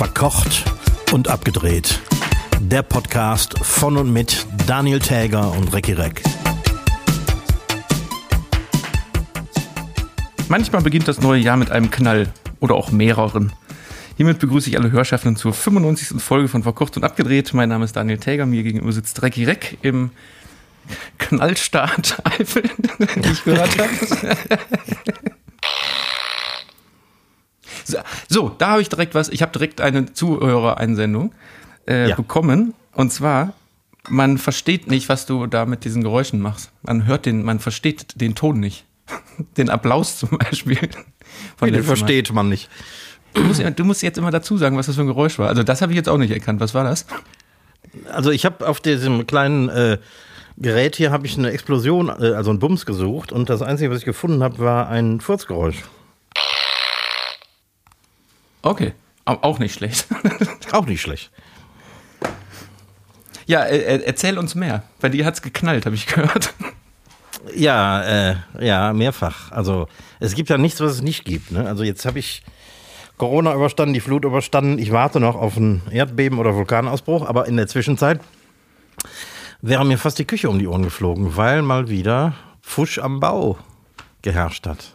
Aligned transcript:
Verkocht 0.00 0.64
und 1.12 1.28
abgedreht. 1.28 2.00
Der 2.58 2.80
Podcast 2.80 3.58
von 3.58 3.98
und 3.98 4.10
mit 4.10 4.46
Daniel 4.66 4.98
Täger 4.98 5.52
und 5.52 5.74
Recki 5.74 5.92
Reck. 5.92 6.22
Manchmal 10.48 10.80
beginnt 10.80 11.06
das 11.06 11.20
neue 11.20 11.42
Jahr 11.42 11.58
mit 11.58 11.70
einem 11.70 11.90
Knall 11.90 12.32
oder 12.60 12.76
auch 12.76 12.90
mehreren. 12.90 13.52
Hiermit 14.16 14.38
begrüße 14.38 14.70
ich 14.70 14.78
alle 14.78 14.90
Hörschaffenden 14.90 15.36
zur 15.36 15.52
95. 15.52 16.18
Folge 16.22 16.48
von 16.48 16.62
Verkocht 16.62 16.96
und 16.96 17.04
Abgedreht. 17.04 17.52
Mein 17.52 17.68
Name 17.68 17.84
ist 17.84 17.94
Daniel 17.94 18.16
Täger, 18.16 18.46
mir 18.46 18.62
gegenüber 18.62 18.92
sitzt 18.92 19.20
Recki 19.20 19.44
Reck 19.44 19.76
im 19.82 20.12
Knallstart 21.18 22.22
Eifel, 22.24 22.62
den 23.16 23.32
ich 23.32 23.44
gehört 23.44 23.76
habe. 23.76 24.38
so, 28.28 28.50
da 28.58 28.70
habe 28.70 28.82
ich 28.82 28.88
direkt 28.88 29.14
was. 29.14 29.28
Ich 29.28 29.42
habe 29.42 29.52
direkt 29.52 29.80
eine 29.80 30.12
Zuhörereinsendung 30.12 31.32
äh, 31.88 32.10
Ja. 32.10 32.16
bekommen. 32.16 32.74
Und 32.94 33.12
zwar, 33.12 33.52
man 34.08 34.38
versteht 34.38 34.88
nicht, 34.90 35.08
was 35.08 35.26
du 35.26 35.46
da 35.46 35.66
mit 35.66 35.84
diesen 35.84 36.02
Geräuschen 36.02 36.40
machst. 36.40 36.70
Man 36.82 37.06
hört 37.06 37.26
den, 37.26 37.42
man 37.44 37.58
versteht 37.60 38.20
den 38.20 38.34
Ton 38.34 38.60
nicht. 38.60 38.84
Den 39.56 39.70
Applaus 39.70 40.18
zum 40.18 40.38
Beispiel. 40.38 40.78
Von 41.56 41.66
Den 41.68 41.74
letztem 41.74 41.76
Mal. 41.76 41.84
versteht 41.96 42.32
man 42.32 42.48
nicht. 42.48 42.68
Du 43.34 43.42
musst, 43.42 43.62
du 43.76 43.84
musst 43.84 44.02
jetzt 44.02 44.18
immer 44.18 44.30
dazu 44.30 44.56
sagen, 44.56 44.76
was 44.76 44.86
das 44.86 44.94
für 44.96 45.00
ein 45.02 45.06
Geräusch 45.06 45.38
war. 45.38 45.48
Also 45.48 45.62
das 45.62 45.82
habe 45.82 45.92
ich 45.92 45.96
jetzt 45.96 46.08
auch 46.08 46.18
nicht 46.18 46.30
erkannt. 46.32 46.60
Was 46.60 46.74
war 46.74 46.84
das? 46.84 47.06
Also 48.12 48.30
ich 48.30 48.44
habe 48.44 48.66
auf 48.68 48.80
diesem 48.80 49.26
kleinen 49.26 49.68
äh, 49.68 49.98
Gerät 50.58 50.96
hier 50.96 51.10
habe 51.10 51.26
ich 51.26 51.38
eine 51.38 51.50
Explosion, 51.50 52.08
äh, 52.08 52.32
also 52.34 52.50
einen 52.50 52.58
Bums 52.58 52.84
gesucht 52.86 53.32
und 53.32 53.48
das 53.48 53.62
Einzige, 53.62 53.90
was 53.90 54.00
ich 54.00 54.04
gefunden 54.04 54.42
habe, 54.42 54.58
war 54.58 54.88
ein 54.88 55.20
Furzgeräusch. 55.20 55.78
Okay, 58.62 58.92
Au- 59.24 59.38
auch 59.42 59.58
nicht 59.58 59.74
schlecht. 59.74 60.06
Auch 60.72 60.86
nicht 60.86 61.00
schlecht. 61.02 61.30
ja, 63.46 63.64
äh, 63.64 63.78
äh, 63.78 64.02
erzähl 64.04 64.38
uns 64.38 64.54
mehr. 64.54 64.82
Bei 65.00 65.08
dir 65.08 65.24
hat's 65.26 65.42
geknallt, 65.42 65.86
habe 65.86 65.94
ich 65.96 66.06
gehört. 66.06 66.54
Ja, 67.54 68.02
äh, 68.30 68.36
ja, 68.60 68.92
mehrfach. 68.92 69.50
Also 69.52 69.88
es 70.20 70.34
gibt 70.34 70.48
ja 70.50 70.58
nichts, 70.58 70.80
was 70.80 70.92
es 70.92 71.02
nicht 71.02 71.24
gibt. 71.24 71.50
Ne? 71.50 71.66
Also 71.66 71.82
jetzt 71.84 72.04
habe 72.04 72.18
ich 72.18 72.42
Corona 73.16 73.54
überstanden, 73.54 73.94
die 73.94 74.00
Flut 74.00 74.24
überstanden. 74.24 74.78
Ich 74.78 74.92
warte 74.92 75.20
noch 75.20 75.36
auf 75.36 75.56
ein 75.56 75.82
Erdbeben 75.90 76.38
oder 76.38 76.54
Vulkanausbruch, 76.54 77.26
aber 77.28 77.46
in 77.46 77.56
der 77.56 77.66
Zwischenzeit 77.66 78.20
wäre 79.62 79.84
mir 79.84 79.98
fast 79.98 80.18
die 80.18 80.24
Küche 80.24 80.48
um 80.48 80.58
die 80.58 80.66
Ohren 80.66 80.82
geflogen, 80.82 81.36
weil 81.36 81.62
mal 81.62 81.88
wieder 81.88 82.34
Fusch 82.62 82.98
am 82.98 83.20
Bau 83.20 83.58
geherrscht 84.22 84.66
hat. 84.66 84.92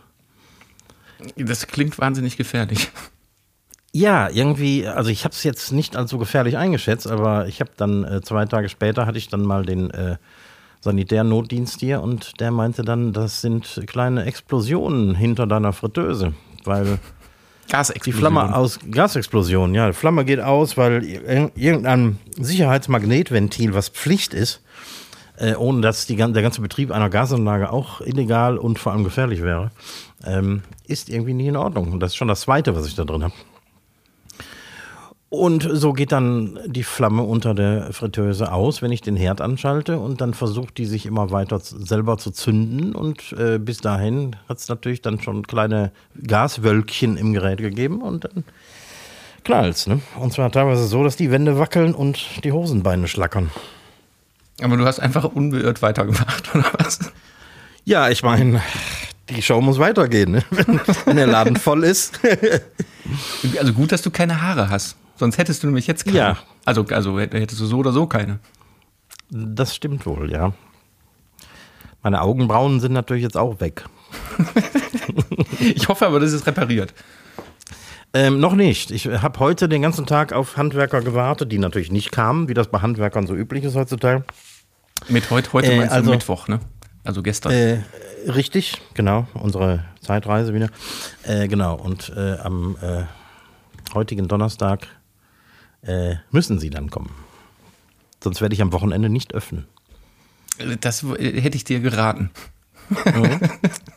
Das 1.36 1.68
klingt 1.68 1.98
wahnsinnig 2.00 2.38
gefährlich. 2.38 2.90
Ja, 3.98 4.30
irgendwie, 4.30 4.86
also 4.86 5.10
ich 5.10 5.24
habe 5.24 5.32
es 5.32 5.44
jetzt 5.46 5.72
nicht 5.72 5.96
als 5.96 6.10
so 6.10 6.18
gefährlich 6.18 6.58
eingeschätzt, 6.58 7.08
aber 7.10 7.48
ich 7.48 7.62
habe 7.62 7.72
dann 7.78 8.04
äh, 8.04 8.20
zwei 8.22 8.44
Tage 8.44 8.68
später 8.68 9.06
hatte 9.06 9.18
ich 9.18 9.30
dann 9.30 9.44
mal 9.44 9.66
den 9.66 9.90
äh, 9.92 10.18
Sanitärnotdienst 10.82 11.80
hier 11.80 12.02
und 12.02 12.42
der 12.42 12.52
meinte 12.52 12.84
dann, 12.84 13.14
das 13.14 13.40
sind 13.40 13.84
kleine 13.88 14.26
Explosionen 14.26 15.16
hinter 15.16 15.48
deiner 15.48 15.72
Fritteuse, 15.72 16.34
weil 16.66 17.00
die 17.68 17.72
Gasexplosion. 17.72 18.20
Flamme 18.20 18.54
aus 18.54 18.80
Gasexplosion, 18.92 19.74
ja, 19.74 19.88
die 19.88 19.94
Flamme 19.94 20.26
geht 20.26 20.42
aus, 20.42 20.76
weil 20.76 21.02
ir- 21.02 21.52
irgendein 21.56 22.20
Sicherheitsmagnetventil, 22.38 23.74
was 23.74 23.88
Pflicht 23.88 24.34
ist, 24.34 24.62
äh, 25.38 25.56
ohne 25.56 25.80
dass 25.80 26.06
die, 26.06 26.18
der 26.18 26.28
ganze 26.42 26.60
Betrieb 26.60 26.92
einer 26.92 27.10
Gasanlage 27.10 27.72
auch 27.72 28.02
illegal 28.02 28.58
und 28.58 28.78
vor 28.78 28.92
allem 28.92 29.06
gefährlich 29.06 29.42
wäre, 29.42 29.72
ähm, 30.26 30.64
ist 30.86 31.08
irgendwie 31.10 31.34
nicht 31.34 31.48
in 31.48 31.56
Ordnung. 31.56 31.94
Und 31.94 32.02
das 32.02 32.12
ist 32.12 32.18
schon 32.18 32.28
das 32.28 32.42
Zweite, 32.42 32.76
was 32.76 32.88
ich 32.88 32.96
da 32.96 33.06
drin 33.06 33.24
habe. 33.24 33.34
Und 35.36 35.68
so 35.70 35.94
geht 35.94 36.12
dann 36.12 36.60
die 36.66 36.84
Flamme 36.84 37.24
unter 37.24 37.54
der 37.54 37.92
Fritteuse 37.92 38.52
aus, 38.52 38.82
wenn 38.82 38.92
ich 38.92 39.02
den 39.02 39.16
Herd 39.16 39.42
anschalte 39.42 40.00
und 40.00 40.22
dann 40.22 40.34
versucht 40.34 40.78
die 40.78 40.86
sich 40.86 41.06
immer 41.06 41.32
weiter 41.32 41.60
selber 41.60 42.18
zu 42.18 42.32
zünden 42.32 42.96
und 42.96 43.34
äh, 43.34 43.60
bis 43.60 43.80
dahin 43.80 44.38
hat 44.48 44.60
es 44.60 44.70
natürlich 44.70 45.02
dann 45.02 45.20
schon 45.20 45.46
kleine 45.46 45.92
Gaswölkchen 46.26 47.18
im 47.18 47.34
Gerät 47.34 47.60
gegeben 47.60 48.02
und 48.02 48.24
dann 48.24 48.44
knallt's. 49.44 49.88
Ne? 49.88 50.00
Und 50.20 50.34
zwar 50.34 50.52
teilweise 50.52 50.88
so, 50.88 51.04
dass 51.04 51.18
die 51.18 51.32
Wände 51.32 51.60
wackeln 51.60 51.94
und 51.94 52.44
die 52.44 52.52
Hosenbeine 52.52 53.08
schlackern. 53.08 53.52
Aber 54.62 54.78
du 54.78 54.86
hast 54.86 55.00
einfach 55.00 55.26
unbeirrt 55.26 55.82
weitergemacht, 55.82 56.56
oder 56.56 56.72
was? 56.78 57.00
Ja, 57.84 58.10
ich 58.10 58.24
meine, 58.24 58.62
die 59.30 59.42
Show 59.42 59.60
muss 59.60 59.80
weitergehen, 59.80 60.32
ne? 60.32 60.44
wenn, 60.50 60.80
wenn 61.06 61.18
der 61.18 61.28
Laden 61.28 61.56
voll 61.56 61.84
ist. 61.84 62.20
Also 63.60 63.72
gut, 63.74 63.92
dass 63.92 64.02
du 64.02 64.10
keine 64.10 64.42
Haare 64.42 64.72
hast. 64.72 64.96
Sonst 65.16 65.38
hättest 65.38 65.64
du 65.64 65.68
nämlich 65.68 65.88
jetzt 65.88 66.06
keine. 66.06 66.18
Ja. 66.18 66.38
Also, 66.66 66.86
also 66.90 67.18
hätt- 67.20 67.34
hättest 67.34 67.60
du 67.62 67.66
so 67.66 67.78
oder 67.78 67.92
so 67.92 68.06
keine. 68.08 68.40
Das 69.30 69.74
stimmt 69.76 70.06
wohl, 70.06 70.32
ja. 70.32 70.54
Meine 72.04 72.22
Augenbrauen 72.22 72.80
sind 72.80 72.92
natürlich 72.94 73.24
jetzt 73.24 73.38
auch 73.38 73.60
weg. 73.60 73.86
Ich 75.60 75.88
hoffe 75.88 76.06
aber, 76.06 76.20
das 76.20 76.34
ist 76.34 76.46
repariert. 76.48 76.94
Ähm, 78.14 78.40
noch 78.40 78.54
nicht. 78.54 78.92
Ich 78.92 79.08
habe 79.08 79.40
heute 79.40 79.68
den 79.68 79.82
ganzen 79.82 80.06
Tag 80.06 80.32
auf 80.34 80.58
Handwerker 80.58 81.02
gewartet, 81.02 81.52
die 81.52 81.58
natürlich 81.58 81.92
nicht 81.92 82.12
kamen, 82.12 82.48
wie 82.48 82.54
das 82.54 82.68
bei 82.68 82.80
Handwerkern 82.82 83.26
so 83.28 83.34
üblich 83.36 83.64
ist 83.64 83.76
heutzutage. 83.76 84.24
Mit 85.10 85.30
heute, 85.32 85.52
heute 85.54 85.72
Äh, 85.72 85.78
meinst 85.78 85.92
du 85.92 85.96
also- 85.96 86.12
Mittwoch, 86.12 86.48
ne? 86.48 86.60
Also 87.04 87.22
gestern. 87.24 87.52
Äh, 87.52 87.80
richtig, 88.28 88.82
genau, 88.96 89.28
unsere 89.34 89.84
Zeitreise 90.02 90.54
wieder. 90.54 90.70
Äh, 91.24 91.48
genau, 91.48 91.76
und 91.76 92.12
äh, 92.16 92.38
am 92.40 92.76
äh, 92.82 93.04
heutigen 93.94 94.28
Donnerstag 94.28 94.88
äh, 95.86 96.16
müssen 96.32 96.60
sie 96.60 96.70
dann 96.70 96.90
kommen. 96.90 97.12
Sonst 98.24 98.42
werde 98.42 98.54
ich 98.54 98.62
am 98.62 98.74
Wochenende 98.74 99.10
nicht 99.10 99.34
öffnen. 99.34 99.66
Das 100.82 101.04
äh, 101.04 101.42
hätte 101.42 101.58
ich 101.58 101.64
dir 101.64 101.80
geraten. 101.80 102.32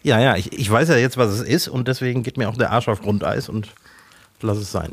Ja, 0.02 0.20
ja, 0.20 0.36
ich, 0.36 0.52
ich 0.52 0.70
weiß 0.70 0.88
ja 0.88 0.96
jetzt, 0.96 1.16
was 1.18 1.30
es 1.30 1.42
ist 1.42 1.68
und 1.68 1.88
deswegen 1.88 2.22
geht 2.22 2.38
mir 2.38 2.48
auch 2.48 2.56
der 2.56 2.70
Arsch 2.70 2.88
auf 2.88 3.02
Grundeis 3.02 3.48
und 3.48 3.74
lass 4.40 4.56
es 4.56 4.72
sein. 4.72 4.92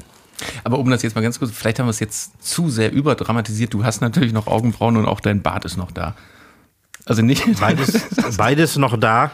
Aber 0.66 0.80
um 0.80 0.90
das 0.90 1.02
jetzt 1.02 1.16
mal 1.16 1.22
ganz 1.22 1.40
kurz, 1.40 1.52
vielleicht 1.52 1.80
haben 1.80 1.86
wir 1.86 1.92
es 1.92 2.02
jetzt 2.02 2.44
zu 2.44 2.70
sehr 2.70 2.92
überdramatisiert. 2.92 3.74
Du 3.74 3.86
hast 3.86 4.02
natürlich 4.02 4.34
noch 4.34 4.48
Augenbrauen 4.48 4.98
und 4.98 5.06
auch 5.06 5.22
dein 5.22 5.42
Bart 5.42 5.64
ist 5.64 5.78
noch 5.78 5.92
da. 5.92 6.16
Also 7.06 7.22
nicht. 7.22 7.44
Beides, 7.60 8.02
beides 8.38 8.76
noch 8.76 9.00
da. 9.00 9.32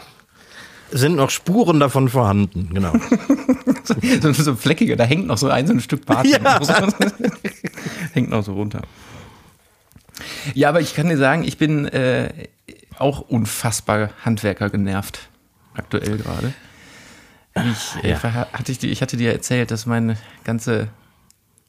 Sind 0.92 1.16
noch 1.16 1.30
Spuren 1.30 1.80
davon 1.80 2.08
vorhanden, 2.08 2.68
genau. 2.72 2.92
so, 4.20 4.32
so 4.32 4.54
fleckiger, 4.54 4.96
da 4.96 5.04
hängt 5.04 5.26
noch 5.26 5.38
so 5.38 5.48
ein, 5.48 5.66
so 5.66 5.72
ein 5.72 5.80
Stück 5.80 6.04
Bart. 6.06 6.26
Ja. 6.26 6.60
hängt 8.12 8.30
noch 8.30 8.44
so 8.44 8.52
runter. 8.54 8.82
Ja, 10.54 10.68
aber 10.68 10.80
ich 10.80 10.94
kann 10.94 11.08
dir 11.08 11.16
sagen, 11.16 11.44
ich 11.44 11.56
bin 11.58 11.86
äh, 11.86 12.32
auch 12.98 13.20
unfassbar 13.20 14.10
Handwerker 14.24 14.70
genervt. 14.70 15.28
Aktuell 15.74 16.18
gerade. 16.18 16.52
Ich, 17.54 18.04
äh, 18.04 18.10
Ja. 18.10 18.22
hatte 18.22 18.70
ich, 18.72 18.78
dir- 18.78 18.90
ich 18.90 19.00
hatte 19.02 19.16
dir 19.16 19.32
erzählt, 19.32 19.70
dass 19.70 19.86
mein 19.86 20.16
ganze 20.44 20.88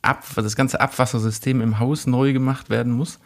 Ab, 0.01 0.25
das 0.35 0.57
ganze 0.57 0.81
Abwassersystem 0.81 1.61
im 1.61 1.79
Haus 1.79 2.07
neu 2.07 2.33
gemacht 2.33 2.69
werden 2.69 2.91
muss. 2.91 3.19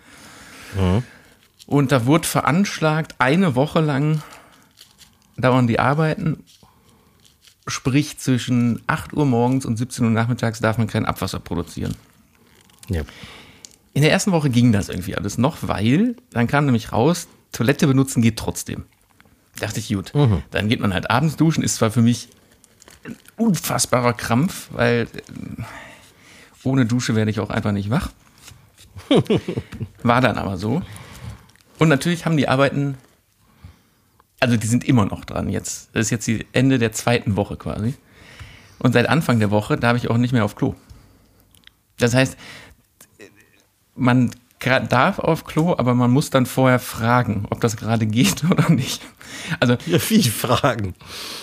Und 1.66 1.91
da 1.91 2.06
wurde 2.06 2.28
veranschlagt, 2.28 3.16
eine 3.18 3.56
Woche 3.56 3.79
lang 3.81 4.22
dauern 5.38 5.68
die 5.68 5.80
Arbeiten 5.80 6.44
Sprich, 7.68 8.18
zwischen 8.18 8.81
8 8.88 9.14
Uhr 9.14 9.25
morgens 9.25 9.66
und 9.66 9.75
17 9.75 10.06
Uhr 10.06 10.12
nachmittags 10.12 10.62
darf 10.62 10.78
man 10.78 10.88
kein 10.88 11.06
Abwasser 11.06 11.40
produzieren. 11.40 11.96
Ja. 12.88 13.02
In 13.94 14.03
der 14.03 14.12
ersten 14.12 14.31
Woche 14.31 14.50
ging 14.50 14.72
das 14.72 14.88
irgendwie 14.88 15.18
alles 15.18 15.38
noch, 15.38 15.58
weil 15.62 16.16
dann 16.31 16.47
kam 16.47 16.64
nämlich 16.64 16.94
raus, 16.94 17.28
Toilette 17.52 17.88
benutzen 17.88 18.22
geht 18.22 18.38
trotzdem. 18.40 18.86
Dachte 19.59 19.80
ich, 19.80 19.90
gut. 19.90 20.14
Dann 20.52 20.70
geht 20.70 20.79
man 20.79 20.94
halt 20.94 21.11
abends 21.11 21.35
duschen, 21.35 21.61
ist 21.61 21.76
zwar 21.76 21.91
für 21.91 22.02
mich 22.02 22.29
ein 23.03 23.17
unfassbarer 23.35 24.14
Krampf, 24.14 24.70
weil 24.72 25.08
äh, 25.14 25.64
ohne 26.64 26.85
Dusche 26.85 27.16
werde 27.16 27.32
ich 27.32 27.41
auch 27.41 27.50
einfach 27.50 27.73
nicht 27.73 27.90
wach. 27.90 28.11
War 30.03 30.22
dann 30.22 30.38
aber 30.38 30.58
so. 30.58 30.82
Und 31.79 31.90
natürlich 31.90 32.26
haben 32.26 32.38
die 32.38 32.47
Arbeiten, 32.47 32.97
also 34.39 34.57
die 34.57 34.67
sind 34.67 34.84
immer 34.84 35.05
noch 35.05 35.25
dran 35.25 35.49
jetzt. 35.49 35.89
Das 35.93 36.07
ist 36.07 36.09
jetzt 36.11 36.28
die 36.28 36.45
Ende 36.51 36.79
der 36.79 36.91
zweiten 36.91 37.35
Woche 37.35 37.57
quasi. 37.57 37.95
Und 38.79 38.93
seit 38.93 39.09
Anfang 39.09 39.39
der 39.39 39.51
Woche 39.51 39.78
darf 39.78 39.97
ich 39.97 40.09
auch 40.09 40.17
nicht 40.17 40.34
mehr 40.34 40.45
auf 40.45 40.55
Klo. 40.55 40.75
Das 41.97 42.13
heißt, 42.13 42.37
man 43.95 44.31
darf 44.89 45.19
auf 45.19 45.45
Klo, 45.45 45.75
aber 45.78 45.93
man 45.93 46.11
muss 46.11 46.29
dann 46.29 46.45
vorher 46.45 46.79
fragen, 46.79 47.45
ob 47.49 47.61
das 47.61 47.78
gerade 47.78 48.05
geht 48.05 48.43
oder 48.51 48.69
nicht. 48.69 49.01
Also, 49.59 49.78
Ja, 49.85 49.99
viel 49.99 50.23
Fragen. 50.23 50.93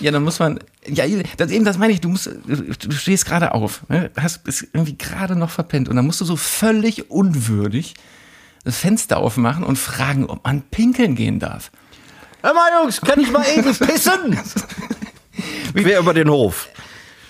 ja, 0.00 0.10
dann 0.10 0.24
muss 0.24 0.38
man, 0.38 0.58
ja, 0.86 1.04
das 1.36 1.50
eben, 1.50 1.64
das 1.64 1.78
meine 1.78 1.92
ich, 1.92 2.00
du 2.00 2.08
musst, 2.08 2.26
du 2.26 2.90
stehst 2.92 3.24
gerade 3.24 3.52
auf, 3.52 3.88
ne? 3.88 4.10
hast 4.16 4.44
bist 4.44 4.66
irgendwie 4.72 4.98
gerade 4.98 5.36
noch 5.36 5.50
verpennt 5.50 5.88
und 5.88 5.96
dann 5.96 6.06
musst 6.06 6.20
du 6.20 6.24
so 6.24 6.36
völlig 6.36 7.10
unwürdig 7.10 7.94
das 8.64 8.78
Fenster 8.78 9.18
aufmachen 9.18 9.62
und 9.62 9.78
fragen, 9.78 10.26
ob 10.26 10.44
man 10.44 10.62
pinkeln 10.62 11.14
gehen 11.14 11.38
darf. 11.38 11.70
Hör 12.44 12.52
mal, 12.52 12.70
Jungs, 12.78 13.00
kann 13.00 13.18
ich 13.18 13.32
mal 13.32 13.42
eben 13.56 13.74
pissen? 13.74 14.38
Quer 15.72 16.00
über 16.00 16.12
den 16.12 16.28
Hof. 16.28 16.68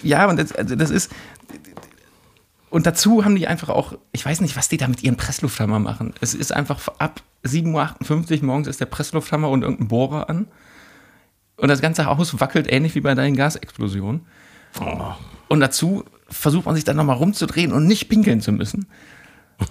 Ja, 0.03 0.29
und 0.29 0.41
das, 0.41 0.51
also 0.51 0.75
das 0.75 0.91
ist. 0.91 1.13
und 2.69 2.85
dazu 2.85 3.25
haben 3.25 3.37
die 3.37 3.47
einfach 3.47 3.69
auch, 3.69 3.93
ich 4.11 4.27
weiß 4.27 4.41
nicht, 4.41 4.57
was 4.57 4.69
die 4.69 4.77
da 4.77 4.89
mit 4.89 5.05
ihren 5.05 5.17
Presslufthammer 5.17 5.79
machen. 5.79 6.15
Es 6.21 6.35
ist 6.35 6.53
einfach 6.53 6.89
ab 6.99 7.21
7.58 7.45 8.41
Uhr 8.41 8.47
morgens 8.47 8.67
ist 8.67 8.81
der 8.81 8.87
Presslufthammer 8.87 9.51
und 9.51 9.63
irgendein 9.63 9.87
Bohrer 9.87 10.29
an. 10.29 10.49
Und 11.59 11.69
das 11.69 11.81
ganze 11.81 12.07
Haus 12.07 12.41
wackelt 12.41 12.67
ähnlich 12.69 12.97
wie 12.97 13.01
bei 13.01 13.15
deinen 13.15 13.37
Gasexplosionen. 13.37 14.27
Oh. 14.81 15.13
Und 15.47 15.61
dazu 15.61 16.05
versucht 16.29 16.67
man 16.67 16.75
sich 16.75 16.83
dann 16.83 16.97
nochmal 16.97 17.19
rumzudrehen 17.19 17.73
und 17.73 17.87
nicht 17.87 18.09
pinkeln 18.09 18.41
zu 18.41 18.51
müssen. 18.51 18.89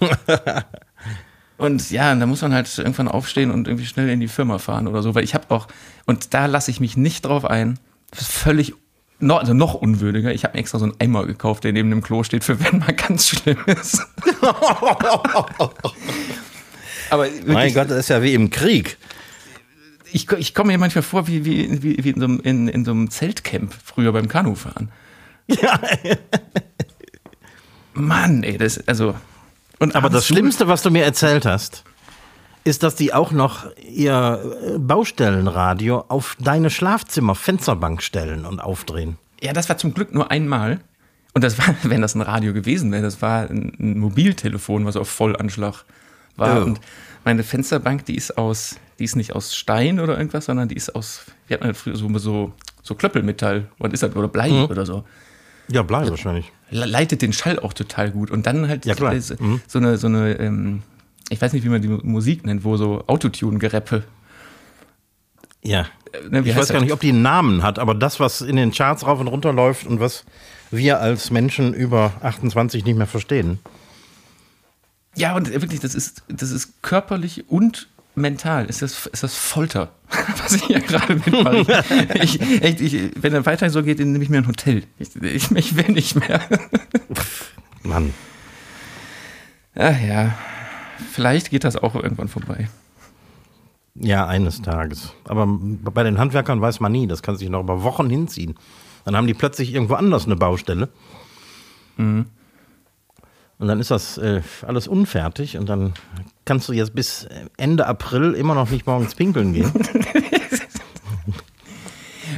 und 1.56 1.90
ja, 1.90 2.14
da 2.14 2.26
muss 2.26 2.42
man 2.42 2.52
halt 2.52 2.78
irgendwann 2.78 3.08
aufstehen 3.08 3.50
und 3.50 3.68
irgendwie 3.68 3.86
schnell 3.86 4.08
in 4.08 4.20
die 4.20 4.28
Firma 4.28 4.58
fahren 4.58 4.88
oder 4.88 5.02
so, 5.02 5.14
weil 5.14 5.24
ich 5.24 5.34
habe 5.34 5.46
auch, 5.54 5.68
und 6.06 6.34
da 6.34 6.46
lasse 6.46 6.70
ich 6.70 6.80
mich 6.80 6.96
nicht 6.96 7.24
drauf 7.24 7.44
ein, 7.44 7.78
das 8.10 8.22
ist 8.22 8.32
völlig 8.32 8.74
noch, 9.20 9.38
also 9.40 9.54
noch 9.54 9.74
unwürdiger. 9.74 10.32
Ich 10.32 10.44
habe 10.44 10.54
mir 10.54 10.60
extra 10.60 10.78
so 10.78 10.84
einen 10.84 10.94
Eimer 10.98 11.26
gekauft, 11.26 11.64
der 11.64 11.72
neben 11.72 11.90
dem 11.90 12.02
Klo 12.02 12.24
steht, 12.24 12.44
für 12.44 12.58
wenn 12.60 12.78
mal 12.78 12.92
ganz 12.92 13.28
schlimm 13.28 13.58
ist. 13.66 14.04
Aber 17.10 17.24
wirklich, 17.24 17.46
mein 17.46 17.74
Gott, 17.74 17.90
das 17.90 17.98
ist 17.98 18.08
ja 18.08 18.22
wie 18.22 18.34
im 18.34 18.50
Krieg. 18.50 18.96
Ich, 20.12 20.30
ich 20.32 20.54
komme 20.54 20.72
mir 20.72 20.78
manchmal 20.78 21.02
vor 21.02 21.26
wie, 21.26 21.44
wie, 21.44 21.82
wie, 21.82 22.02
wie 22.04 22.10
in, 22.10 22.20
so 22.20 22.26
einem, 22.26 22.40
in, 22.40 22.68
in 22.68 22.84
so 22.84 22.92
einem 22.92 23.10
Zeltcamp 23.10 23.74
früher 23.84 24.12
beim 24.12 24.28
Kanufahren. 24.28 24.90
Ja. 25.46 25.78
Mann, 27.94 28.42
ey, 28.42 28.58
das, 28.58 28.86
also. 28.88 29.14
Und 29.84 29.94
Aber 29.94 30.08
das 30.08 30.26
Schlimmste, 30.26 30.66
was 30.66 30.80
du 30.80 30.90
mir 30.90 31.04
erzählt 31.04 31.44
hast, 31.44 31.84
ist, 32.64 32.82
dass 32.82 32.94
die 32.94 33.12
auch 33.12 33.32
noch 33.32 33.66
ihr 33.76 34.40
äh, 34.42 34.78
Baustellenradio 34.78 36.06
auf 36.08 36.38
deine 36.40 36.70
Schlafzimmer-Fensterbank 36.70 38.02
stellen 38.02 38.46
und 38.46 38.60
aufdrehen. 38.60 39.18
Ja, 39.42 39.52
das 39.52 39.68
war 39.68 39.76
zum 39.76 39.92
Glück 39.92 40.14
nur 40.14 40.30
einmal. 40.30 40.80
Und 41.34 41.44
das 41.44 41.58
war, 41.58 41.74
wenn 41.82 42.00
das 42.00 42.14
ein 42.14 42.22
Radio 42.22 42.54
gewesen 42.54 42.92
wäre, 42.92 43.02
das 43.02 43.20
war 43.20 43.50
ein, 43.50 43.98
Mobiltelefon, 43.98 44.86
was 44.86 44.96
auf 44.96 45.10
Vollanschlag 45.10 45.84
war. 46.36 46.62
Oh. 46.62 46.64
Und 46.64 46.80
meine 47.26 47.42
Fensterbank, 47.42 48.06
die 48.06 48.16
ist 48.16 48.38
aus, 48.38 48.76
die 48.98 49.04
ist 49.04 49.16
nicht 49.16 49.34
aus 49.34 49.54
Stein 49.54 50.00
oder 50.00 50.16
irgendwas, 50.16 50.46
sondern 50.46 50.68
die 50.68 50.76
ist 50.76 50.94
aus, 50.94 51.26
wir 51.46 51.56
hatten 51.56 51.66
halt 51.66 51.76
früher 51.76 51.96
so, 51.96 52.08
so, 52.16 52.54
so 52.82 52.94
Klöppelmetall, 52.94 53.68
was 53.76 53.92
ist 53.92 54.02
das, 54.02 54.16
oder 54.16 54.28
Blei 54.28 54.48
mhm. 54.48 54.64
oder 54.64 54.86
so. 54.86 55.04
Ja, 55.68 55.82
Blei 55.82 56.08
wahrscheinlich. 56.08 56.52
Leitet 56.70 57.22
den 57.22 57.32
Schall 57.32 57.58
auch 57.58 57.72
total 57.72 58.10
gut. 58.10 58.30
Und 58.30 58.46
dann 58.46 58.68
halt 58.68 58.84
ja, 58.84 58.94
so, 58.94 59.34
mhm. 59.38 59.60
so 59.66 59.78
eine, 59.78 59.96
so 59.96 60.06
eine 60.06 60.32
ähm, 60.38 60.82
ich 61.30 61.40
weiß 61.40 61.52
nicht, 61.52 61.64
wie 61.64 61.68
man 61.68 61.82
die 61.82 61.88
Musik 61.88 62.44
nennt, 62.44 62.64
wo 62.64 62.76
so 62.76 63.04
Autotune-Gereppe. 63.06 64.04
Ja. 65.62 65.86
Äh, 66.12 66.28
ne, 66.28 66.42
ich 66.44 66.56
weiß 66.56 66.68
gar 66.68 66.80
nicht, 66.80 66.92
ob 66.92 67.00
die 67.00 67.10
einen 67.10 67.22
Namen 67.22 67.62
hat, 67.62 67.78
aber 67.78 67.94
das, 67.94 68.20
was 68.20 68.40
in 68.40 68.56
den 68.56 68.72
Charts 68.72 69.06
rauf 69.06 69.20
und 69.20 69.28
runter 69.28 69.52
läuft 69.52 69.86
und 69.86 70.00
was 70.00 70.24
wir 70.70 71.00
als 71.00 71.30
Menschen 71.30 71.72
über 71.72 72.12
28 72.22 72.84
nicht 72.84 72.96
mehr 72.96 73.06
verstehen. 73.06 73.58
Ja, 75.16 75.34
und 75.36 75.50
wirklich, 75.50 75.80
das 75.80 75.94
ist, 75.94 76.22
das 76.28 76.50
ist 76.50 76.82
körperlich 76.82 77.48
und 77.48 77.88
mental. 78.14 78.66
Ist 78.66 78.82
das, 78.82 79.06
ist 79.06 79.22
das 79.22 79.34
Folter, 79.34 79.90
was 80.42 80.54
ich 80.54 80.64
hier 80.64 80.80
gerade 80.80 81.14
mitmache. 81.16 81.84
ich, 82.14 82.40
echt, 82.62 82.80
ich, 82.80 83.10
wenn 83.16 83.32
er 83.34 83.46
weiter 83.46 83.70
so 83.70 83.82
geht, 83.82 83.98
nehme 83.98 84.22
ich 84.22 84.30
mir 84.30 84.38
ein 84.38 84.46
Hotel. 84.46 84.84
Ich, 84.98 85.14
ich, 85.16 85.50
ich 85.50 85.76
will 85.76 85.92
nicht 85.92 86.16
mehr. 86.16 86.40
Mann. 87.82 88.14
Ach 89.74 90.00
ja. 90.00 90.34
Vielleicht 91.12 91.50
geht 91.50 91.64
das 91.64 91.76
auch 91.76 91.94
irgendwann 91.94 92.28
vorbei. 92.28 92.68
Ja, 93.94 94.26
eines 94.26 94.62
Tages. 94.62 95.12
Aber 95.24 95.46
bei 95.46 96.02
den 96.02 96.18
Handwerkern 96.18 96.60
weiß 96.60 96.80
man 96.80 96.92
nie, 96.92 97.06
das 97.06 97.22
kann 97.22 97.36
sich 97.36 97.48
noch 97.48 97.60
über 97.60 97.82
Wochen 97.82 98.10
hinziehen. 98.10 98.56
Dann 99.04 99.16
haben 99.16 99.26
die 99.26 99.34
plötzlich 99.34 99.72
irgendwo 99.72 99.94
anders 99.94 100.26
eine 100.26 100.36
Baustelle. 100.36 100.88
Mhm. 101.96 102.26
Und 103.64 103.68
dann 103.68 103.80
ist 103.80 103.90
das 103.90 104.18
äh, 104.18 104.42
alles 104.66 104.86
unfertig 104.86 105.56
und 105.56 105.70
dann 105.70 105.94
kannst 106.44 106.68
du 106.68 106.74
jetzt 106.74 106.94
bis 106.94 107.26
Ende 107.56 107.86
April 107.86 108.34
immer 108.34 108.54
noch 108.54 108.68
nicht 108.68 108.86
morgens 108.86 109.14
pinkeln 109.14 109.54
gehen. 109.54 109.72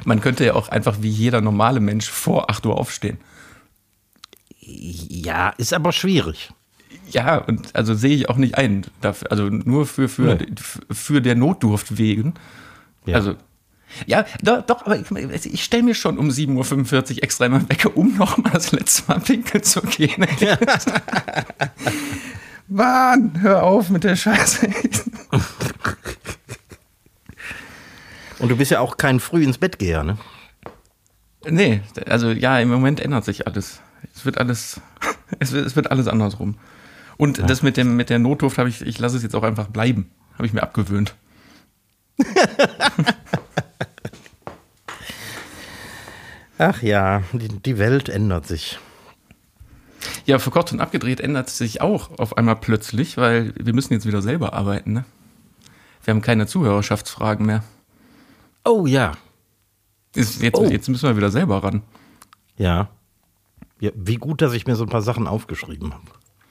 Man 0.05 0.21
könnte 0.21 0.45
ja 0.45 0.55
auch 0.55 0.69
einfach 0.69 0.99
wie 1.01 1.09
jeder 1.09 1.41
normale 1.41 1.81
Mensch 1.81 2.09
vor 2.09 2.49
8 2.49 2.65
Uhr 2.67 2.79
aufstehen. 2.79 3.19
Ja, 4.61 5.49
ist 5.59 5.75
aber 5.75 5.91
schwierig. 5.91 6.53
Ja, 7.11 7.39
und 7.39 7.75
also 7.75 7.95
sehe 7.95 8.15
ich 8.15 8.29
auch 8.29 8.37
nicht 8.37 8.57
ein. 8.57 8.87
Dafür, 9.01 9.33
also 9.33 9.49
nur 9.49 9.85
für, 9.85 10.09
für, 10.09 10.37
nee. 10.37 10.47
für 10.93 11.21
der 11.21 11.35
Notdurft 11.35 11.99
wegen. 11.99 12.35
Ja. 13.05 13.17
Also, 13.17 13.35
ja, 14.07 14.27
doch, 14.43 14.63
doch 14.63 14.85
aber 14.85 14.99
ich, 14.99 15.47
ich 15.47 15.65
stelle 15.65 15.83
mir 15.83 15.95
schon 15.95 16.19
um 16.19 16.29
7.45 16.29 17.17
Uhr 17.17 17.23
extra 17.23 17.47
immer 17.47 17.69
weg, 17.69 17.87
um 17.95 18.17
nochmal 18.17 18.53
das 18.53 18.73
letzte 18.73 19.05
Mal 19.09 19.21
pinkeln 19.21 19.63
zu 19.63 19.81
gehen. 19.83 20.27
Ja. 20.41 20.59
Mann, 22.69 23.41
hör 23.41 23.63
auf 23.63 23.91
mit 23.91 24.03
der 24.03 24.17
Scheiße. 24.17 24.69
Und 28.39 28.49
du 28.49 28.57
bist 28.57 28.73
ja 28.73 28.81
auch 28.81 28.97
kein 28.97 29.21
früh 29.21 29.45
ins 29.45 29.59
Bett 29.59 29.79
geher, 29.79 30.03
ne? 30.03 30.19
Nee, 31.49 31.81
also 32.07 32.31
ja, 32.31 32.59
im 32.59 32.69
Moment 32.69 32.99
ändert 33.01 33.25
sich 33.25 33.47
alles. 33.47 33.81
Es 34.15 34.25
wird 34.25 34.39
alles, 34.39 34.81
es 35.39 35.53
wird, 35.53 35.67
es 35.67 35.77
wird 35.77 35.91
alles 35.91 36.09
andersrum. 36.09 36.57
Und 37.17 37.39
ja. 37.39 37.47
das 37.47 37.63
mit, 37.63 37.77
dem, 37.77 37.97
mit 37.97 38.11
der 38.11 38.19
Notdurft 38.19 38.59
habe 38.59 38.69
ich, 38.69 38.83
ich 38.83 38.99
lasse 38.99 39.17
es 39.17 39.23
jetzt 39.23 39.35
auch 39.37 39.43
einfach 39.43 39.69
bleiben. 39.69 40.11
Habe 40.35 40.47
ich 40.47 40.53
mir 40.53 40.63
abgewöhnt. 40.63 41.15
Ach 46.59 46.83
ja, 46.83 47.23
die, 47.33 47.49
die 47.49 47.79
Welt 47.79 48.09
ändert 48.09 48.47
sich. 48.47 48.79
Ja, 50.25 50.39
für 50.39 50.51
kurz 50.51 50.73
und 50.73 50.81
abgedreht 50.81 51.21
ändert 51.21 51.51
sich 51.51 51.81
auch 51.81 52.19
auf 52.19 52.37
einmal 52.37 52.57
plötzlich, 52.57 53.17
weil 53.17 53.53
wir 53.57 53.75
müssen 53.75 53.93
jetzt 53.93 54.07
wieder 54.07 54.23
selber 54.23 54.53
arbeiten. 54.55 54.93
Ne? 54.93 55.05
Wir 56.05 56.15
haben 56.15 56.23
keine 56.23 56.47
Zuhörerschaftsfragen 56.47 57.45
mehr. 57.45 57.63
Oh 58.65 58.87
ja. 58.87 59.13
Jetzt, 60.15 60.41
jetzt, 60.43 60.57
oh. 60.59 60.65
jetzt 60.65 60.89
müssen 60.89 61.09
wir 61.09 61.17
wieder 61.17 61.31
selber 61.31 61.63
ran. 61.63 61.83
Ja. 62.57 62.89
ja. 63.81 63.91
Wie 63.95 64.17
gut, 64.17 64.41
dass 64.41 64.55
ich 64.55 64.67
mir 64.67 64.77
so 64.77 64.85
ein 64.85 64.91
paar 64.91 65.03
Sachen 65.03 65.27
aufgeschrieben 65.27 65.93
habe. 65.93 66.07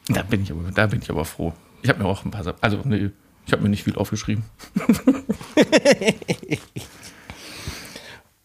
Da 0.08 0.22
bin 0.22 0.44
ich 0.44 0.52
aber, 0.52 0.70
da 0.72 0.86
bin 0.86 1.02
ich 1.02 1.10
aber 1.10 1.26
froh. 1.26 1.54
Ich 1.82 1.90
habe 1.90 2.04
mir 2.04 2.06
auch 2.08 2.24
ein 2.24 2.32
paar 2.32 2.44
Sachen, 2.44 2.58
also 2.62 2.80
nee, 2.84 3.10
ich 3.48 3.54
habe 3.54 3.64
mir 3.64 3.70
nicht 3.70 3.84
viel 3.84 3.96
aufgeschrieben. 3.96 4.44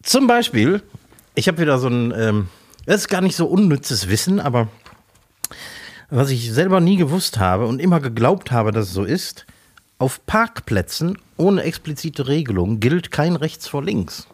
Zum 0.03 0.27
Beispiel, 0.27 0.81
ich 1.35 1.47
habe 1.47 1.59
wieder 1.59 1.77
so 1.77 1.87
ein, 1.87 2.13
ähm, 2.15 2.47
das 2.85 3.01
ist 3.01 3.07
gar 3.07 3.21
nicht 3.21 3.35
so 3.35 3.45
unnützes 3.45 4.09
Wissen, 4.09 4.39
aber 4.39 4.67
was 6.09 6.29
ich 6.29 6.51
selber 6.51 6.81
nie 6.81 6.97
gewusst 6.97 7.39
habe 7.39 7.67
und 7.67 7.79
immer 7.79 7.99
geglaubt 7.99 8.51
habe, 8.51 8.71
dass 8.71 8.87
es 8.87 8.93
so 8.93 9.03
ist, 9.03 9.45
auf 9.97 10.25
Parkplätzen 10.25 11.17
ohne 11.37 11.63
explizite 11.63 12.27
Regelung 12.27 12.79
gilt 12.79 13.11
kein 13.11 13.35
rechts 13.35 13.67
vor 13.67 13.83
links. 13.83 14.27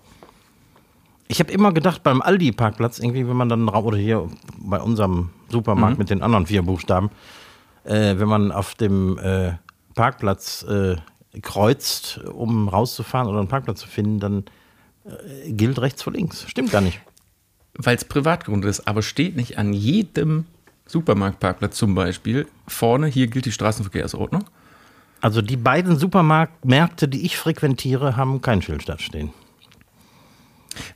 Ich 1.28 1.40
habe 1.40 1.52
immer 1.52 1.74
gedacht, 1.74 2.04
beim 2.04 2.22
Aldi-Parkplatz, 2.22 3.00
irgendwie, 3.00 3.28
wenn 3.28 3.36
man 3.36 3.50
dann, 3.50 3.68
oder 3.68 3.98
hier 3.98 4.30
bei 4.58 4.80
unserem 4.80 5.32
Supermarkt 5.50 5.98
mhm. 5.98 6.00
mit 6.00 6.10
den 6.10 6.24
anderen 6.24 6.48
vier 6.48 6.62
Buchstaben, 6.62 7.10
äh, 7.84 8.18
wenn 8.18 8.30
man 8.30 8.52
auf 8.52 8.76
dem 8.76 9.18
äh, 9.20 9.54
Parkplatz 9.94 10.64
äh, 10.64 10.96
kreuzt, 11.42 12.22
um 12.34 12.70
rauszufahren 12.70 13.28
oder 13.28 13.40
einen 13.40 13.50
Parkplatz 13.50 13.82
zu 13.82 13.88
finden, 13.88 14.20
dann 14.20 14.46
gilt 15.48 15.80
rechts 15.80 16.04
vor 16.04 16.14
links. 16.14 16.46
Stimmt 16.48 16.72
gar 16.72 16.82
nicht. 16.82 17.00
Weil 17.76 17.96
es 17.96 18.06
Privatgrund 18.06 18.66
ist, 18.66 18.88
aber 18.88 19.02
steht 19.02 19.36
nicht 19.36 19.58
an 19.58 19.74
jedem 19.74 20.46
Supermarktparkplatz 20.88 21.78
zum 21.78 21.96
Beispiel 21.96 22.48
vorne, 22.68 23.08
hier 23.08 23.28
gilt 23.28 23.46
die 23.46 23.52
Straßenverkehrsordnung? 23.52 24.46
Also 25.22 25.42
die 25.42 25.58
beiden 25.58 25.98
Supermärkte, 25.98 27.08
die 27.08 27.26
ich 27.26 27.38
frequentiere, 27.38 28.16
haben 28.16 28.42
kein 28.42 28.62
Schild 28.62 28.86
stehen. 29.00 29.32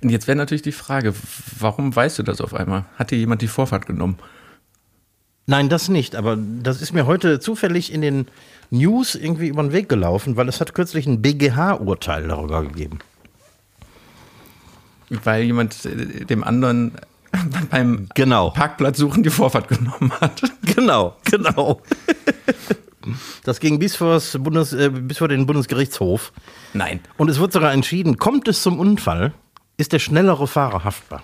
Und 0.01 0.09
jetzt 0.09 0.27
wäre 0.27 0.35
natürlich 0.35 0.61
die 0.61 0.71
Frage, 0.71 1.13
warum 1.59 1.95
weißt 1.95 2.19
du 2.19 2.23
das 2.23 2.39
auf 2.39 2.53
einmal? 2.53 2.85
Hat 2.97 3.11
dir 3.11 3.17
jemand 3.17 3.41
die 3.41 3.47
Vorfahrt 3.47 3.87
genommen? 3.87 4.17
Nein, 5.47 5.69
das 5.69 5.89
nicht, 5.89 6.15
aber 6.15 6.37
das 6.37 6.81
ist 6.81 6.93
mir 6.93 7.07
heute 7.07 7.39
zufällig 7.39 7.91
in 7.91 8.01
den 8.01 8.27
News 8.69 9.15
irgendwie 9.15 9.47
über 9.47 9.63
den 9.63 9.73
Weg 9.73 9.89
gelaufen, 9.89 10.37
weil 10.37 10.47
es 10.47 10.61
hat 10.61 10.75
kürzlich 10.75 11.07
ein 11.07 11.21
BGH-Urteil 11.21 12.27
darüber 12.27 12.63
gegeben. 12.63 12.99
Weil 15.23 15.43
jemand 15.43 15.85
äh, 15.85 16.25
dem 16.25 16.43
anderen 16.43 16.93
beim 17.69 18.07
genau. 18.15 18.51
Parkplatz 18.51 18.97
suchen 18.97 19.23
die 19.23 19.29
Vorfahrt 19.29 19.67
genommen 19.67 20.11
hat. 20.19 20.41
Genau, 20.75 21.17
genau. 21.25 21.81
Das 23.43 23.59
ging 23.59 23.77
bis, 23.77 23.97
Bundes, 23.97 24.73
äh, 24.73 24.89
bis 24.89 25.17
vor 25.17 25.27
den 25.27 25.45
Bundesgerichtshof. 25.45 26.31
Nein. 26.73 27.01
Und 27.17 27.29
es 27.29 27.39
wird 27.39 27.51
sogar 27.51 27.73
entschieden, 27.73 28.17
kommt 28.17 28.47
es 28.47 28.63
zum 28.63 28.79
Unfall, 28.79 29.33
ist 29.77 29.91
der 29.91 29.99
schnellere 29.99 30.47
Fahrer 30.47 30.83
haftbar. 30.83 31.23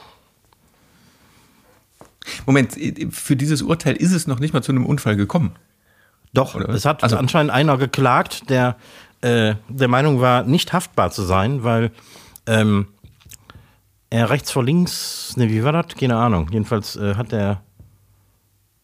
Moment, 2.45 2.75
für 3.11 3.35
dieses 3.35 3.61
Urteil 3.61 3.95
ist 3.95 4.11
es 4.11 4.27
noch 4.27 4.39
nicht 4.39 4.53
mal 4.53 4.61
zu 4.61 4.73
einem 4.73 4.85
Unfall 4.85 5.15
gekommen. 5.15 5.55
Doch, 6.33 6.55
es 6.55 6.85
hat 6.85 7.03
also, 7.03 7.15
anscheinend 7.15 7.51
einer 7.51 7.77
geklagt, 7.77 8.49
der 8.49 8.75
äh, 9.21 9.55
der 9.69 9.87
Meinung 9.87 10.21
war, 10.21 10.43
nicht 10.43 10.73
haftbar 10.73 11.11
zu 11.11 11.23
sein, 11.23 11.63
weil 11.63 11.91
ähm, 12.45 12.87
er 14.09 14.29
rechts 14.29 14.51
vor 14.51 14.63
links, 14.63 15.35
ne, 15.37 15.49
wie 15.49 15.63
war 15.63 15.71
das? 15.71 15.95
Keine 15.95 16.15
Ahnung. 16.15 16.47
Jedenfalls 16.51 16.95
äh, 16.95 17.15
hat 17.15 17.33
er 17.33 17.61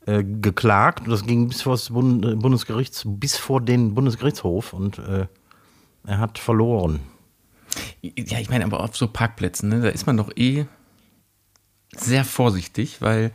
äh, 0.05 0.23
geklagt. 0.23 1.03
Das 1.07 1.25
ging 1.25 1.47
bis 1.47 1.61
vor 1.61 1.73
das 1.73 1.89
Bund 1.89 2.25
äh, 2.25 2.35
Bundesgerichts, 2.35 3.03
bis 3.05 3.37
vor 3.37 3.61
den 3.61 3.93
Bundesgerichtshof 3.93 4.73
und 4.73 4.99
äh, 4.99 5.27
er 6.05 6.19
hat 6.19 6.37
verloren. 6.37 6.99
Ja, 8.01 8.39
ich 8.39 8.49
meine, 8.49 8.65
aber 8.65 8.81
auf 8.83 8.95
so 8.97 9.07
Parkplätzen, 9.07 9.69
ne, 9.69 9.81
da 9.81 9.89
ist 9.89 10.05
man 10.05 10.17
doch 10.17 10.31
eh 10.35 10.65
sehr 11.95 12.25
vorsichtig, 12.25 13.01
weil 13.01 13.31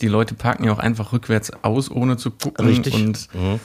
die 0.00 0.08
Leute 0.08 0.34
parken 0.34 0.64
ja 0.64 0.72
auch 0.72 0.78
einfach 0.78 1.12
rückwärts 1.12 1.52
aus, 1.62 1.90
ohne 1.90 2.16
zu 2.16 2.30
gucken. 2.30 2.66
Richtig. 2.66 2.94
Und 2.94 3.28
Mhm. 3.34 3.60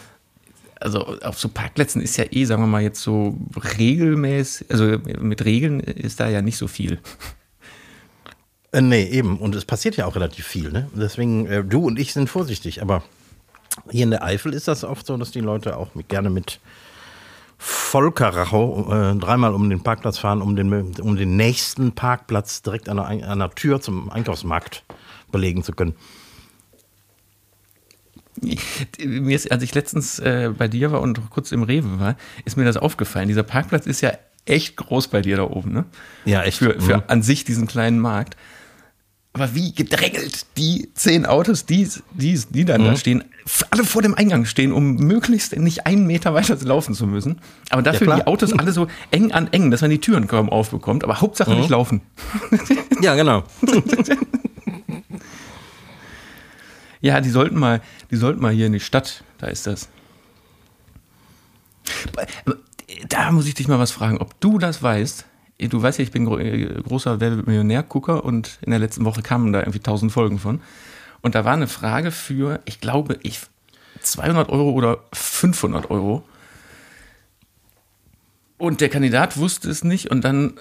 also 0.80 1.00
auf 1.22 1.40
so 1.40 1.50
Parkplätzen 1.50 2.02
ist 2.02 2.18
ja 2.18 2.26
eh, 2.30 2.46
sagen 2.46 2.62
wir 2.62 2.68
mal, 2.68 2.82
jetzt 2.82 3.02
so 3.02 3.38
regelmäßig, 3.78 4.70
also 4.72 4.98
mit 5.20 5.44
Regeln 5.46 5.80
ist 5.80 6.20
da 6.20 6.30
ja 6.30 6.42
nicht 6.42 6.58
so 6.58 6.68
viel. 6.68 7.00
Äh, 8.74 8.82
nee, 8.82 9.04
eben. 9.06 9.38
Und 9.38 9.56
es 9.56 9.64
passiert 9.66 9.96
ja 9.96 10.06
auch 10.06 10.16
relativ 10.16 10.46
viel. 10.46 10.72
Ne? 10.72 10.90
Deswegen, 10.94 11.46
äh, 11.46 11.64
du 11.64 11.86
und 11.88 11.98
ich 11.98 12.12
sind 12.14 12.30
vorsichtig. 12.30 12.82
Aber 12.82 13.04
hier 13.90 14.04
in 14.04 14.12
der 14.12 14.24
Eifel 14.24 14.54
ist 14.54 14.68
das 14.68 14.84
oft 14.84 15.06
so, 15.06 15.16
dass 15.18 15.32
die 15.32 15.40
Leute 15.40 15.78
auch 15.78 15.96
mit, 15.96 16.10
gerne 16.10 16.30
mit 16.30 16.60
Vollkaracho 17.58 18.92
äh, 18.92 19.16
dreimal 19.20 19.54
um 19.54 19.70
den 19.70 19.82
Parkplatz 19.84 20.18
fahren, 20.18 20.42
um 20.42 20.56
den, 20.56 20.74
um 21.00 21.16
den 21.16 21.38
nächsten 21.38 21.94
Parkplatz 21.94 22.62
direkt 22.62 22.90
an 22.90 22.98
der, 22.98 23.06
Ein- 23.06 23.24
an 23.24 23.40
der 23.40 23.52
Tür 23.52 23.80
zum 23.80 24.10
Einkaufsmarkt 24.12 24.84
belegen 25.32 25.64
zu 25.64 25.72
können. 25.72 25.96
Mir 29.00 29.36
ist, 29.36 29.52
als 29.52 29.64
ich 29.64 29.74
letztens 29.76 30.20
äh, 30.20 30.52
bei 30.58 30.68
dir 30.68 30.92
war 30.92 31.02
und 31.02 31.30
kurz 31.30 31.52
im 31.52 31.64
Rewe 31.64 32.00
war, 32.00 32.16
ist 32.46 32.58
mir 32.58 32.66
das 32.66 32.78
aufgefallen. 32.78 33.28
Dieser 33.28 33.44
Parkplatz 33.44 33.86
ist 33.86 34.02
ja 34.02 34.12
echt 34.46 34.76
groß 34.76 35.08
bei 35.08 35.22
dir 35.22 35.38
da 35.38 35.44
oben, 35.44 35.72
ne? 35.72 35.86
Ja, 36.26 36.44
echt. 36.44 36.58
Für, 36.58 36.80
für 36.82 36.98
Mhm. 36.98 37.04
an 37.08 37.22
sich 37.22 37.46
diesen 37.46 37.68
kleinen 37.68 38.00
Markt. 38.00 38.36
Aber 39.36 39.56
wie 39.56 39.74
gedrängelt 39.74 40.46
die 40.58 40.90
zehn 40.94 41.26
Autos, 41.26 41.66
die, 41.66 41.90
die, 42.12 42.40
die 42.52 42.66
dann 42.66 42.82
Mhm. 42.82 42.86
da 42.86 42.96
stehen, 42.96 43.24
alle 43.72 43.84
vor 43.84 44.04
dem 44.04 44.14
Eingang 44.14 44.46
stehen, 44.46 44.72
um 44.72 44.96
möglichst 44.98 45.58
nicht 45.58 45.88
einen 45.88 46.06
Meter 46.06 46.36
weiter 46.36 46.56
laufen 46.62 46.94
zu 46.94 47.08
müssen. 47.08 47.40
Aber 47.72 47.82
dafür 47.82 48.06
klar. 48.06 48.18
die 48.20 48.28
Autos 48.28 48.54
alle 48.54 48.72
so 48.72 48.88
eng 49.10 49.32
an 49.32 49.48
eng, 49.52 49.72
dass 49.72 49.82
man 49.82 49.90
die 49.90 50.00
Türen 50.00 50.28
kaum 50.28 50.50
aufbekommt. 50.52 51.04
Aber 51.04 51.20
Hauptsache 51.20 51.50
Mhm. 51.52 51.58
nicht 51.58 51.70
laufen. 51.70 52.02
Ja, 53.02 53.16
genau. 53.16 53.44
Ja, 57.02 57.20
die 57.20 57.30
sollten 57.30 57.60
mal, 57.60 57.82
die 58.12 58.16
sollten 58.16 58.42
mal 58.42 58.54
hier 58.54 58.68
in 58.68 58.72
die 58.72 58.80
Stadt. 58.80 59.26
Da 59.38 59.48
ist 59.48 59.68
das. 59.68 59.90
Da 63.10 63.30
muss 63.34 63.46
ich 63.46 63.56
dich 63.56 63.68
mal 63.68 63.78
was 63.78 63.92
fragen, 63.92 64.20
ob 64.20 64.40
du 64.40 64.58
das 64.58 64.82
weißt. 64.82 65.26
Du 65.70 65.82
weißt 65.82 66.00
ja, 66.00 66.04
ich 66.04 66.12
bin 66.12 66.28
äh, 66.40 66.82
großer 66.82 67.20
Wer 67.20 67.38
wird 67.38 67.48
Millionär-Gucker 67.48 68.24
und 68.24 68.58
in 68.62 68.72
der 68.72 68.80
letzten 68.80 69.06
Woche 69.06 69.22
kamen 69.22 69.54
da 69.54 69.60
irgendwie 69.60 69.80
tausend 69.80 70.12
Folgen 70.12 70.40
von. 70.40 70.62
Und 71.22 71.36
da 71.36 71.46
war 71.46 71.54
eine 71.54 71.68
Frage 71.68 72.12
für, 72.12 72.60
ich 72.66 72.80
glaube, 72.82 73.18
ich 73.24 73.42
200 74.02 74.50
Euro 74.50 74.72
oder 74.72 75.00
500 75.14 75.90
Euro. 75.90 76.24
Und 78.58 78.82
der 78.82 78.90
Kandidat 78.90 79.38
wusste 79.38 79.70
es 79.70 79.84
nicht 79.84 80.10
und 80.12 80.24
dann 80.24 80.54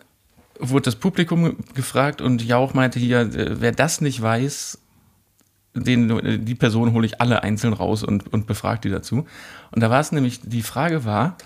wurde 0.59 0.85
das 0.85 0.97
Publikum 0.97 1.45
ge- 1.45 1.55
gefragt 1.75 2.21
und 2.21 2.43
Jauch 2.43 2.75
meinte 2.75 2.99
hier, 2.99 3.21
äh, 3.21 3.61
wer 3.61 3.73
das 3.73 4.01
nicht 4.01 4.21
weiß, 4.21 4.79
den, 5.75 6.45
die 6.45 6.55
Person 6.55 6.93
hole 6.93 7.07
ich 7.07 7.21
alle 7.21 7.43
einzeln 7.43 7.73
raus 7.73 8.03
und, 8.03 8.31
und 8.33 8.47
befrage 8.47 8.83
die 8.83 8.91
dazu. 8.91 9.27
Und 9.71 9.83
da 9.83 9.89
war 9.89 10.01
es 10.01 10.13
nämlich, 10.13 10.41
die 10.43 10.63
Frage 10.63 11.05
war, 11.05 11.37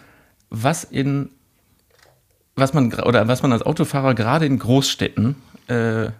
was 0.50 0.82
in, 0.84 1.30
was 2.56 2.72
man, 2.72 2.92
oder 2.94 3.28
was 3.28 3.42
man 3.42 3.52
als 3.52 3.62
Autofahrer 3.62 4.14
gerade 4.14 4.46
in 4.46 4.58
Großstädten, 4.58 5.36
äh, 5.68 6.10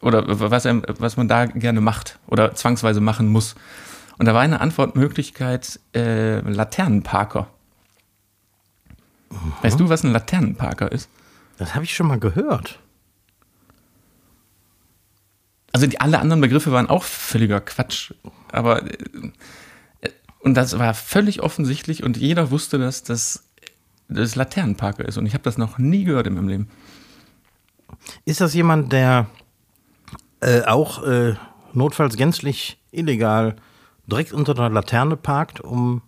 oder 0.00 0.24
was, 0.26 0.64
was 0.64 1.16
man 1.16 1.28
da 1.28 1.46
gerne 1.46 1.80
macht 1.80 2.18
oder 2.26 2.54
zwangsweise 2.54 3.00
machen 3.00 3.28
muss. 3.28 3.54
Und 4.18 4.26
da 4.26 4.34
war 4.34 4.42
eine 4.42 4.60
Antwortmöglichkeit 4.60 5.80
äh, 5.94 6.40
Laternenparker. 6.40 7.48
Weißt 9.62 9.78
du, 9.78 9.88
was 9.88 10.04
ein 10.04 10.12
Laternenparker 10.12 10.90
ist? 10.90 11.08
Das 11.56 11.74
habe 11.74 11.84
ich 11.84 11.94
schon 11.94 12.06
mal 12.06 12.18
gehört. 12.18 12.78
Also 15.72 15.86
die, 15.86 16.00
alle 16.00 16.18
anderen 16.18 16.40
Begriffe 16.40 16.72
waren 16.72 16.88
auch 16.88 17.04
völliger 17.04 17.60
Quatsch. 17.60 18.12
Aber 18.50 18.84
äh, 18.84 20.10
und 20.40 20.54
das 20.54 20.78
war 20.78 20.94
völlig 20.94 21.42
offensichtlich 21.42 22.02
und 22.02 22.16
jeder 22.16 22.50
wusste, 22.50 22.78
dass 22.78 23.02
das 23.02 23.47
das 24.08 24.34
Laternenparker 24.36 25.04
ist. 25.06 25.16
Und 25.18 25.26
ich 25.26 25.34
habe 25.34 25.44
das 25.44 25.58
noch 25.58 25.78
nie 25.78 26.04
gehört 26.04 26.26
in 26.26 26.34
meinem 26.34 26.48
Leben. 26.48 26.68
Ist 28.24 28.40
das 28.40 28.54
jemand, 28.54 28.92
der 28.92 29.26
äh, 30.40 30.62
auch 30.62 31.02
äh, 31.04 31.34
notfalls 31.72 32.16
gänzlich 32.16 32.78
illegal 32.90 33.56
direkt 34.06 34.32
unter 34.32 34.54
der 34.54 34.70
Laterne 34.70 35.16
parkt, 35.16 35.60
um 35.60 36.02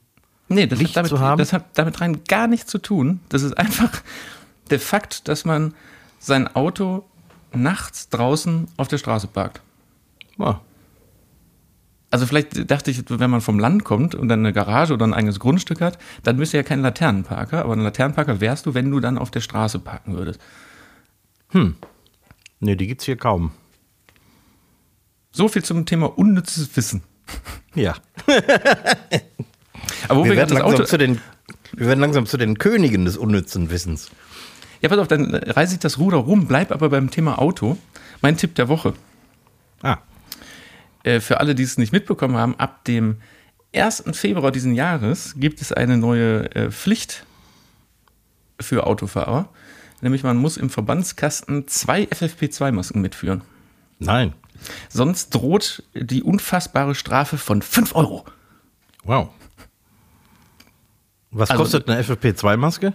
Nee, 0.49 0.67
das 0.67 0.79
Licht 0.81 0.91
hat, 0.91 0.97
damit, 0.99 1.11
zu 1.11 1.21
haben? 1.21 1.39
das 1.39 1.53
hat 1.53 1.67
damit 1.75 2.01
rein 2.01 2.25
gar 2.27 2.47
nichts 2.49 2.71
zu 2.71 2.79
tun. 2.79 3.21
Das 3.29 3.43
ist 3.43 3.57
einfach 3.57 3.91
der 4.71 4.81
Fakt, 4.81 5.29
dass 5.29 5.45
man 5.45 5.75
sein 6.19 6.49
Auto 6.57 7.05
nachts 7.53 8.09
draußen 8.09 8.69
auf 8.77 8.89
der 8.89 8.99
Straße 8.99 9.27
parkt. 9.27 9.61
ja, 10.39 10.61
Also 12.11 12.27
vielleicht 12.27 12.71
dachte 12.71 12.91
ich, 12.91 13.05
wenn 13.09 13.31
man 13.31 13.41
vom 13.41 13.59
Land 13.61 13.85
kommt 13.85 14.17
und 14.17 14.29
dann 14.29 14.41
eine 14.41 14.53
Garage 14.53 14.93
oder 14.95 15.07
ein 15.07 15.15
eigenes 15.15 15.39
Grundstück 15.39 15.81
hat, 15.81 15.99
dann 16.25 16.37
müsste 16.37 16.57
ja 16.57 16.65
kein 16.65 16.83
Laternenparker, 16.83 17.65
aber 17.65 17.75
ein 17.75 17.81
Laternenparker 17.81 18.41
wärst 18.41 18.67
du, 18.67 18.75
wenn 18.75 18.91
du 18.91 18.99
dann 18.99 19.17
auf 19.17 19.31
der 19.31 19.41
Straße 19.41 19.79
parken 19.79 20.17
würdest. 20.17 20.41
nee, 22.59 22.75
die 22.75 22.87
gibt's 22.89 23.05
hier 23.05 23.17
kaum. 23.17 23.53
So 25.31 25.47
viel 25.49 25.63
zum 25.63 25.87
Thema 25.87 26.19
unnützes 26.19 26.77
Wissen. 26.77 27.03
Ja. 27.77 27.95
Aber 30.09 30.21
wo 30.21 30.25
Wir 30.25 30.33
wir, 30.33 30.37
werden, 30.37 30.57
langsam 30.57 30.75
Auto. 30.75 30.85
zu 30.85 30.99
den, 30.99 31.21
wir 31.73 31.87
werden 31.87 32.01
langsam 32.01 32.27
zu 32.27 32.37
den 32.37 32.59
Königen 32.59 33.05
des 33.05 33.17
unnützen 33.17 33.71
Wissens. 33.71 34.11
Ja, 34.81 34.89
pass 34.89 34.99
auf, 34.99 35.07
dann 35.07 35.33
reiße 35.33 35.75
ich 35.75 35.81
das 35.81 35.99
Ruder 35.99 36.17
rum, 36.17 36.47
bleib 36.47 36.73
aber 36.73 36.89
beim 36.89 37.11
Thema 37.11 37.39
Auto. 37.39 37.77
Mein 38.23 38.37
Tipp 38.37 38.57
der 38.57 38.69
Woche. 38.69 38.95
Ah, 39.83 39.99
Äh, 41.03 41.21
für 41.21 41.41
alle, 41.41 41.55
die 41.55 41.63
es 41.63 41.79
nicht 41.79 41.93
mitbekommen 41.93 42.37
haben, 42.37 42.55
ab 42.57 42.85
dem 42.85 43.17
1. 43.75 44.05
Februar 44.13 44.51
diesen 44.53 44.75
Jahres 44.75 45.35
gibt 45.37 45.61
es 45.61 45.73
eine 45.73 45.97
neue 45.97 46.55
äh, 46.55 46.71
Pflicht 46.71 47.25
für 48.61 48.87
Autofahrer. 48.87 49.49
Nämlich 50.03 50.23
man 50.23 50.37
muss 50.37 50.57
im 50.57 50.71
Verbandskasten 50.71 51.69
zwei 51.69 52.05
FFP2-Masken 52.05 53.01
mitführen. 53.01 53.43
nein. 53.99 54.35
Sonst 54.91 55.31
droht 55.31 55.85
die 55.95 56.23
unfassbare 56.23 56.95
Strafe 56.95 57.39
von 57.39 57.63
5 57.63 57.95
Euro. 57.95 58.27
Wow. 59.05 59.31
Was 61.31 61.51
Also- 61.51 61.63
kostet 61.63 61.89
eine 61.89 62.03
FFP2-Maske 62.03 62.93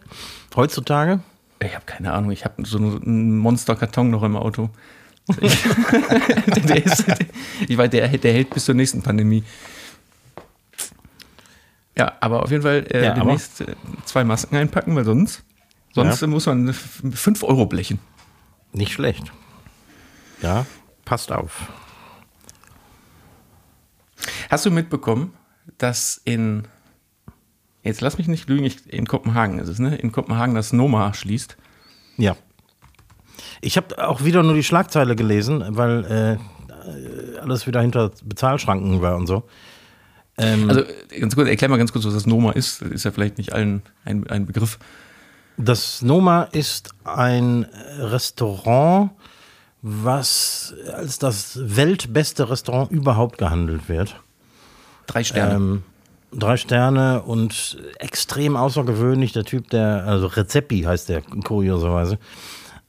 heutzutage? 0.56 1.22
Ich 1.60 1.74
habe 1.74 1.86
keine 1.86 2.14
Ahnung, 2.14 2.30
ich 2.30 2.46
habe 2.46 2.64
so 2.68 2.78
einen 2.78 3.38
Monsterkarton 3.40 4.12
noch 4.12 4.22
im 4.22 4.36
Auto. 4.36 4.70
der, 6.68 6.86
ist, 6.86 7.04
ich 7.68 7.78
weiß, 7.78 7.90
der, 7.90 8.08
der 8.10 8.34
hält 8.34 8.50
bis 8.52 8.66
zur 8.66 8.76
nächsten 8.76 9.02
Pandemie. 9.02 9.44
Ja, 11.98 12.14
aber 12.20 12.44
auf 12.44 12.52
jeden 12.52 12.64
Fall 12.64 12.86
äh, 12.92 13.06
Ja, 13.06 13.12
aber- 13.12 13.22
demnächst 13.22 13.62
äh, 13.62 13.76
zwei 14.06 14.24
Masken 14.24 14.56
einpacken, 14.58 14.96
weil 14.96 15.06
sonst, 15.06 15.44
sonst 15.94 16.22
Ja. 16.22 16.28
muss 16.28 16.46
man 16.46 16.74
5 16.74 17.44
Euro 17.44 17.66
blechen. 17.66 18.00
Nicht 18.74 18.92
schlecht. 18.94 19.32
Ja, 20.42 20.66
passt 21.06 21.32
auf. 21.32 21.72
Hast 24.50 24.66
du 24.66 24.72
mitbekommen, 24.72 25.34
dass 25.78 26.22
in, 26.26 26.68
jetzt 27.84 28.02
lass 28.02 28.18
mich 28.18 28.28
nicht 28.28 28.48
lügen, 28.50 28.70
in 28.88 29.08
Kopenhagen 29.08 29.60
ist 29.60 29.70
es, 29.70 29.80
ne? 29.80 29.96
In 29.96 30.12
Kopenhagen 30.12 30.56
das 30.56 30.74
Noma 30.74 31.14
schließt. 31.14 31.58
Ja. 32.18 32.36
Ich 33.62 33.78
habe 33.78 34.08
auch 34.08 34.24
wieder 34.24 34.44
nur 34.44 34.54
die 34.54 34.64
Schlagzeile 34.64 35.16
gelesen, 35.16 35.64
weil 35.70 36.06
äh, 36.06 37.40
alles 37.40 37.68
wieder 37.68 37.82
hinter 37.82 38.12
Bezahlschranken 38.24 39.02
war 39.02 39.16
und 39.16 39.28
so. 39.28 39.44
Ähm, 40.38 40.70
Also 40.70 40.84
ganz 41.20 41.36
kurz, 41.36 41.48
erklär 41.48 41.70
mal 41.70 41.78
ganz 41.78 41.92
kurz, 41.92 42.06
was 42.06 42.14
das 42.14 42.26
Noma 42.26 42.52
ist. 42.52 42.82
Das 42.82 42.90
ist 42.90 43.06
ja 43.06 43.12
vielleicht 43.12 43.38
nicht 43.38 43.54
allen 43.54 43.84
ein, 44.04 44.28
ein 44.28 44.46
Begriff. 44.46 44.80
Das 45.58 46.02
Noma 46.02 46.44
ist 46.44 46.90
ein 47.06 47.66
Restaurant, 48.00 49.12
was 49.82 50.74
als 50.94 51.20
das 51.20 51.60
weltbeste 51.62 52.50
Restaurant 52.50 52.92
überhaupt 52.92 53.38
gehandelt 53.38 53.88
wird. 53.88 54.20
Drei 55.08 55.24
Sterne. 55.24 55.56
Ähm, 55.56 55.84
drei 56.34 56.58
Sterne 56.58 57.22
und 57.22 57.78
extrem 58.00 58.58
außergewöhnlich. 58.58 59.32
Der 59.32 59.46
Typ, 59.46 59.70
der, 59.70 60.04
also 60.06 60.28
Rezepi 60.28 60.82
heißt 60.82 61.10
der, 61.10 61.22
kurioserweise. 61.22 62.18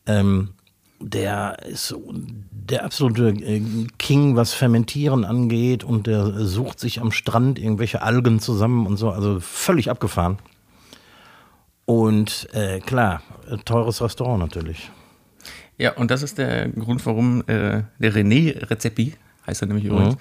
Ähm, 0.07 0.51
der 0.99 1.59
ist 1.67 1.95
der 2.51 2.85
absolute 2.85 3.29
äh, 3.29 3.63
King, 3.99 4.37
was 4.37 4.55
Fermentieren 4.55 5.25
angeht 5.25 5.85
und 5.85 6.07
der 6.07 6.45
sucht 6.47 6.81
sich 6.81 7.01
am 7.01 7.13
Strand 7.13 7.59
irgendwelche 7.59 8.03
Algen 8.03 8.41
zusammen 8.41 8.87
und 8.87 8.97
so, 8.97 9.11
also 9.11 9.41
völlig 9.41 9.91
abgefahren. 9.91 10.39
Und 11.85 12.49
äh, 12.53 12.81
klar, 12.81 13.23
teures 13.65 14.03
Restaurant 14.03 14.41
natürlich. 14.41 14.91
Ja, 15.79 15.93
und 15.93 16.11
das 16.11 16.23
ist 16.23 16.39
der 16.39 16.69
Grund, 16.71 17.05
warum 17.07 17.43
äh, 17.43 17.83
der 17.99 18.13
René 18.13 18.71
Rezepi, 18.71 19.15
heißt 19.47 19.63
er 19.63 19.69
nämlich 19.69 19.85
übrigens, 19.85 20.17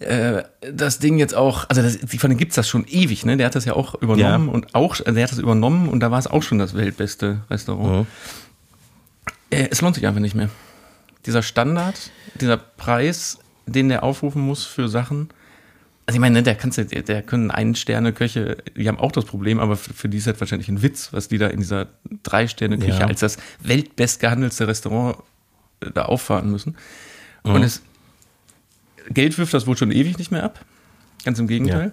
äh, 0.00 0.42
das 0.72 0.98
Ding 0.98 1.16
jetzt 1.18 1.34
auch, 1.34 1.64
also 1.68 1.80
das, 1.80 1.96
von 2.18 2.28
dem 2.28 2.36
gibt's 2.36 2.56
das 2.56 2.68
schon 2.68 2.84
ewig, 2.88 3.24
ne? 3.24 3.36
Der 3.36 3.46
hat 3.46 3.54
das 3.54 3.64
ja 3.64 3.74
auch 3.74 3.94
übernommen 3.94 4.48
Ja. 4.48 4.52
und 4.52 4.74
auch, 4.74 4.92
also 4.98 5.12
der 5.12 5.22
hat 5.22 5.30
das 5.30 5.38
übernommen 5.38 5.88
und 5.88 6.00
da 6.00 6.10
war 6.10 6.18
es 6.18 6.26
auch 6.26 6.42
schon 6.42 6.58
das 6.58 6.74
weltbeste 6.74 7.42
Restaurant. 7.48 8.00
Mhm. 8.00 8.06
Äh, 9.52 9.68
es 9.70 9.80
lohnt 9.80 9.94
sich 9.94 10.06
einfach 10.06 10.20
nicht 10.20 10.34
mehr. 10.34 10.48
Dieser 11.26 11.42
Standard, 11.42 12.10
dieser 12.40 12.56
Preis, 12.56 13.38
den 13.66 13.88
der 13.88 14.02
aufrufen 14.02 14.42
muss 14.42 14.64
für 14.64 14.88
Sachen. 14.88 15.28
Also 16.06 16.16
ich 16.16 16.20
meine, 16.20 16.38
ne, 16.38 16.42
der 16.42 16.56
kannst 16.56 16.78
du, 16.78 16.84
der, 16.84 17.02
der 17.02 17.22
können 17.22 17.52
einen 17.52 17.76
Sterne 17.76 18.12
Köche, 18.12 18.56
die 18.76 18.88
haben 18.88 18.98
auch 18.98 19.12
das 19.12 19.24
Problem, 19.24 19.60
aber 19.60 19.76
für, 19.76 19.94
für 19.94 20.08
die 20.08 20.18
ist 20.18 20.26
das 20.26 20.40
wahrscheinlich 20.40 20.68
ein 20.68 20.82
Witz, 20.82 21.12
was 21.12 21.28
die 21.28 21.38
da 21.38 21.46
in 21.46 21.60
dieser 21.60 21.86
drei 22.24 22.48
Sterne 22.48 22.78
Küche 22.78 22.98
Ja. 22.98 23.06
als 23.06 23.20
das 23.20 23.36
weltbest 23.60 24.18
gehandelste 24.18 24.66
Restaurant 24.66 25.16
äh, 25.80 25.90
da 25.92 26.06
auffahren 26.06 26.50
müssen. 26.50 26.76
Und 27.44 27.62
es 27.62 27.82
Geld 29.10 29.36
wirft 29.38 29.54
das 29.54 29.66
wohl 29.66 29.76
schon 29.76 29.90
ewig 29.90 30.18
nicht 30.18 30.30
mehr 30.30 30.44
ab. 30.44 30.64
Ganz 31.24 31.38
im 31.38 31.46
Gegenteil. 31.46 31.92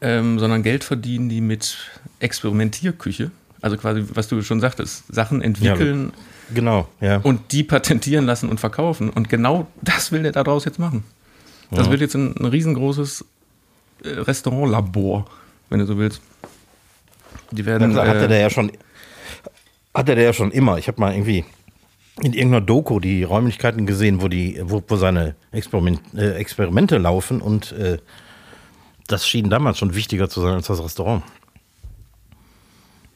Ähm, 0.00 0.38
sondern 0.38 0.62
Geld 0.62 0.84
verdienen 0.84 1.28
die 1.28 1.40
mit 1.40 1.76
Experimentierküche. 2.20 3.30
Also 3.66 3.78
quasi, 3.78 4.04
was 4.14 4.28
du 4.28 4.42
schon 4.42 4.60
sagtest, 4.60 5.12
Sachen 5.12 5.42
entwickeln 5.42 6.12
Genau, 6.54 6.86
ja. 7.00 7.16
und 7.16 7.50
die 7.50 7.64
patentieren 7.64 8.24
lassen 8.24 8.48
und 8.48 8.60
verkaufen. 8.60 9.10
Und 9.10 9.28
genau 9.28 9.66
das 9.82 10.12
will 10.12 10.22
der 10.22 10.30
daraus 10.30 10.64
jetzt 10.64 10.78
machen. 10.78 11.02
Das 11.72 11.90
wird 11.90 12.00
jetzt 12.00 12.14
ein, 12.14 12.36
ein 12.36 12.44
riesengroßes 12.44 13.24
äh, 14.04 14.10
Restaurantlabor, 14.10 15.26
wenn 15.68 15.80
du 15.80 15.86
so 15.86 15.98
willst. 15.98 16.20
Die 17.50 17.66
werden. 17.66 17.96
Dann 17.96 18.08
hatte 18.08 18.26
äh, 18.26 18.28
der 18.28 18.38
ja 18.38 18.50
schon, 18.50 18.70
hatte 19.92 20.14
der 20.14 20.22
ja 20.22 20.32
schon 20.32 20.52
immer. 20.52 20.78
Ich 20.78 20.86
habe 20.86 21.00
mal 21.00 21.12
irgendwie 21.12 21.44
in 22.22 22.32
irgendeiner 22.32 22.64
Doku 22.64 23.00
die 23.00 23.24
Räumlichkeiten 23.24 23.84
gesehen, 23.84 24.22
wo 24.22 24.28
die, 24.28 24.60
wo, 24.62 24.80
wo 24.86 24.94
seine 24.94 25.34
Experiment, 25.50 26.00
äh, 26.14 26.34
Experimente 26.34 26.98
laufen 26.98 27.40
und 27.40 27.72
äh, 27.72 27.98
das 29.08 29.26
schien 29.26 29.50
damals 29.50 29.78
schon 29.78 29.96
wichtiger 29.96 30.28
zu 30.28 30.40
sein 30.42 30.54
als 30.54 30.68
das 30.68 30.80
Restaurant. 30.80 31.24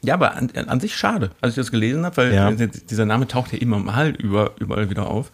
Ja, 0.02 0.14
aber 0.14 0.34
an, 0.34 0.50
an 0.54 0.80
sich 0.80 0.96
schade, 0.96 1.30
als 1.40 1.52
ich 1.52 1.56
das 1.56 1.70
gelesen 1.70 2.04
habe, 2.06 2.16
weil 2.16 2.32
Ja. 2.34 2.50
dieser 2.52 3.04
Name 3.04 3.28
taucht 3.28 3.52
ja 3.52 3.58
immer 3.58 3.78
mal 3.78 4.10
über, 4.10 4.52
überall 4.58 4.88
wieder 4.90 5.06
auf. 5.08 5.30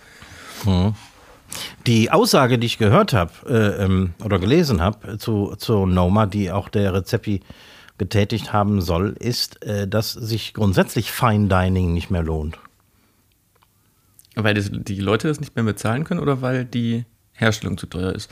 Die 1.87 2.11
Aussage, 2.11 2.59
die 2.59 2.67
ich 2.67 2.79
gehört 2.79 3.13
habe 3.13 3.33
äh, 3.49 3.85
ähm, 3.85 4.15
oder 4.25 4.39
gelesen 4.39 4.81
habe 4.81 5.19
zu, 5.19 5.55
zu 5.57 5.87
Noma, 5.87 6.27
die 6.27 6.51
auch 6.51 6.69
der 6.69 6.93
Rezepi 6.93 7.41
getätigt 7.99 8.53
haben 8.53 8.81
soll, 8.83 9.17
ist, 9.19 9.63
äh, 9.65 9.87
dass 9.87 10.13
sich 10.13 10.53
grundsätzlich 10.55 11.13
Fine 11.13 11.49
Dining 11.49 11.95
nicht 11.95 12.11
mehr 12.11 12.23
lohnt. 12.23 12.59
Weil 14.35 14.55
das, 14.55 14.71
die 14.71 15.01
Leute 15.01 15.29
das 15.29 15.41
nicht 15.41 15.55
mehr 15.55 15.65
bezahlen 15.65 16.05
können 16.05 16.21
oder 16.21 16.43
weil 16.43 16.65
die 16.65 17.05
Herstellung 17.33 17.79
zu 17.79 17.87
teuer 17.87 18.13
ist? 18.13 18.31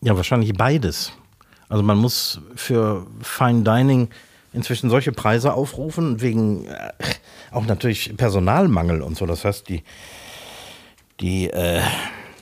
Ja, 0.00 0.16
wahrscheinlich 0.16 0.52
beides. 0.54 1.12
Also 1.68 1.82
man 1.82 1.98
muss 1.98 2.40
für 2.54 3.06
Fine 3.20 3.64
Dining 3.64 4.08
inzwischen 4.52 4.90
solche 4.90 5.12
Preise 5.12 5.52
aufrufen, 5.54 6.20
wegen 6.20 6.66
äh, 6.66 6.90
auch 7.50 7.66
natürlich 7.66 8.16
Personalmangel 8.16 9.02
und 9.02 9.16
so. 9.16 9.26
Das 9.26 9.44
heißt, 9.44 9.68
die, 9.68 9.82
die 11.20 11.50
äh, 11.50 11.80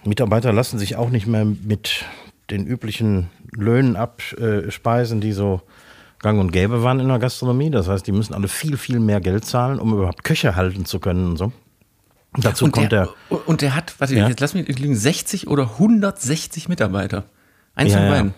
Mitarbeiter 0.04 0.52
lassen 0.52 0.78
sich 0.78 0.96
auch 0.96 1.10
nicht 1.10 1.26
mehr 1.26 1.44
mit 1.44 2.04
den 2.50 2.66
üblichen 2.66 3.28
Löhnen 3.52 3.96
abspeisen, 3.96 5.20
die 5.20 5.32
so 5.32 5.62
gang 6.20 6.38
und 6.40 6.52
gäbe 6.52 6.82
waren 6.82 7.00
in 7.00 7.08
der 7.08 7.18
Gastronomie. 7.18 7.70
Das 7.70 7.88
heißt, 7.88 8.06
die 8.06 8.12
müssen 8.12 8.34
alle 8.34 8.48
viel, 8.48 8.76
viel 8.76 9.00
mehr 9.00 9.20
Geld 9.20 9.44
zahlen, 9.44 9.78
um 9.80 9.92
überhaupt 9.92 10.22
Köche 10.24 10.54
halten 10.56 10.84
zu 10.84 11.00
können 11.00 11.30
und 11.30 11.36
so. 11.36 11.52
Dazu 12.38 12.66
und, 12.66 12.72
kommt 12.72 12.92
der, 12.92 13.08
der, 13.30 13.48
und 13.48 13.62
der 13.62 13.74
hat, 13.74 13.94
warte, 13.98 14.14
Ja. 14.14 14.28
jetzt 14.28 14.40
lass 14.40 14.52
mich 14.54 14.68
nicht 14.68 14.78
liegen, 14.78 14.94
60 14.94 15.48
oder 15.48 15.70
160 15.72 16.68
Mitarbeiter. 16.68 17.24
Eins 17.74 17.92
Ja, 17.92 17.98
von 17.98 18.06
ja. 18.08 18.32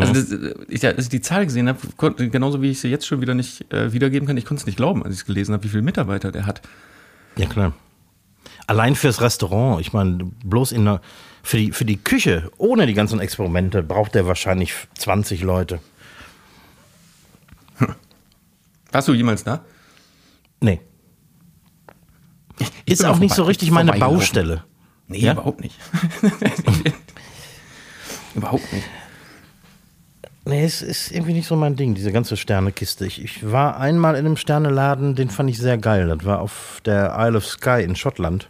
Beiden. 0.00 0.16
Also, 0.16 0.36
das, 0.36 0.54
ich, 0.68 0.84
als 0.86 1.04
ich 1.04 1.08
die 1.08 1.20
Zahl 1.20 1.44
gesehen 1.46 1.68
habe, 1.68 1.78
konnte- 1.96 2.28
genauso 2.28 2.62
wie 2.62 2.70
ich 2.70 2.80
sie 2.80 2.88
jetzt 2.88 3.06
schon 3.06 3.20
wieder 3.20 3.34
nicht 3.34 3.72
äh, 3.72 3.92
wiedergeben 3.92 4.26
kann, 4.26 4.36
ich 4.36 4.44
konnte 4.44 4.60
es 4.62 4.66
nicht 4.66 4.76
glauben, 4.76 5.02
als 5.04 5.14
ich 5.14 5.20
es 5.20 5.26
gelesen 5.26 5.52
habe, 5.54 5.64
wie 5.64 5.68
viele 5.68 5.82
Mitarbeiter 5.82 6.32
der 6.32 6.46
hat. 6.46 6.62
Ja, 7.36 7.46
klar. 7.46 7.72
Allein 8.66 8.94
fürs 8.94 9.20
Restaurant, 9.20 9.80
ich 9.80 9.92
meine, 9.92 10.24
bloß 10.44 10.72
in 10.72 10.84
der, 10.84 11.00
für, 11.42 11.58
die, 11.58 11.72
für 11.72 11.84
die 11.84 11.96
Küche, 11.98 12.50
ohne 12.56 12.86
die 12.86 12.94
ganzen 12.94 13.20
Experimente, 13.20 13.82
braucht 13.82 14.16
er 14.16 14.26
wahrscheinlich 14.26 14.72
20 14.96 15.42
Leute. 15.42 15.80
Warst 18.92 19.08
du 19.08 19.12
jemals 19.14 19.44
da? 19.44 19.64
Nee. 20.60 20.80
Ich 22.58 22.70
Ist 22.86 23.04
auch 23.04 23.18
nicht 23.18 23.34
so 23.34 23.42
richtig 23.42 23.70
meine. 23.72 23.92
Baustelle. 23.92 24.64
Nee, 25.08 25.18
Ja? 25.18 25.32
überhaupt 25.32 25.60
nicht. 25.60 25.76
überhaupt 28.34 28.72
nicht. 28.72 28.84
Nee, 30.46 30.64
es 30.64 30.82
ist 30.82 31.10
irgendwie 31.10 31.32
nicht 31.32 31.46
so 31.46 31.56
mein 31.56 31.74
Ding, 31.74 31.94
diese 31.94 32.12
ganze 32.12 32.36
Sternekiste. 32.36 33.06
Ich, 33.06 33.22
ich 33.22 33.50
war 33.50 33.78
einmal 33.78 34.14
in 34.14 34.26
einem 34.26 34.36
Sterneladen, 34.36 35.14
den 35.14 35.30
fand 35.30 35.48
ich 35.48 35.58
sehr 35.58 35.78
geil. 35.78 36.06
Das 36.08 36.26
war 36.26 36.40
auf 36.40 36.82
der 36.84 37.14
Isle 37.18 37.38
of 37.38 37.46
Skye 37.46 37.82
in 37.82 37.96
Schottland. 37.96 38.48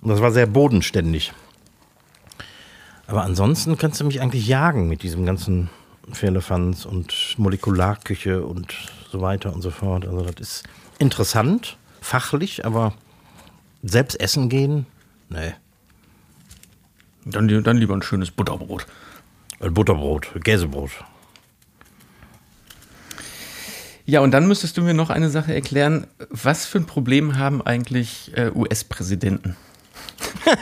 Und 0.00 0.10
das 0.10 0.20
war 0.20 0.30
sehr 0.30 0.46
bodenständig. 0.46 1.32
Aber 3.08 3.24
ansonsten 3.24 3.76
kannst 3.76 4.00
du 4.00 4.04
mich 4.04 4.20
eigentlich 4.20 4.46
jagen 4.46 4.86
mit 4.86 5.02
diesem 5.02 5.26
ganzen 5.26 5.70
Firlefanz 6.12 6.84
und 6.84 7.34
Molekularküche 7.36 8.44
und 8.44 8.74
so 9.10 9.20
weiter 9.20 9.52
und 9.52 9.62
so 9.62 9.70
fort. 9.70 10.06
Also 10.06 10.22
das 10.22 10.34
ist 10.38 10.64
interessant, 10.98 11.78
fachlich, 12.00 12.64
aber 12.64 12.92
selbst 13.82 14.20
essen 14.20 14.48
gehen, 14.48 14.86
nee. 15.30 15.54
Dann, 17.24 17.48
dann 17.62 17.76
lieber 17.76 17.94
ein 17.94 18.02
schönes 18.02 18.30
Butterbrot. 18.30 18.86
Äh, 19.60 19.70
Butterbrot, 19.70 20.28
Käsebrot. 20.44 20.90
Ja, 24.06 24.20
und 24.20 24.30
dann 24.30 24.48
müsstest 24.48 24.76
du 24.78 24.82
mir 24.82 24.94
noch 24.94 25.10
eine 25.10 25.28
Sache 25.28 25.54
erklären. 25.54 26.06
Was 26.30 26.64
für 26.64 26.78
ein 26.78 26.86
Problem 26.86 27.36
haben 27.36 27.60
eigentlich 27.60 28.32
äh, 28.34 28.50
US-Präsidenten? 28.54 29.54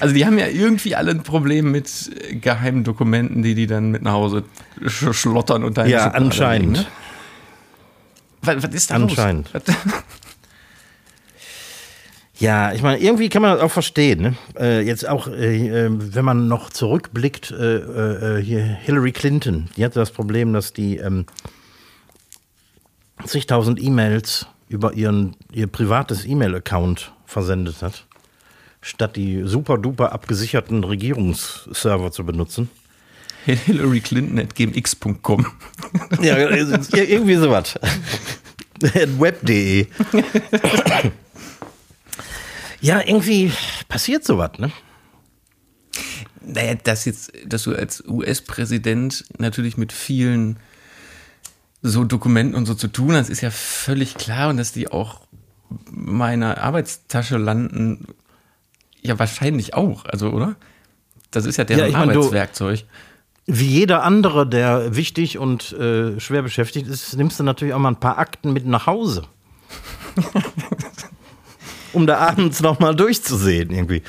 also 0.00 0.14
die 0.14 0.24
haben 0.26 0.38
ja 0.38 0.46
irgendwie 0.46 0.96
alle 0.96 1.10
ein 1.10 1.22
Problem 1.22 1.70
mit 1.70 2.10
äh, 2.28 2.34
geheimen 2.36 2.84
Dokumenten, 2.84 3.42
die 3.42 3.54
die 3.54 3.66
dann 3.66 3.90
mit 3.90 4.02
nach 4.02 4.12
Hause 4.12 4.44
sch 4.86 5.12
schlottern 5.12 5.62
und 5.64 5.76
da 5.76 5.82
in 5.82 5.88
die 5.88 5.92
Ja, 5.92 6.08
anscheinend. 6.10 6.76
legen, 6.78 6.86
ne? 6.86 6.92
Was, 8.42 8.62
was 8.62 8.74
ist 8.74 8.90
da 8.90 8.94
Anscheinend. 8.96 9.52
los? 9.52 9.62
Ja, 12.38 12.72
ich 12.72 12.82
meine, 12.82 12.98
irgendwie 12.98 13.28
kann 13.28 13.42
man 13.42 13.52
das 13.52 13.60
auch 13.60 13.70
verstehen. 13.70 14.22
Ne? 14.22 14.36
Äh, 14.58 14.80
jetzt 14.80 15.06
auch, 15.08 15.28
äh, 15.28 15.68
äh, 15.68 15.90
wenn 15.90 16.24
man 16.24 16.48
noch 16.48 16.70
zurückblickt, 16.70 17.50
äh, 17.50 18.38
äh, 18.38 18.42
hier 18.42 18.62
Hillary 18.62 19.12
Clinton, 19.12 19.68
die 19.76 19.84
hatte 19.84 19.98
das 19.98 20.10
Problem, 20.10 20.52
dass 20.52 20.72
die 20.72 20.96
ähm, 20.96 21.26
zigtausend 23.24 23.82
E-Mails 23.82 24.46
über 24.68 24.94
ihren, 24.94 25.36
ihr 25.52 25.66
privates 25.66 26.24
E-Mail-Account 26.24 27.12
versendet 27.26 27.82
hat, 27.82 28.06
statt 28.80 29.16
die 29.16 29.42
super 29.44 29.76
duper 29.76 30.12
abgesicherten 30.12 30.82
Regierungsserver 30.84 32.10
zu 32.10 32.24
benutzen. 32.24 32.70
Hillary 33.44 34.00
Clinton 34.00 34.38
at 34.38 34.54
gmx.com. 34.54 35.46
Ja, 36.22 36.36
äh, 36.36 36.60
irgendwie 36.92 37.34
sowas. 37.34 37.78
Web.de. 39.18 39.86
ja, 42.82 43.00
irgendwie 43.00 43.50
passiert 43.88 44.24
sowas, 44.24 44.50
ne? 44.58 44.70
Naja, 46.44 46.74
dass 46.74 47.04
jetzt, 47.04 47.32
dass 47.46 47.62
du 47.62 47.74
als 47.74 48.02
US-Präsident 48.06 49.24
natürlich 49.38 49.76
mit 49.76 49.92
vielen 49.92 50.58
so 51.82 52.04
Dokumenten 52.04 52.54
und 52.56 52.66
so 52.66 52.74
zu 52.74 52.88
tun 52.88 53.14
hast, 53.14 53.28
ist 53.30 53.40
ja 53.40 53.50
völlig 53.50 54.14
klar 54.16 54.50
und 54.50 54.56
dass 54.56 54.72
die 54.72 54.90
auch 54.90 55.20
meiner 55.90 56.58
Arbeitstasche 56.58 57.38
landen, 57.38 58.06
ja 59.00 59.18
wahrscheinlich 59.18 59.74
auch, 59.74 60.04
also 60.04 60.30
oder? 60.30 60.56
Das 61.30 61.46
ist 61.46 61.56
ja 61.56 61.64
deren 61.64 61.80
Ja, 61.80 61.86
ich 61.86 61.92
mein, 61.94 62.08
du- 62.10 62.18
Arbeitswerkzeug. 62.20 62.84
Wie 63.46 63.66
jeder 63.66 64.04
andere, 64.04 64.46
der 64.48 64.94
wichtig 64.94 65.38
und 65.38 65.72
äh, 65.72 66.20
schwer 66.20 66.42
beschäftigt 66.42 66.86
ist, 66.86 67.16
nimmst 67.16 67.40
du 67.40 67.42
natürlich 67.44 67.74
auch 67.74 67.80
mal 67.80 67.88
ein 67.88 67.98
paar 68.00 68.18
Akten 68.18 68.52
mit 68.52 68.66
nach 68.66 68.86
Hause. 68.86 69.24
um 71.92 72.06
da 72.06 72.18
abends 72.18 72.60
nochmal 72.60 72.94
durchzusehen 72.94 73.70
irgendwie. 73.70 74.02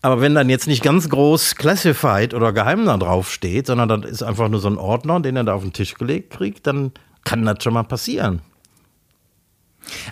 Aber 0.00 0.20
wenn 0.20 0.34
dann 0.34 0.48
jetzt 0.48 0.68
nicht 0.68 0.82
ganz 0.82 1.08
groß 1.08 1.56
Classified 1.56 2.32
oder 2.32 2.52
geheim 2.52 2.86
da 2.86 2.96
drauf 2.96 3.32
steht, 3.32 3.66
sondern 3.66 4.02
das 4.02 4.10
ist 4.10 4.22
einfach 4.22 4.48
nur 4.48 4.60
so 4.60 4.68
ein 4.68 4.78
Ordner, 4.78 5.20
den 5.20 5.36
er 5.36 5.44
da 5.44 5.54
auf 5.54 5.62
den 5.62 5.72
Tisch 5.72 5.94
gelegt 5.94 6.30
kriegt, 6.30 6.66
dann 6.66 6.92
kann 7.24 7.44
das 7.44 7.62
schon 7.62 7.74
mal 7.74 7.82
passieren. 7.82 8.40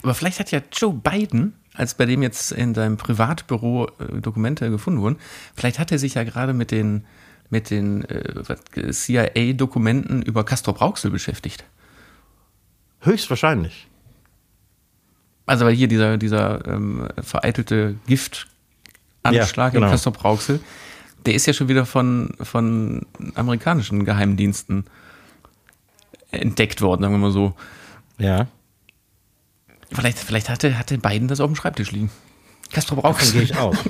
Aber 0.03 0.15
vielleicht 0.15 0.41
hat 0.41 0.51
ja 0.51 0.61
Joe 0.73 0.93
Biden, 0.93 1.55
als 1.75 1.95
bei 1.95 2.07
dem 2.07 2.23
jetzt 2.23 2.53
in 2.53 2.75
seinem 2.75 2.97
Privatbüro 2.97 3.89
äh, 3.99 4.21
Dokumente 4.21 4.71
gefunden 4.71 5.01
wurden, 5.01 5.19
vielleicht 5.55 5.79
hat 5.79 5.93
er 5.93 5.99
sich 5.99 6.15
ja 6.15 6.25
gerade 6.25 6.53
mit 6.53 6.71
den, 6.71 7.05
mit 7.51 7.71
den 7.71 8.05
äh, 8.07 8.35
was, 8.35 9.05
CIA-Dokumenten 9.05 10.23
über 10.23 10.45
Castro 10.45 10.73
Brauxel 10.73 11.11
beschäftigt. 11.11 11.65
Höchstwahrscheinlich. 13.01 13.89
Also 15.47 15.65
weil 15.65 15.75
hier 15.75 15.89
dieser, 15.89 16.19
dieser 16.19 16.67
ähm, 16.67 17.09
vereitelte 17.23 17.97
Giftanschlag 18.07 18.53
Ja, 19.57 19.69
genau. 19.71 19.87
in 19.87 19.93
Castrop 19.93 20.23
Rauxel, 20.25 20.61
der 21.25 21.35
ist 21.35 21.47
ja 21.47 21.53
schon 21.53 21.69
wieder 21.69 21.87
von, 21.87 22.35
von 22.41 23.07
amerikanischen 23.35 24.05
Geheimdiensten 24.05 24.85
entdeckt 26.31 26.83
worden, 26.83 27.03
sagen 27.03 27.15
wir 27.15 27.19
mal 27.19 27.31
so. 27.33 27.55
Ja. 28.19 28.47
Vielleicht, 29.93 30.19
vielleicht 30.19 30.49
hatte, 30.49 30.79
hatte 30.79 30.99
Biden 30.99 31.29
das 31.29 31.41
auf 31.41 31.49
dem 31.49 31.57
Schreibtisch 31.57 31.93
liegen. 31.93 32.11
Castrop 32.73 33.03
Davon 33.03 33.13
Rauxel. 33.13 33.33
gehe 33.33 33.43
ich 33.43 33.57
aus. 33.57 33.77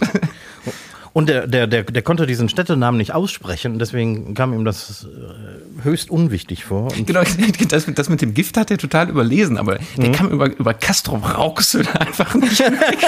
Und 1.17 1.31
der, 1.31 1.47
der, 1.47 1.67
der, 1.67 1.83
der 1.85 2.03
konnte 2.03 2.27
diesen 2.27 2.51
Städtenamen 2.51 2.99
nicht 2.99 3.15
aussprechen, 3.15 3.79
deswegen 3.79 4.35
kam 4.35 4.53
ihm 4.53 4.67
das 4.67 5.07
äh, 5.07 5.83
höchst 5.83 6.11
unwichtig 6.11 6.67
vor. 6.67 6.93
Und 6.93 7.07
Genau, 7.07 7.23
das, 7.71 7.87
das 7.87 8.11
mit 8.11 8.21
dem 8.21 8.35
Gift 8.35 8.59
hat 8.59 8.71
er 8.71 8.77
total 8.77 9.09
überlesen, 9.09 9.57
aber 9.57 9.79
Mhm. 9.97 10.03
der 10.03 10.13
kam 10.13 10.29
über, 10.29 10.55
über 10.55 10.75
Castrop 10.75 11.39
Rauxel 11.39 11.89
einfach 11.89 12.35
nicht 12.35 12.61
weg. 12.61 12.99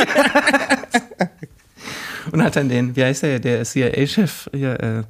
und 2.32 2.42
hat 2.42 2.56
dann 2.56 2.70
den, 2.70 2.96
wie 2.96 3.04
heißt 3.04 3.24
der, 3.24 3.40
der 3.40 3.62
CIA-Chef, 3.64 4.48
äh, 4.54 5.02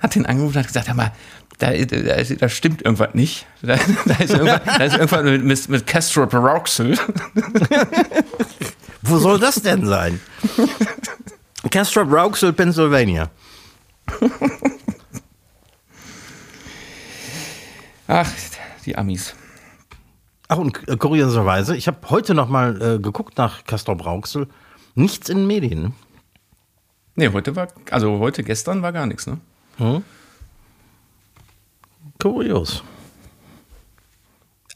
hat 0.00 0.14
den 0.16 0.26
angerufen 0.26 0.56
und 0.56 0.58
hat 0.64 0.66
gesagt, 0.66 0.88
hör 0.88 0.96
mal, 0.96 1.12
da, 1.58 1.70
da, 1.70 2.24
da 2.24 2.48
stimmt 2.48 2.82
irgendwas 2.82 3.14
nicht. 3.14 3.46
Da, 3.62 3.76
da, 4.06 4.14
ist, 4.14 4.32
irgendwas, 4.32 4.60
da 4.64 4.84
ist 4.84 4.94
irgendwas 4.94 5.22
mit, 5.22 5.44
mit, 5.44 5.68
mit 5.68 5.86
Castrop 5.86 6.34
Rauxel. 6.34 6.98
wo 9.02 9.18
soll 9.18 9.38
das 9.38 9.62
denn 9.62 9.86
sein? 9.86 10.18
Castrop 11.68 12.10
Rauxel, 12.10 12.52
Pennsylvania. 12.52 13.30
Ach, 18.08 18.30
die 18.86 18.96
Amis. 18.96 19.34
Ach, 20.48 20.56
und 20.58 20.88
äh, 20.88 20.96
kurioserweise, 20.96 21.76
ich 21.76 21.86
habe 21.86 21.98
heute 22.10 22.34
noch 22.34 22.48
mal 22.48 22.80
äh, 22.82 22.98
geguckt 22.98 23.38
nach 23.38 23.64
Castrop 23.64 24.04
Rauxel. 24.04 24.48
Nichts 24.94 25.28
in 25.28 25.38
den 25.38 25.46
Medien. 25.46 25.82
ne? 25.82 25.92
Nee, 27.14 27.28
heute 27.28 27.54
war, 27.54 27.68
also 27.90 28.18
heute, 28.18 28.42
gestern 28.42 28.82
war 28.82 28.92
gar 28.92 29.06
nichts, 29.06 29.26
ne? 29.26 29.38
Kurios. 32.20 32.82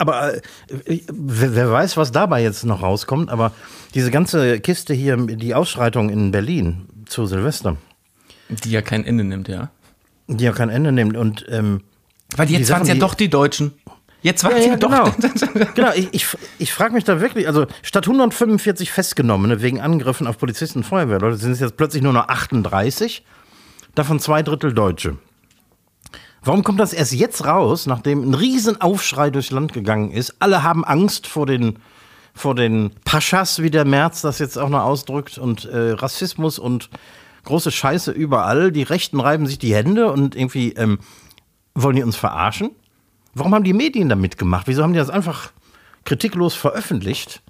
Aber 0.09 0.35
äh, 0.35 1.01
wer, 1.11 1.71
weiß, 1.71 1.97
was 1.97 2.13
dabei 2.13 2.43
jetzt 2.43 2.65
noch 2.65 2.83
rauskommt, 2.83 3.31
aber 3.31 3.53
diese 3.95 4.11
ganze 4.11 4.61
Kiste 4.61 4.93
hier, 4.95 5.17
die 5.17 5.55
Ausschreitung 5.55 6.11
in 6.11 6.31
Berlin 6.31 6.87
zu 7.07 7.27
Silvester, 7.27 7.77
Die 8.49 8.71
ja 8.71 8.83
kein 8.83 9.05
Ende 9.05 9.25
nimmt, 9.25 9.49
ja. 9.49 9.71
die 10.27 10.45
ja 10.45 10.53
kein 10.53 10.69
Ende 10.69 10.93
nimmt 10.93 11.17
und 11.17 11.47
ähm, 11.49 11.81
Weil 12.37 12.51
jetzt 12.51 12.71
waren 12.71 12.83
es 12.83 12.89
ja 12.89 12.95
doch 12.97 13.15
die 13.15 13.29
Deutschen. 13.31 13.73
Jetzt 14.23 14.43
waren 14.43 14.53
Ja, 14.53 14.59
es 14.59 14.65
ja, 14.67 14.73
ja, 14.73 14.77
doch. 14.79 15.17
genau. 15.19 15.67
genau, 15.75 15.93
ich, 15.95 16.09
ich, 16.13 16.27
ich 16.59 16.73
frage 16.73 16.95
mich 16.95 17.05
da 17.05 17.21
wirklich, 17.21 17.47
also 17.47 17.67
statt 17.83 18.07
145 18.07 18.91
Festgenommene 18.91 19.61
wegen 19.61 19.81
Angriffen 19.81 20.27
auf 20.27 20.39
Polizisten 20.39 20.79
und 20.79 20.85
Feuerwehrleute 20.85 21.37
sind 21.37 21.53
es 21.53 21.61
jetzt 21.61 21.77
plötzlich 21.77 22.03
nur 22.03 22.15
noch 22.15 22.29
38, 22.29 23.25
davon 23.95 24.21
zwei 24.21 24.43
Drittel 24.43 24.73
Deutsche. 24.73 25.19
Warum 26.45 26.63
kommt 26.63 26.79
das 26.79 26.93
erst 26.93 27.15
jetzt 27.15 27.47
raus, 27.47 27.87
nachdem 27.87 28.29
ein 28.29 28.35
Riesenaufschrei 28.35 29.31
durchs 29.31 29.51
Land 29.51 29.73
gegangen 29.73 30.11
ist? 30.11 30.35
Alle 30.41 30.63
haben 30.63 30.85
Angst 30.85 31.27
vor 31.27 31.47
den, 31.47 31.79
vor 32.35 32.55
den 32.55 32.91
Paschas, 33.05 33.63
wie 33.63 33.71
der 33.71 33.87
Merz 33.87 34.21
das 34.21 34.39
jetzt 34.41 34.59
auch 34.59 34.69
noch 34.69 34.83
ausdrückt, 34.83 35.39
und 35.39 35.65
äh, 35.65 35.93
Rassismus 35.93 36.59
und 36.59 36.91
große 37.45 37.71
Scheiße 37.71 38.11
überall. 38.13 38.73
Die 38.73 38.83
Rechten 38.83 39.21
reiben 39.21 39.47
sich 39.47 39.59
die 39.59 39.75
Hände 39.75 40.13
und 40.13 40.37
irgendwie 40.37 40.73
ähm, 40.73 40.99
wollen 41.75 41.97
die 41.97 42.03
uns 42.03 42.17
verarschen? 42.17 42.73
Warum 43.33 43.55
haben 43.55 43.65
die 43.65 43.73
Medien 43.73 44.11
da 44.11 44.15
mitgemacht? 44.15 44.67
Wieso 44.67 44.83
haben 44.83 44.93
die 44.93 44.99
das 44.99 45.11
einfach 45.11 45.51
kritiklos 46.05 46.55
veröffentlicht? 46.55 47.43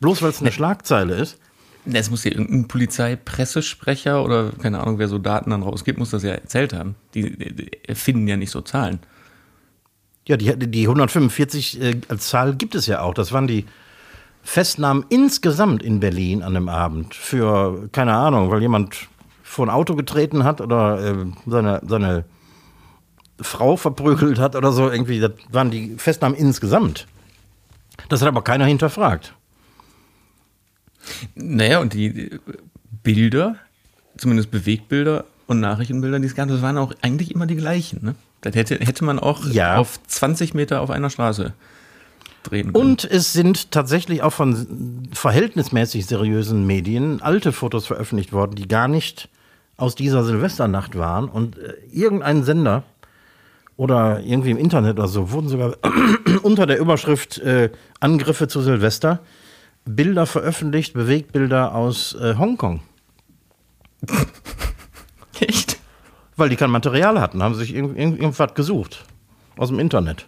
Bloß 0.00 0.20
weil 0.20 0.30
es 0.30 0.40
eine 0.42 0.52
Schlagzeile 0.52 1.14
ist. 1.14 1.38
Es 1.84 2.10
muss 2.10 2.24
ja 2.24 2.32
irgendein 2.32 2.68
Polizeipressesprecher 2.68 4.22
oder 4.22 4.52
keine 4.60 4.80
Ahnung, 4.80 4.98
wer 4.98 5.08
so 5.08 5.18
Daten 5.18 5.50
dann 5.50 5.62
rausgibt, 5.62 5.98
muss 5.98 6.10
das 6.10 6.22
ja 6.22 6.32
erzählt 6.32 6.72
haben. 6.72 6.96
Die, 7.14 7.36
die, 7.36 7.70
erfinden 7.86 8.28
ja 8.28 8.36
nicht 8.36 8.50
so 8.50 8.60
Zahlen. 8.60 9.00
Ja, 10.26 10.36
die, 10.36 10.54
die 10.58 10.82
145 10.82 11.80
äh, 11.80 12.00
als 12.08 12.28
Zahl 12.28 12.54
gibt 12.56 12.74
es 12.74 12.86
ja 12.86 13.00
auch. 13.00 13.14
Das 13.14 13.32
waren 13.32 13.46
die 13.46 13.64
Festnahmen 14.42 15.04
insgesamt 15.08 15.82
in 15.82 16.00
Berlin 16.00 16.42
an 16.42 16.54
dem 16.54 16.68
Abend. 16.68 17.14
Für, 17.14 17.88
keine 17.92 18.14
Ahnung, 18.14 18.50
weil 18.50 18.60
jemand 18.60 19.08
vor 19.42 19.66
ein 19.66 19.70
Auto 19.70 19.94
getreten 19.94 20.44
hat 20.44 20.60
oder 20.60 21.02
äh, 21.02 21.26
seine, 21.46 21.80
seine 21.86 22.24
Frau 23.40 23.76
verprügelt 23.76 24.38
hat 24.38 24.56
oder 24.56 24.72
so. 24.72 24.90
Irgendwie, 24.90 25.20
das 25.20 25.32
waren 25.50 25.70
die 25.70 25.96
Festnahmen 25.96 26.36
insgesamt. 26.36 27.06
Das 28.08 28.20
hat 28.20 28.28
aber 28.28 28.42
keiner 28.42 28.66
hinterfragt. 28.66 29.34
Naja, 31.34 31.78
und 31.80 31.92
die 31.94 32.30
Bilder, 33.02 33.56
zumindest 34.16 34.50
Bewegbilder 34.50 35.24
und 35.46 35.60
Nachrichtenbilder, 35.60 36.18
die 36.20 36.26
es 36.26 36.34
gab, 36.34 36.48
das 36.48 36.62
waren 36.62 36.76
auch 36.78 36.92
eigentlich 37.02 37.34
immer 37.34 37.46
die 37.46 37.56
gleichen. 37.56 38.04
Ne? 38.04 38.14
Das 38.40 38.54
hätte, 38.54 38.76
hätte 38.76 39.04
man 39.04 39.18
auch 39.18 39.46
Ja. 39.46 39.76
auf 39.78 39.98
20 40.06 40.54
Meter 40.54 40.80
auf 40.80 40.90
einer 40.90 41.10
Straße 41.10 41.52
drehen 42.44 42.72
können. 42.72 42.84
Und 42.84 43.04
es 43.04 43.32
sind 43.32 43.70
tatsächlich 43.70 44.22
auch 44.22 44.32
von 44.32 45.08
verhältnismäßig 45.12 46.06
seriösen 46.06 46.66
Medien 46.66 47.22
alte 47.22 47.52
Fotos 47.52 47.86
veröffentlicht 47.86 48.32
worden, 48.32 48.54
die 48.56 48.68
gar 48.68 48.88
nicht 48.88 49.28
aus 49.76 49.94
dieser 49.94 50.24
Silvesternacht 50.24 50.96
waren. 50.98 51.28
Und 51.28 51.58
äh, 51.58 51.74
irgendein 51.92 52.44
Sender 52.44 52.82
oder 53.76 54.20
irgendwie 54.20 54.50
im 54.50 54.58
Internet 54.58 54.98
oder 54.98 55.08
so 55.08 55.30
wurden 55.30 55.48
sogar 55.48 55.76
unter 56.42 56.66
der 56.66 56.78
Überschrift 56.78 57.38
äh, 57.38 57.70
Angriffe 58.00 58.48
zu 58.48 58.60
Silvester 58.60 59.20
Bilder 59.88 60.26
veröffentlicht, 60.26 60.92
Bewegbilder 60.92 61.74
aus 61.74 62.14
äh, 62.14 62.36
Hongkong. 62.36 62.80
Echt? 65.40 65.78
Weil 66.36 66.50
die 66.50 66.56
kein 66.56 66.70
Material 66.70 67.20
hatten, 67.20 67.42
haben 67.42 67.54
sich 67.54 67.74
irgend, 67.74 67.98
irgend, 67.98 68.20
irgendwas 68.20 68.54
gesucht. 68.54 69.04
Aus 69.56 69.68
dem 69.68 69.78
Internet. 69.80 70.26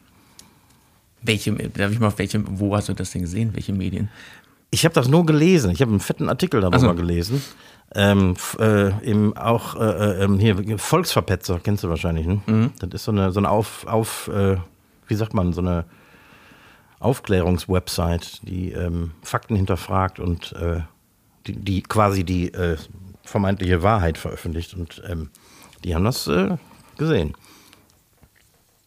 Welche, 1.23 1.53
darf 1.53 1.93
ich 1.93 2.01
mal, 2.01 2.09
auf 2.09 2.19
welche, 2.19 2.43
wo 2.59 2.75
hast 2.75 2.89
du 2.89 2.95
das 2.95 3.11
denn 3.11 3.23
gesehen? 3.23 3.55
Welche 3.55 3.73
Medien? 3.73 4.09
Ich 4.71 4.85
habe 4.85 4.95
das 4.95 5.09
nur 5.09 5.27
gelesen. 5.27 5.71
Ich 5.71 5.83
habe 5.83 5.91
einen 5.91 6.01
fetten 6.01 6.29
Artikel 6.29 6.61
darüber 6.61 6.79
so. 6.79 6.95
gelesen. 6.95 7.43
Ähm, 7.95 8.35
äh, 8.59 8.89
im 9.09 9.37
auch 9.37 9.75
äh, 9.79 10.25
ähm, 10.25 10.39
hier 10.39 10.79
Volksverpetzer 10.79 11.61
kennst 11.63 11.85
du 11.85 11.89
wahrscheinlich. 11.89 12.27
Ne? 12.27 12.41
Mhm. 12.47 12.71
Das 12.79 12.91
ist 12.93 13.05
so 13.05 13.11
eine 13.11 13.33
so 13.33 13.41
eine 13.41 13.51
auf 13.51 13.85
auf 13.89 14.29
äh, 14.29 14.59
wie 15.09 15.15
sagt 15.17 15.35
man 15.35 15.53
so 15.53 15.61
eine 15.61 15.85
Aufklärungswebsite, 17.01 18.45
die 18.47 18.73
ähm, 18.73 19.13
Fakten 19.23 19.57
hinterfragt 19.57 20.21
und 20.21 20.53
äh, 20.53 20.83
die, 21.47 21.57
die 21.57 21.83
quasi 21.83 22.25
die 22.25 22.53
äh, 22.53 22.77
vermeintliche 23.25 23.83
Wahrheit 23.83 24.19
veröffentlicht 24.19 24.75
und 24.75 25.03
ähm, 25.09 25.31
die 25.83 25.95
haben 25.95 26.05
das 26.05 26.27
äh, 26.27 26.57
gesehen. 26.99 27.35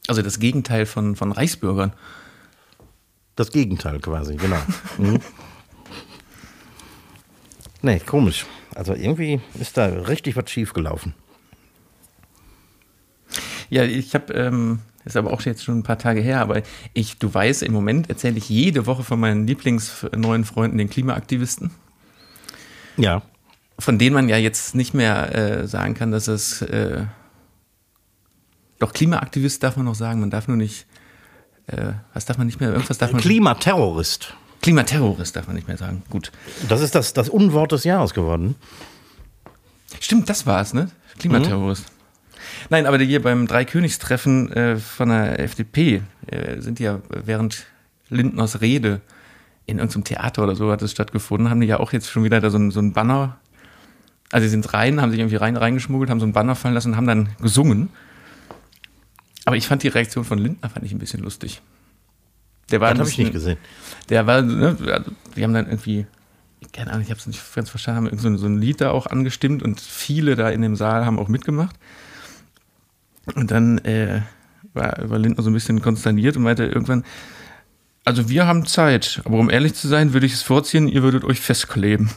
Also 0.08 0.22
das 0.22 0.40
Gegenteil 0.40 0.86
von, 0.86 1.16
von 1.16 1.32
Reichsbürgern. 1.32 1.94
Das 3.36 3.52
Gegenteil 3.52 4.00
quasi, 4.00 4.36
genau. 4.36 4.62
mhm. 4.98 5.20
Nee, 7.82 8.00
komisch. 8.00 8.46
Also 8.76 8.94
irgendwie 8.94 9.42
ist 9.60 9.78
da 9.78 9.86
richtig 9.86 10.36
was 10.36 10.50
schief 10.50 10.74
gelaufen. 10.74 11.16
Ja, 13.70 13.84
ich 13.84 14.14
habe, 14.14 14.34
ähm, 14.34 14.80
ist 15.06 15.18
aber 15.18 15.32
auch 15.34 15.42
jetzt 15.42 15.64
schon 15.64 15.80
ein 15.80 15.84
paar 15.84 15.98
Tage 15.98 16.22
her, 16.22 16.40
aber 16.42 16.62
ich, 16.94 17.18
du 17.18 17.34
weißt, 17.34 17.64
im 17.64 17.74
Moment 17.74 18.10
erzähle 18.10 18.38
ich 18.38 18.50
jede 18.50 18.86
Woche 18.86 19.04
von 19.04 19.20
meinen 19.20 19.46
Lieblings 19.48 20.06
neuen 20.16 20.46
Freunden, 20.46 20.78
den 20.78 20.90
Klimaaktivisten, 20.90 21.72
Ja. 22.98 23.22
von 23.80 23.98
denen 24.00 24.14
man 24.14 24.30
ja 24.30 24.38
jetzt 24.38 24.76
nicht 24.76 24.94
mehr 24.94 25.36
äh, 25.36 25.68
sagen 25.68 25.94
kann, 25.94 26.12
dass 26.12 26.28
es, 26.28 26.62
äh, 26.62 27.06
doch 28.80 28.94
Klimaaktivist 28.94 29.62
darf 29.64 29.76
man 29.78 29.86
noch 29.86 29.96
sagen, 29.96 30.20
man 30.20 30.30
darf 30.30 30.48
nur 30.48 30.58
nicht, 30.58 30.86
äh, 31.68 31.94
was 32.14 32.26
darf 32.26 32.38
man 32.38 32.48
nicht 32.48 32.60
mehr, 32.60 32.72
irgendwas 32.72 32.98
darf 32.98 33.12
man, 33.12 33.22
Klimaterrorist. 33.22 34.36
Klimaterrorist 34.62 35.36
darf 35.36 35.48
man 35.48 35.56
nicht 35.56 35.68
mehr 35.68 35.78
sagen, 35.78 36.04
gut. 36.10 36.32
Das 36.70 36.82
ist 36.82 36.96
das, 36.96 37.14
das 37.14 37.28
Unwort 37.30 37.72
des 37.74 37.84
Jahres 37.84 38.14
geworden. 38.14 38.56
Stimmt, 40.00 40.30
das 40.30 40.46
war 40.46 40.62
es, 40.62 40.74
ne? 40.74 40.90
Klimaterrorist. 41.20 41.92
Nein, 42.70 42.86
aber 42.86 42.98
hier 43.00 43.22
beim 43.22 43.48
Dreikönigstreffen 43.48 44.52
äh, 44.54 44.76
von 44.78 45.10
der 45.10 45.40
FDP 45.40 46.02
äh, 46.28 46.60
sind 46.62 46.80
die 46.80 46.84
ja 46.84 47.00
während 47.10 47.66
Lindners 48.10 48.62
Rede 48.62 49.02
in 49.66 49.78
irgendeinem 49.80 50.04
Theater 50.04 50.44
oder 50.44 50.56
so 50.56 50.72
hat 50.72 50.82
es 50.82 50.92
stattgefunden, 50.92 51.50
haben 51.50 51.62
die 51.62 51.68
ja 51.68 51.80
auch 51.80 51.94
jetzt 51.94 52.10
schon 52.10 52.24
wieder 52.24 52.42
da 52.42 52.50
so 52.50 52.58
ein, 52.58 52.72
so 52.72 52.80
ein 52.82 52.94
Banner. 52.94 53.38
Also 54.32 54.46
sie 54.46 54.50
sind 54.52 54.74
rein, 54.74 55.02
haben 55.02 55.12
sich 55.12 55.20
irgendwie 55.20 55.36
rein 55.38 55.56
reingeschmuggelt, 55.58 56.10
haben 56.10 56.20
so 56.20 56.26
ein 56.26 56.34
Banner 56.34 56.56
fallen 56.56 56.74
lassen 56.74 56.90
und 56.92 56.98
haben 56.98 57.08
dann 57.08 57.30
gesungen. 57.42 57.90
Aber 59.46 59.56
ich 59.56 59.68
fand 59.68 59.84
die 59.84 59.88
Reaktion 59.90 60.24
von 60.24 60.38
Lindner 60.38 60.70
fand 60.70 60.86
ich 60.86 60.92
ein 60.92 61.00
bisschen 61.00 61.22
lustig. 61.22 61.62
Der 62.72 62.80
war 62.82 62.90
habe 62.90 63.10
ich 63.10 63.18
nicht 63.26 63.34
gesehen. 63.34 63.58
der 64.10 64.26
war, 64.26 64.42
ne, 64.42 64.78
also, 64.92 65.12
die 65.36 65.44
haben 65.44 65.54
dann 65.54 65.66
irgendwie, 65.68 66.06
keine 66.72 66.92
Ahnung, 66.92 67.04
ich 67.04 67.10
habe 67.10 67.20
es 67.20 67.28
nicht 67.28 67.42
ganz 67.54 67.70
verstanden, 67.70 67.98
haben 67.98 68.06
irgend 68.06 68.22
so, 68.22 68.28
ein- 68.30 68.38
so 68.38 68.46
ein 68.48 68.58
Lied 68.58 68.80
da 68.82 68.92
auch 68.92 69.06
angestimmt 69.08 69.62
und 69.64 69.82
viele 69.82 70.36
da 70.36 70.50
in 70.50 70.62
dem 70.62 70.76
Saal 70.76 71.06
haben 71.06 71.20
auch 71.20 71.28
mitgemacht. 71.28 71.76
Und 73.36 73.52
dann 73.52 73.78
äh, 73.80 74.22
war, 74.74 74.98
war 75.10 75.20
Lindner 75.20 75.44
so 75.44 75.50
ein 75.50 75.54
bisschen 75.54 75.82
konsterniert 75.82 76.38
und 76.38 76.44
meinte 76.44 76.66
irgendwann, 76.66 77.04
Also 78.06 78.30
wir 78.30 78.48
haben 78.48 78.66
Zeit, 78.66 79.22
aber 79.26 79.38
um 79.38 79.50
ehrlich 79.50 79.74
zu 79.76 79.88
sein, 79.88 80.14
würde 80.14 80.26
ich 80.26 80.34
es 80.34 80.42
vorziehen, 80.42 80.88
ihr 80.88 81.04
würdet 81.04 81.24
euch 81.24 81.40
festkleben. 81.40 82.10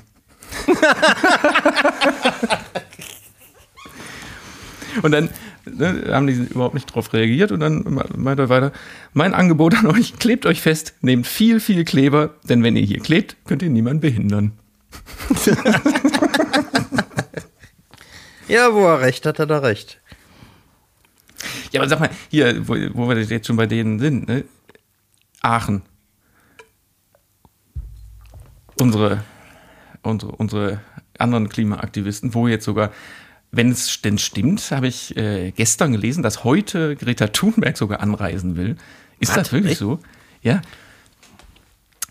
und 5.02 5.12
dann 5.12 5.28
ne, 5.64 6.06
haben 6.10 6.26
die 6.26 6.34
überhaupt 6.34 6.74
nicht 6.74 6.90
darauf 6.90 7.12
reagiert 7.12 7.52
und 7.52 7.60
dann 7.60 7.84
meint 8.16 8.40
er 8.40 8.48
weiter, 8.48 8.72
mein 9.12 9.34
Angebot 9.34 9.74
an 9.74 9.86
euch, 9.86 10.18
klebt 10.18 10.46
euch 10.46 10.60
fest, 10.60 10.94
nehmt 11.00 11.26
viel, 11.26 11.60
viel 11.60 11.84
Kleber, 11.84 12.34
denn 12.48 12.62
wenn 12.62 12.76
ihr 12.76 12.84
hier 12.84 13.00
klebt, 13.00 13.36
könnt 13.44 13.62
ihr 13.62 13.70
niemanden 13.70 14.00
behindern. 14.00 14.52
ja, 18.48 18.72
wo 18.72 18.86
er 18.86 19.00
recht 19.00 19.26
hat, 19.26 19.38
hat 19.38 19.50
er 19.50 19.62
recht. 19.62 20.00
Ja, 21.76 21.82
aber 21.82 21.90
sag 21.90 22.00
mal, 22.00 22.10
hier, 22.30 22.66
wo, 22.66 22.74
wo 22.94 23.08
wir 23.08 23.20
jetzt 23.22 23.46
schon 23.46 23.56
bei 23.56 23.66
denen 23.66 23.98
sind, 23.98 24.26
ne? 24.28 24.44
Aachen. 25.42 25.82
Unsere, 28.80 29.22
unsere, 30.02 30.32
unsere 30.32 30.80
anderen 31.18 31.50
Klimaaktivisten, 31.50 32.32
wo 32.32 32.48
jetzt 32.48 32.64
sogar, 32.64 32.92
wenn 33.50 33.70
es 33.70 34.00
denn 34.00 34.16
stimmt, 34.16 34.70
habe 34.70 34.88
ich 34.88 35.16
äh, 35.18 35.50
gestern 35.50 35.92
gelesen, 35.92 36.22
dass 36.22 36.44
heute 36.44 36.96
Greta 36.96 37.28
Thunberg 37.28 37.76
sogar 37.76 38.00
anreisen 38.00 38.56
will. 38.56 38.76
Ist 39.20 39.30
Was? 39.30 39.36
das 39.36 39.52
wirklich 39.52 39.72
Echt? 39.72 39.80
so? 39.80 40.00
Ja. 40.40 40.62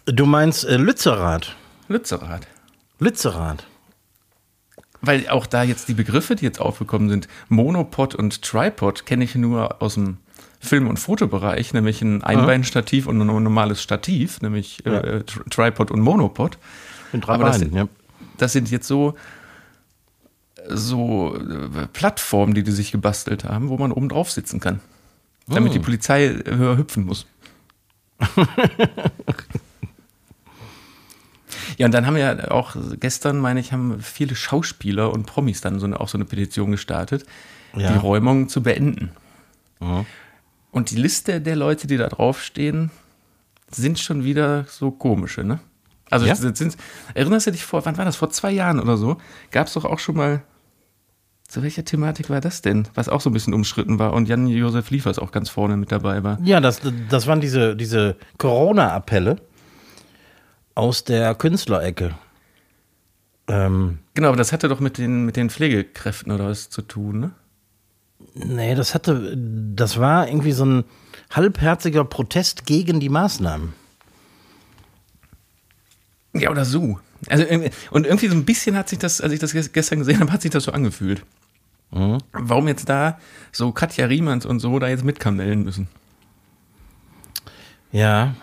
Du 0.05 0.27
meinst 0.27 0.63
äh, 0.65 0.77
Lützerath? 0.77 1.55
Lützerath. 1.87 2.47
Lützerath. 2.99 3.65
Weil 5.05 5.29
auch 5.29 5.45
da 5.45 5.63
jetzt 5.63 5.87
die 5.87 5.93
Begriffe, 5.93 6.35
die 6.35 6.45
jetzt 6.45 6.59
aufgekommen 6.59 7.09
sind, 7.09 7.27
Monopod 7.49 8.15
und 8.15 8.41
Tripod, 8.41 9.05
kenne 9.05 9.23
ich 9.23 9.35
nur 9.35 9.81
aus 9.81 9.95
dem 9.95 10.17
Film- 10.59 10.87
und 10.87 10.97
Fotobereich, 10.97 11.73
nämlich 11.73 12.01
ein 12.01 12.23
Einbeinstativ 12.23 13.07
und 13.07 13.21
ein 13.21 13.27
normales 13.27 13.81
Stativ, 13.81 14.41
nämlich 14.41 14.85
äh, 14.85 14.91
ja. 14.91 14.99
äh, 14.99 15.23
Tripod 15.23 15.91
und 15.91 16.01
Monopod. 16.01 16.57
In 17.13 17.21
drei 17.21 17.35
Aber 17.35 17.51
Beinen, 17.51 17.71
das, 17.71 17.77
ja. 17.77 17.87
das 18.37 18.53
sind 18.53 18.71
jetzt 18.71 18.87
so, 18.87 19.15
so 20.67 21.35
äh, 21.35 21.87
Plattformen, 21.93 22.53
die 22.53 22.63
die 22.63 22.71
sich 22.71 22.91
gebastelt 22.91 23.43
haben, 23.43 23.69
wo 23.69 23.77
man 23.77 23.91
oben 23.91 24.09
drauf 24.09 24.31
sitzen 24.31 24.59
kann. 24.59 24.79
Damit 25.47 25.71
oh. 25.71 25.73
die 25.73 25.79
Polizei 25.79 26.29
höher 26.45 26.77
hüpfen 26.77 27.05
muss. 27.05 27.27
Ja, 31.77 31.85
und 31.85 31.93
dann 31.93 32.05
haben 32.05 32.15
wir 32.15 32.51
auch 32.51 32.75
gestern, 32.99 33.39
meine 33.39 33.59
ich, 33.59 33.71
haben 33.71 33.99
viele 34.01 34.35
Schauspieler 34.35 35.11
und 35.11 35.25
Promis 35.25 35.61
dann 35.61 35.79
so 35.79 35.85
eine, 35.85 35.99
auch 35.99 36.07
so 36.07 36.17
eine 36.17 36.25
Petition 36.25 36.71
gestartet, 36.71 37.25
ja. 37.75 37.91
die 37.91 37.97
Räumung 37.97 38.49
zu 38.49 38.63
beenden. 38.63 39.11
Mhm. 39.79 40.05
Und 40.71 40.91
die 40.91 40.97
Liste 40.97 41.41
der 41.41 41.55
Leute, 41.55 41.87
die 41.87 41.97
da 41.97 42.07
draufstehen, 42.07 42.91
sind 43.71 43.99
schon 43.99 44.23
wieder 44.23 44.65
so 44.69 44.91
komische, 44.91 45.43
ne? 45.43 45.59
Also 46.09 46.25
ja? 46.25 46.35
sind, 46.35 46.77
erinnerst 47.13 47.47
du 47.47 47.51
dich 47.51 47.65
vor, 47.65 47.85
wann 47.85 47.97
war 47.97 48.05
das? 48.05 48.15
Vor 48.15 48.29
zwei 48.29 48.51
Jahren 48.51 48.79
oder 48.79 48.95
so? 48.97 49.17
Gab 49.51 49.67
es 49.67 49.73
doch 49.73 49.85
auch 49.85 49.99
schon 49.99 50.15
mal. 50.15 50.43
Zu 51.47 51.61
welcher 51.61 51.85
Thematik 51.85 52.29
war 52.31 52.41
das 52.41 52.61
denn? 52.61 52.87
Was 52.95 53.07
auch 53.07 53.21
so 53.21 53.29
ein 53.29 53.33
bisschen 53.33 53.53
umstritten 53.53 53.99
war 53.99 54.13
und 54.13 54.27
Jan-Josef 54.27 54.89
Liefers 54.89 55.19
auch 55.19 55.31
ganz 55.31 55.49
vorne 55.49 55.77
mit 55.77 55.91
dabei 55.91 56.23
war. 56.23 56.39
Ja, 56.43 56.59
das, 56.59 56.81
das 57.09 57.27
waren 57.27 57.39
diese, 57.39 57.75
diese 57.75 58.15
Corona-Appelle 58.39 59.37
aus 60.75 61.03
der 61.03 61.33
Künstlerecke. 61.35 62.15
Ähm, 63.47 63.99
genau, 64.13 64.29
aber 64.29 64.37
das 64.37 64.51
hatte 64.51 64.67
doch 64.67 64.79
mit 64.79 64.97
den, 64.97 65.25
mit 65.25 65.35
den 65.35 65.49
Pflegekräften 65.49 66.31
oder 66.31 66.47
was 66.49 66.69
zu 66.69 66.81
tun, 66.81 67.19
ne? 67.19 67.31
Nee, 68.33 68.75
das 68.75 68.93
hatte, 68.93 69.35
das 69.37 69.99
war 69.99 70.27
irgendwie 70.27 70.51
so 70.51 70.65
ein 70.65 70.83
halbherziger 71.31 72.03
Protest 72.03 72.65
gegen 72.65 72.99
die 72.99 73.09
Maßnahmen. 73.09 73.73
Ja, 76.33 76.49
oder 76.49 76.65
so. 76.65 76.99
Also, 77.29 77.45
und 77.91 78.05
irgendwie 78.05 78.27
so 78.27 78.35
ein 78.35 78.45
bisschen 78.45 78.75
hat 78.75 78.89
sich 78.89 78.99
das, 78.99 79.21
als 79.21 79.31
ich 79.31 79.39
das 79.39 79.53
gestern 79.71 79.99
gesehen 79.99 80.19
habe, 80.19 80.31
hat 80.31 80.41
sich 80.41 80.51
das 80.51 80.65
so 80.65 80.71
angefühlt. 80.71 81.23
Mhm. 81.91 82.17
Warum 82.33 82.67
jetzt 82.67 82.89
da 82.89 83.19
so 83.51 83.71
Katja 83.71 84.07
Riemanns 84.07 84.45
und 84.45 84.59
so 84.59 84.79
da 84.79 84.89
jetzt 84.89 85.05
mitkamellen 85.05 85.63
müssen? 85.63 85.87
Ja, 87.91 88.35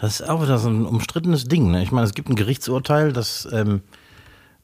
das 0.00 0.20
ist 0.20 0.28
auch 0.28 0.42
wieder 0.42 0.58
so 0.58 0.68
ein 0.68 0.86
umstrittenes 0.86 1.44
Ding. 1.44 1.70
Ne? 1.70 1.82
Ich 1.82 1.92
meine, 1.92 2.06
es 2.06 2.14
gibt 2.14 2.28
ein 2.28 2.36
Gerichtsurteil, 2.36 3.12
dass, 3.12 3.48
ähm, 3.52 3.82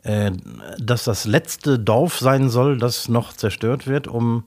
äh, 0.02 0.30
dass 0.78 1.04
das 1.04 1.24
letzte 1.24 1.78
Dorf 1.78 2.18
sein 2.18 2.50
soll, 2.50 2.78
das 2.78 3.08
noch 3.08 3.32
zerstört 3.32 3.86
wird, 3.86 4.06
um 4.06 4.44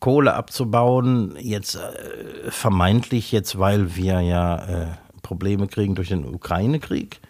Kohle 0.00 0.34
abzubauen. 0.34 1.36
Jetzt 1.40 1.76
äh, 1.76 2.50
vermeintlich 2.50 3.30
jetzt, 3.32 3.58
weil 3.58 3.94
wir 3.96 4.20
ja 4.20 4.56
äh, 4.56 4.86
Probleme 5.22 5.68
kriegen 5.68 5.94
durch 5.94 6.08
den 6.08 6.24
Ukraine-Krieg. 6.24 7.20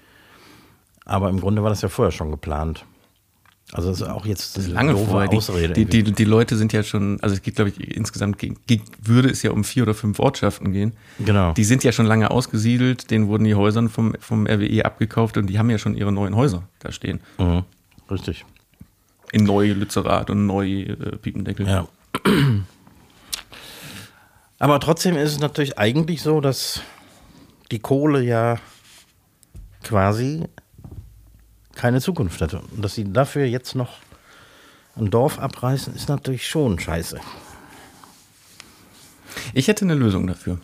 Aber 1.05 1.29
im 1.31 1.41
Grunde 1.41 1.63
war 1.63 1.71
das 1.71 1.83
ja 1.83 1.89
vorher 1.89 2.13
schon 2.13 2.31
geplant. 2.31 2.85
Also 3.73 3.91
das 3.91 4.01
ist 4.01 4.09
auch 4.09 4.25
jetzt 4.25 4.57
das 4.57 4.65
ist 4.65 4.71
lange 4.71 4.97
vorher. 4.97 5.31
Ausrede. 5.31 5.75
Die, 5.75 5.85
die, 5.85 6.03
die, 6.03 6.13
die, 6.13 6.25
Leute 6.25 6.57
sind 6.57 6.73
ja 6.73 6.83
schon, 6.83 7.21
also 7.21 7.35
es 7.35 7.43
geht, 7.43 7.57
glaube 7.57 7.71
ich, 7.71 7.97
insgesamt 7.97 8.39
würde 9.03 9.29
es 9.29 9.43
ja 9.43 9.51
um 9.51 9.63
vier 9.63 9.83
oder 9.83 9.93
fünf 9.93 10.19
Ortschaften 10.21 10.73
gehen. 10.73 10.95
Genau. 11.19 11.53
Die 11.53 11.65
sind 11.65 11.85
ja 11.85 11.93
schon 11.93 12.07
lange 12.07 12.31
ausgesiedelt, 12.31 13.11
denen 13.11 13.29
wurden 13.29 13.45
die 13.45 13.55
Häuser 13.55 13.87
vom, 13.91 14.15
vom 14.21 14.47
RWE 14.47 14.87
abgekauft 14.87 15.37
und 15.37 15.49
die 15.49 15.59
haben 15.59 15.69
ja 15.69 15.77
schon 15.77 15.95
ihre 15.95 16.13
neuen 16.13 16.35
Häuser 16.35 16.63
da 16.79 16.93
stehen. 16.93 17.21
Mhm. 17.37 17.65
Richtig. 18.11 18.47
In 19.33 19.45
Neu 19.45 19.73
Lützerath 19.73 20.31
und 20.31 20.47
Neu 20.47 20.85
äh, 20.85 20.95
Piependeckel. 21.17 21.67
Ja. 21.67 21.89
Aber 24.59 24.81
trotzdem 24.81 25.17
ist 25.17 25.33
es 25.33 25.41
natürlich 25.41 25.79
eigentlich 25.79 26.23
so, 26.23 26.41
dass 26.41 26.81
die 27.71 27.81
Kohle 27.81 28.23
ja 28.23 28.59
quasi 29.85 30.45
keine 31.79 32.01
Zukunft 32.01 32.43
hatte. 32.43 32.61
Und 32.73 32.85
dass 32.85 32.95
sie 32.95 33.11
dafür 33.11 33.47
jetzt 33.47 33.75
noch 33.75 33.99
ein 34.97 35.11
Dorf 35.11 35.39
abreißen, 35.39 35.95
ist 35.95 36.09
natürlich 36.09 36.47
schon 36.47 36.79
scheiße. 36.79 37.21
Ich 39.55 39.69
hätte 39.69 39.85
eine 39.85 39.95
Lösung 39.95 40.27
dafür. 40.27 40.59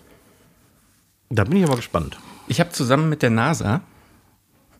Da 1.30 1.44
bin 1.44 1.56
ich 1.58 1.64
aber 1.64 1.76
gespannt. 1.76 2.18
Ich 2.48 2.58
habe 2.58 2.70
zusammen 2.70 3.08
mit 3.08 3.22
der 3.22 3.30
NASA. 3.30 3.82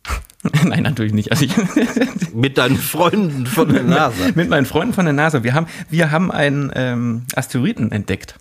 Nein, 0.64 0.82
natürlich 0.82 1.12
nicht. 1.12 1.30
Also 1.30 1.46
mit 2.34 2.58
deinen 2.58 2.76
Freunden 2.78 3.46
von 3.46 3.72
der 3.72 3.84
NASA. 3.84 4.32
mit 4.34 4.50
meinen 4.50 4.66
Freunden 4.66 4.92
von 4.92 5.04
der 5.04 5.14
NASA. 5.14 5.44
Wir 5.44 5.54
haben, 5.54 5.68
wir 5.88 6.10
haben 6.10 6.32
einen 6.32 6.72
ähm, 6.74 7.26
Asteroiden 7.36 7.92
entdeckt, 7.92 8.34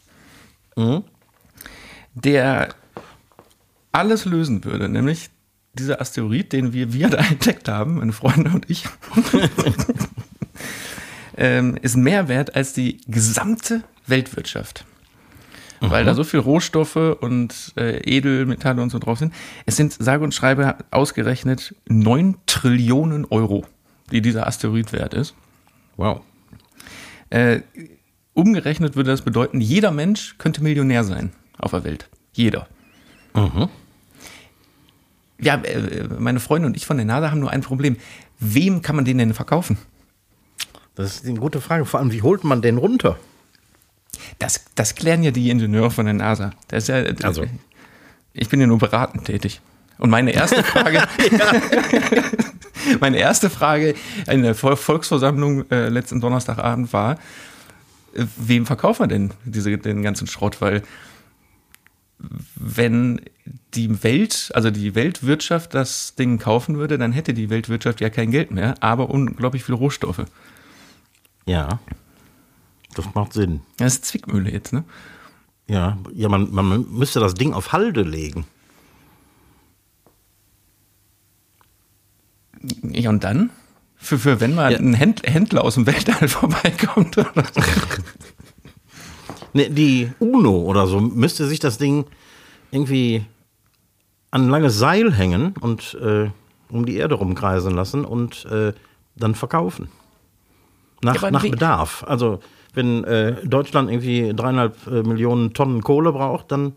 mhm. 0.76 1.04
der 2.16 2.70
alles 3.92 4.26
lösen 4.26 4.64
würde. 4.66 4.90
Nämlich 4.90 5.30
dieser 5.74 6.02
Asteroid, 6.02 6.54
den 6.54 6.74
wir, 6.74 6.94
wir 6.94 7.10
da 7.10 7.18
entdeckt 7.18 7.68
haben, 7.68 7.96
meine 7.96 8.14
Freunde 8.14 8.52
und 8.52 8.70
ich, 8.70 8.86
ähm, 11.38 11.78
ist 11.82 11.96
mehr 11.96 12.28
wert 12.28 12.56
als 12.56 12.74
die 12.74 13.02
gesamte 13.08 13.84
Weltwirtschaft. 14.08 14.86
Mhm. 15.82 15.92
Weil 15.92 16.06
da 16.06 16.14
so 16.14 16.24
viel 16.24 16.40
Rohstoffe 16.40 16.96
und 16.96 17.74
äh, 17.76 17.98
Edelmetalle 18.00 18.82
und 18.82 18.90
so 18.90 19.00
drauf 19.00 19.20
sind. 19.20 19.34
Es 19.66 19.76
sind, 19.76 19.94
sage 19.94 20.24
und 20.24 20.34
schreibe, 20.34 20.78
ausgerechnet 20.92 21.76
9 21.88 22.36
Trillionen 22.46 23.26
Euro, 23.26 23.66
die 24.12 24.22
dieser 24.22 24.48
Asteroid 24.48 24.94
wert 24.94 25.14
ist. 25.14 25.34
Wow. 25.98 26.22
Äh, 27.30 27.62
umgerechnet 28.34 28.96
würde 28.96 29.12
das 29.12 29.24
bedeuten, 29.24 29.60
jeder 29.60 29.92
Mensch 29.92 30.38
könnte 30.38 30.62
Millionär 30.62 31.04
sein 31.04 31.32
auf 31.58 31.72
der 31.72 31.84
Welt. 31.84 32.10
Jeder. 32.34 32.68
Mhm 33.36 33.70
ja, 35.40 35.56
äh, 35.56 36.08
meine 36.20 36.40
Freunde 36.40 36.68
und 36.68 36.78
ich 36.78 36.86
von 36.86 36.98
der 36.98 37.06
NASA 37.06 37.32
haben 37.32 37.40
nur 37.40 37.52
ein 37.52 37.62
Problem. 37.62 37.98
Wem 38.40 38.82
kann 38.82 38.96
man 38.96 39.06
den 39.06 39.18
denn 39.18 39.34
verkaufen? 39.34 39.78
Das 40.96 41.16
ist 41.16 41.26
eine 41.26 41.40
gute 41.40 41.62
Frage. 41.62 41.86
Vor 41.86 42.00
allem, 42.00 42.12
wie 42.12 42.22
holt 42.22 42.44
man 42.44 42.62
den 42.62 42.78
runter? 42.78 43.18
Das, 44.40 44.66
das 44.76 44.96
klären 44.96 45.24
ja 45.24 45.32
die 45.32 45.50
Ingenieure 45.50 45.92
von 45.92 46.06
der 46.06 46.14
NASA. 46.14 46.52
Ja, 46.72 46.98
äh, 47.00 47.16
also. 47.24 47.46
Ich 48.34 48.50
bin 48.50 48.60
ja 48.60 48.68
nur 48.68 48.80
beratend 48.80 49.26
tätig. 49.26 49.62
Und 49.98 50.10
meine 50.10 50.32
erste 50.32 50.64
Frage, 50.64 51.04
meine 53.00 53.18
erste 53.18 53.50
Frage 53.50 53.96
in 54.28 54.44
der 54.44 54.56
Volksversammlung 54.56 55.70
äh, 55.70 55.90
letzten 55.90 56.20
Donnerstagabend 56.20 56.94
war, 56.94 57.14
äh, 58.14 58.26
wem 58.38 58.66
verkauft 58.66 59.00
man 59.00 59.10
denn 59.10 59.32
diese, 59.46 59.78
den 59.78 60.02
ganzen 60.04 60.28
Schrott? 60.28 60.62
Weil 60.62 60.84
wenn 62.56 63.22
die 63.46 64.04
Welt, 64.04 64.52
also 64.54 64.72
die 64.72 64.96
Weltwirtschaft 64.96 65.74
das 65.74 66.16
Ding 66.16 66.40
kaufen 66.40 66.78
würde, 66.78 66.98
dann 66.98 67.12
hätte 67.12 67.34
die 67.34 67.50
Weltwirtschaft 67.50 68.02
ja 68.02 68.10
kein 68.10 68.32
Geld 68.32 68.52
mehr, 68.52 68.76
aber 68.82 69.10
unglaublich 69.10 69.64
viele 69.64 69.78
Rohstoffe. 69.78 70.26
Ja, 71.46 71.80
das 72.96 73.14
macht 73.14 73.34
Sinn. 73.34 73.62
Das 73.78 73.96
ist 73.96 74.06
Zwickmühle 74.06 74.52
jetzt, 74.52 74.74
ne? 74.74 74.84
Ja, 75.68 75.98
ja 76.14 76.30
man, 76.30 76.52
man 76.52 76.86
müsste 76.92 77.20
das 77.20 77.34
Ding 77.34 77.54
auf 77.54 77.72
Halde 77.72 78.04
legen. 78.04 78.46
Ja, 82.84 83.10
und 83.10 83.24
dann? 83.24 83.50
Für, 83.96 84.20
für 84.20 84.40
wenn 84.40 84.56
mal 84.56 84.74
ja. 84.74 84.80
ein 84.80 84.94
Händler 84.94 85.64
aus 85.64 85.76
dem 85.76 85.86
Weltall 85.86 86.28
vorbeikommt. 86.30 87.18
Oder. 87.18 87.34
Ne, 89.56 89.70
die 89.70 90.10
UNO 90.18 90.64
oder 90.64 90.88
so 90.88 91.00
müsste 91.00 91.46
sich 91.46 91.60
das 91.60 91.78
Ding 91.78 92.06
irgendwie 92.74 93.26
an 94.32 94.44
ein 94.44 94.50
langes 94.50 94.78
Seil 94.78 95.14
hängen 95.14 95.54
und 95.62 95.94
äh, 95.96 96.30
um 96.70 96.86
die 96.86 96.98
Erde 96.98 97.16
rumkreisen 97.16 97.74
lassen 97.76 98.04
und 98.04 98.46
äh, 98.46 98.74
dann 99.16 99.36
verkaufen. 99.36 99.90
Nach, 101.04 101.22
Ja, 101.22 101.32
nach 101.32 101.44
Bedarf. 101.44 102.04
Also 102.08 102.40
wenn 102.74 103.04
äh, 103.04 103.46
Deutschland 103.46 103.92
irgendwie 103.92 104.34
dreieinhalb 104.34 104.88
äh, 104.88 105.04
Millionen 105.04 105.54
Tonnen 105.54 105.84
Kohle 105.84 106.12
braucht, 106.12 106.52
dann 106.52 106.74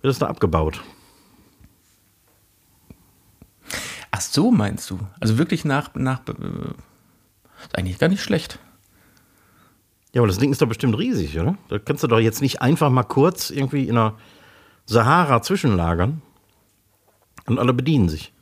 wird 0.00 0.12
es 0.12 0.20
da 0.20 0.26
abgebaut. 0.26 0.80
Ach 4.12 4.20
so, 4.20 4.50
meinst 4.52 4.88
du? 4.90 5.00
Also 5.18 5.36
wirklich 5.38 5.64
nach, 5.64 5.94
nach 5.94 6.20
äh, 6.28 6.32
ist 7.62 7.76
eigentlich 7.76 7.98
gar 7.98 8.08
nicht 8.08 8.22
schlecht. 8.22 8.60
Ja, 10.12 10.20
aber 10.20 10.28
das 10.28 10.38
Ding 10.38 10.52
ist 10.52 10.62
doch 10.62 10.68
bestimmt 10.68 10.96
riesig, 10.96 11.38
oder? 11.38 11.56
Da 11.68 11.78
kannst 11.78 12.02
du 12.02 12.06
doch 12.06 12.20
jetzt 12.20 12.40
nicht 12.40 12.62
einfach 12.62 12.90
mal 12.90 13.02
kurz 13.02 13.50
irgendwie 13.50 13.88
in 13.88 13.96
der 13.96 14.14
Sahara 14.88 15.42
zwischenlagern 15.42 16.22
und 17.46 17.58
alle 17.58 17.74
bedienen 17.74 18.08
sich. 18.08 18.32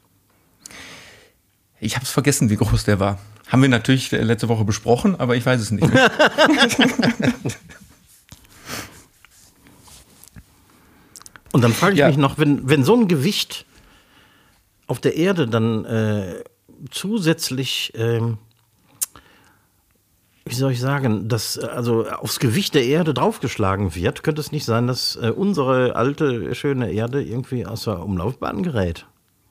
Ich 1.81 1.97
habe 1.97 2.05
es 2.05 2.11
vergessen, 2.13 2.51
wie 2.51 2.57
groß 2.57 2.85
der 2.85 3.01
war. 3.01 3.19
Haben 3.49 3.63
wir 3.63 3.69
natürlich 3.69 4.13
letzte 4.13 4.49
Woche 4.49 4.65
besprochen, 4.65 5.19
aber 5.19 5.35
ich 5.37 5.45
weiß 5.45 5.61
es 5.61 5.71
nicht 5.73 5.93
mehr. 5.93 6.11
Und 11.53 11.63
dann 11.63 11.73
frage 11.73 11.95
ich 11.95 11.99
Ja. 12.01 12.09
mich 12.09 12.17
noch, 12.19 12.39
wenn, 12.39 12.69
wenn 12.69 12.85
so 12.85 12.95
ein 12.95 13.09
Gewicht 13.09 13.65
auf 14.87 15.01
der 15.01 15.17
Erde 15.17 15.49
dann 15.49 15.85
äh, 15.85 16.45
zusätzlich, 16.91 17.93
ähm, 17.97 18.39
wie 20.47 20.55
soll 20.55 20.73
ich 20.73 20.81
sagen, 20.81 21.29
dass 21.29 21.57
äh, 21.57 21.67
also 21.67 22.09
aufs 22.09 22.39
Gewicht 22.39 22.75
der 22.75 22.85
Erde 22.87 23.13
draufgeschlagen 23.15 23.95
wird, 23.95 24.23
könnte 24.23 24.41
es 24.41 24.53
nicht 24.53 24.65
sein, 24.65 24.87
dass 24.87 25.17
äh, 25.17 25.31
unsere 25.31 25.97
alte, 25.97 26.55
schöne 26.55 26.93
Erde 26.93 27.23
irgendwie 27.23 27.67
aus 27.67 27.85
der 27.85 28.01
Umlaufbahn 28.01 28.63
gerät 28.63 29.07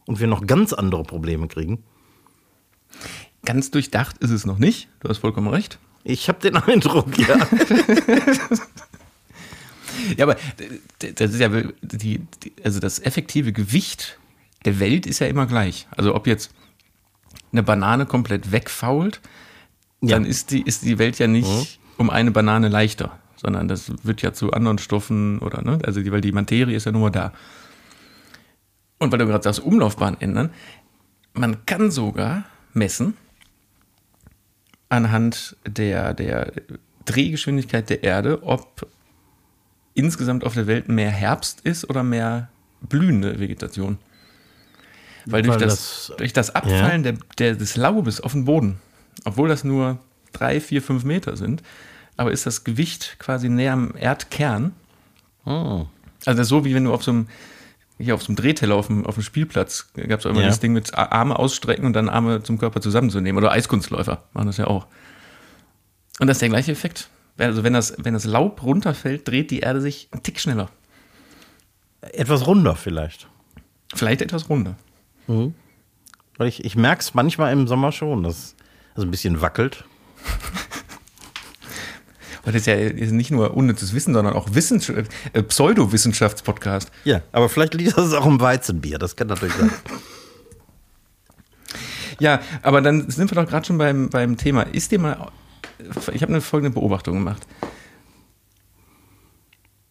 und 0.05 0.19
wir 0.19 0.27
noch 0.27 0.47
ganz 0.47 0.73
andere 0.73 1.03
Probleme 1.03 1.47
kriegen? 1.47 1.83
Ganz 3.43 3.69
durchdacht 3.71 4.17
ist 4.19 4.31
es 4.31 4.45
noch 4.45 4.57
nicht. 4.57 4.87
Du 5.01 5.09
hast 5.09 5.19
vollkommen 5.19 5.49
recht. 5.49 5.77
Ich 6.03 6.29
habe 6.29 6.39
den 6.39 6.55
Eindruck, 6.57 7.17
ja. 7.17 7.37
Ja, 10.17 10.25
aber 10.25 10.35
d- 11.01 11.13
das 11.13 11.31
ist 11.33 11.39
ja 11.39 11.49
die, 11.81 12.21
also 12.63 12.79
das 12.79 12.99
effektive 12.99 13.53
Gewicht 13.53 14.19
der 14.65 14.79
Welt 14.79 15.05
ist 15.05 15.19
ja 15.19 15.27
immer 15.27 15.45
gleich. 15.45 15.87
Also 15.95 16.15
ob 16.15 16.27
jetzt 16.27 16.51
eine 17.51 17.63
Banane 17.63 18.05
komplett 18.05 18.51
wegfault, 18.51 19.21
Ja. 20.01 20.15
dann 20.17 20.25
ist 20.25 20.51
die, 20.51 20.61
ist 20.61 20.83
die 20.83 20.97
Welt 20.99 21.17
ja 21.19 21.27
nicht 21.27 21.79
um 21.97 22.09
eine 22.09 22.31
Banane 22.31 22.67
leichter, 22.67 23.17
sondern 23.37 23.67
das 23.67 23.91
wird 24.03 24.21
ja 24.21 24.33
zu 24.33 24.51
anderen 24.51 24.77
Stoffen 24.77 25.39
oder, 25.39 25.61
ne? 25.61 25.79
Also 25.85 26.01
die, 26.01 26.11
weil 26.11 26.21
die 26.21 26.31
Materie 26.31 26.75
ist 26.75 26.85
ja 26.85 26.91
nur 26.91 27.09
da. 27.11 27.31
Und 28.99 29.11
weil 29.11 29.19
du 29.19 29.25
gerade 29.25 29.43
sagst, 29.43 29.59
Umlaufbahn 29.61 30.17
ändern, 30.19 30.49
man 31.33 31.65
kann 31.65 31.91
sogar 31.91 32.43
messen 32.73 33.15
anhand 34.89 35.55
der, 35.65 36.13
der 36.13 36.51
Drehgeschwindigkeit 37.05 37.89
der 37.89 38.03
Erde, 38.03 38.43
ob 38.43 38.87
insgesamt 39.93 40.43
auf 40.43 40.53
der 40.53 40.67
Welt 40.67 40.89
mehr 40.89 41.09
Herbst 41.11 41.61
ist 41.61 41.89
oder 41.89 42.03
mehr 42.03 42.49
blühende 42.81 43.39
Vegetation. 43.39 43.97
Weil 45.25 45.41
durch, 45.41 45.55
Weil 45.55 45.67
das, 45.67 46.07
das- 46.07 46.17
durch 46.17 46.33
das 46.33 46.53
Abfallen 46.53 47.03
der, 47.03 47.13
der, 47.39 47.55
des 47.55 47.75
Laubes 47.77 48.21
auf 48.21 48.33
den 48.33 48.45
Boden, 48.45 48.79
obwohl 49.23 49.47
das 49.49 49.63
nur 49.63 49.99
drei, 50.33 50.59
vier, 50.59 50.81
fünf 50.81 51.03
Meter 51.03 51.37
sind, 51.37 51.63
aber 52.17 52.31
ist 52.31 52.45
das 52.45 52.63
Gewicht 52.63 53.15
quasi 53.19 53.49
näher 53.49 53.73
am 53.73 53.93
Erdkern. 53.97 54.73
Oh. 55.45 55.85
Also 56.25 56.43
so, 56.43 56.65
wie 56.65 56.73
wenn 56.75 56.85
du 56.85 56.93
auf 56.93 57.03
so 57.03 57.11
einem, 57.11 57.27
hier 57.97 58.15
auf 58.15 58.23
so 58.23 58.27
einem 58.29 58.35
Drehteller 58.35 58.75
auf 58.75 58.87
dem, 58.87 59.05
auf 59.05 59.15
dem 59.15 59.23
Spielplatz 59.23 59.91
gab 59.95 60.19
es 60.19 60.25
auch 60.25 60.31
immer 60.31 60.41
Ja. 60.41 60.47
das 60.47 60.59
Ding 60.59 60.73
mit 60.73 60.93
Arme 60.95 61.37
ausstrecken 61.37 61.85
und 61.85 61.93
dann 61.93 62.09
Arme 62.09 62.43
zum 62.43 62.57
Körper 62.57 62.81
zusammenzunehmen. 62.81 63.41
Oder 63.41 63.51
Eiskunstläufer 63.51 64.23
machen 64.33 64.47
das 64.47 64.57
ja 64.57 64.67
auch. 64.67 64.87
Und 66.19 66.27
das 66.27 66.35
ist 66.37 66.41
der 66.41 66.49
gleiche 66.49 66.71
Effekt. 66.71 67.09
Also 67.37 67.63
wenn 67.63 67.73
das, 67.73 67.93
wenn 67.97 68.13
das 68.13 68.23
Laub 68.25 68.63
runterfällt, 68.63 69.27
dreht 69.27 69.51
die 69.51 69.59
Erde 69.59 69.81
sich 69.81 70.07
einen 70.11 70.23
Tick 70.23 70.39
schneller. 70.39 70.69
Etwas 72.01 72.47
runder 72.47 72.75
vielleicht. 72.75 73.27
Vielleicht 73.93 74.21
etwas 74.21 74.49
runder. 74.49 74.75
Weil 75.27 76.47
ich, 76.47 76.63
ich 76.63 76.75
merke 76.75 77.01
es 77.01 77.13
manchmal 77.13 77.51
im 77.51 77.67
Sommer 77.67 77.91
schon, 77.91 78.23
dass 78.23 78.55
es 78.95 79.03
ein 79.03 79.11
bisschen 79.11 79.41
wackelt. 79.41 79.83
Weil 82.43 82.53
das 82.53 82.61
ist 82.61 82.67
ja 82.67 82.75
ist 82.75 83.11
nicht 83.11 83.31
nur 83.31 83.55
unnützes 83.55 83.93
Wissen, 83.93 84.13
sondern 84.13 84.33
auch 84.33 84.47
äh, 84.49 85.43
Pseudowissenschafts-Podcast. 85.43 86.91
Ja, 87.03 87.21
aber 87.31 87.49
vielleicht 87.49 87.73
liegt 87.73 87.97
das 87.97 88.13
auch 88.13 88.27
im 88.27 88.39
Weizenbier, 88.39 88.99
das 88.99 89.15
kann 89.15 89.27
natürlich 89.27 89.55
sein. 89.55 89.71
Ja, 92.19 92.39
aber 92.61 92.81
dann 92.81 93.09
sind 93.09 93.29
wir 93.29 93.35
doch 93.35 93.49
gerade 93.49 93.65
schon 93.65 93.77
beim, 93.77 94.09
beim 94.09 94.37
Thema. 94.37 94.61
Ist 94.61 94.91
dir 94.91 94.99
mal. 94.99 95.31
Ich 96.13 96.21
habe 96.21 96.31
eine 96.31 96.39
folgende 96.39 96.73
Beobachtung 96.73 97.15
gemacht. 97.15 97.45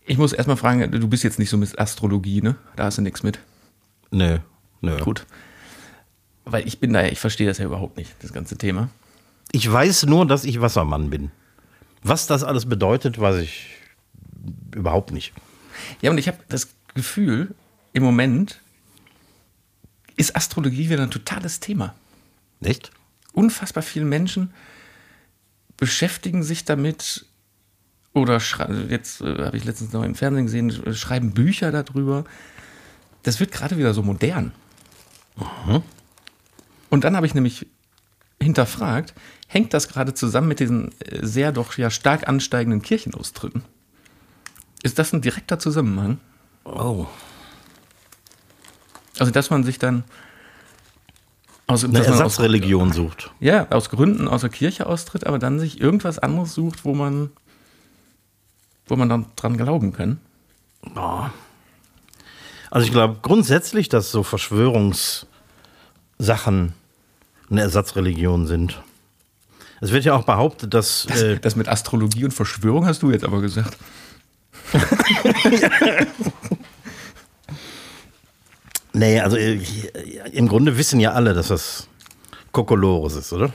Ich 0.07 0.19
muss 0.19 0.33
erstmal 0.33 0.57
fragen, 0.57 0.91
du 0.91 1.09
bist 1.09 1.23
jetzt 1.23 1.39
nicht 1.39 1.51
so 1.51 1.57
mit 1.57 1.79
Astrologie, 1.79 2.43
ne? 2.43 2.57
Da 2.77 2.85
hast 2.85 2.99
du 2.99 3.03
nichts 3.03 3.23
mit. 3.23 3.39
Nö, 4.11 4.39
nö. 4.81 4.99
Gut. 5.01 5.27
Weil 6.45 6.67
ich 6.67 6.79
bin 6.79 6.93
da 6.93 7.03
ja, 7.03 7.09
ich 7.13 7.21
verstehe 7.21 7.47
das 7.47 7.59
ja 7.59 7.65
überhaupt 7.65 7.97
nicht, 7.97 8.15
das 8.21 8.33
ganze 8.33 8.57
Thema. 8.59 8.91
Ich 9.53 9.71
weiß 9.71 10.07
nur, 10.07 10.27
dass 10.27 10.45
ich 10.45 10.61
Wassermann 10.61 11.11
bin. 11.11 11.31
Was 12.03 12.27
das 12.27 12.45
alles 12.45 12.67
bedeutet, 12.67 13.19
weiß 13.19 13.37
ich 13.37 13.69
überhaupt 14.75 15.11
nicht. 15.13 15.33
Ja, 16.03 16.11
und 16.11 16.19
ich 16.19 16.29
habe 16.29 16.39
das 16.49 16.69
Gefühl, 16.95 17.55
im 17.93 18.03
Moment 18.03 18.61
ist 20.17 20.37
Astrologie 20.37 20.91
wieder 20.91 21.03
ein 21.03 21.11
totales 21.11 21.61
Thema. 21.61 21.95
Echt? 22.63 22.91
unfassbar 23.33 23.83
viele 23.83 24.05
Menschen 24.05 24.53
beschäftigen 25.77 26.45
sich 26.45 26.65
damit 26.65 27.27
oder 28.13 28.39
schrei- 28.39 28.87
jetzt 28.89 29.21
äh, 29.23 29.47
habe 29.47 29.57
ich 29.57 29.65
letztens 29.65 29.93
noch 29.93 30.05
im 30.05 30.15
Fernsehen 30.15 30.45
gesehen, 30.47 30.71
sch- 30.71 30.95
schreiben 30.95 31.33
Bücher 31.35 31.73
darüber. 31.73 32.25
Das 33.25 33.41
wird 33.41 33.51
gerade 33.51 33.77
wieder 33.77 33.93
so 33.93 34.03
modern. 34.05 34.53
Und 36.95 37.03
dann 37.03 37.17
habe 37.17 37.27
ich 37.27 37.35
nämlich 37.35 37.67
hinterfragt, 38.41 39.15
hängt 39.49 39.75
das 39.75 39.89
gerade 39.89 40.15
zusammen 40.15 40.47
mit 40.47 40.61
diesen 40.61 40.93
äh, 41.01 41.27
sehr 41.27 41.51
doch 41.51 41.77
ja 41.77 41.91
stark 41.91 42.29
ansteigenden 42.29 42.83
Kirchenaustritten? 42.83 43.65
Ist 44.85 45.01
das 45.01 45.13
ein 45.13 45.21
direkter 45.21 45.59
Zusammenhang? 45.59 46.19
Oh. 46.63 47.07
Also, 49.19 49.33
dass 49.33 49.51
man 49.51 49.65
sich 49.65 49.81
dann 49.81 50.05
aus, 51.67 51.83
Eine 51.83 51.95
man 51.95 52.03
aus- 52.03 52.07
Ersatzreligion 52.07 52.93
sucht. 52.93 53.33
ja, 53.41 53.67
aus 53.71 53.91
Gründen 53.91 54.29
aus 54.29 54.43
der 54.43 54.51
Kirche 54.51 54.87
austritt, 54.87 55.27
aber 55.27 55.41
dann 55.41 55.59
sich 55.59 55.81
irgendwas 55.81 56.21
anderes 56.21 56.55
sucht, 56.55 56.85
wo 56.85 56.95
man, 56.95 57.31
wo 58.87 58.95
man 58.95 59.09
dann 59.09 59.27
dran 59.35 59.57
glauben 59.57 59.93
kann. 59.93 60.21
Oh. 60.95 61.25
Also 62.71 62.87
ich 62.87 62.93
glaube 62.93 63.19
grundsätzlich, 63.21 63.89
dass 63.89 64.13
so 64.13 64.23
Verschwörungssachen 64.23 66.75
eine 67.51 67.63
Ersatzreligion 67.63 68.47
sind. 68.47 68.83
Es 69.81 69.93
wird 69.93 70.05
ja 70.05 70.15
auch 70.15 70.25
behauptet, 70.25 70.73
dass 70.75 71.07
äh, 71.07 71.39
Das 71.39 71.57
mit 71.57 71.69
Astrologie 71.69 72.25
und 72.25 72.33
Verschwörung 72.33 72.87
hast 72.87 73.03
du 73.03 73.11
jetzt 73.11 73.25
aber 73.25 73.41
gesagt. 73.41 73.77
nee, 78.93 79.21
also 79.21 79.37
äh, 79.37 79.61
im 80.33 80.49
Grunde 80.49 80.79
wissen 80.79 81.01
ja 81.01 81.13
alle, 81.13 81.35
dass 81.35 81.49
das 81.49 81.89
Kokolores 82.53 83.17
ist, 83.17 83.33
oder? 83.33 83.53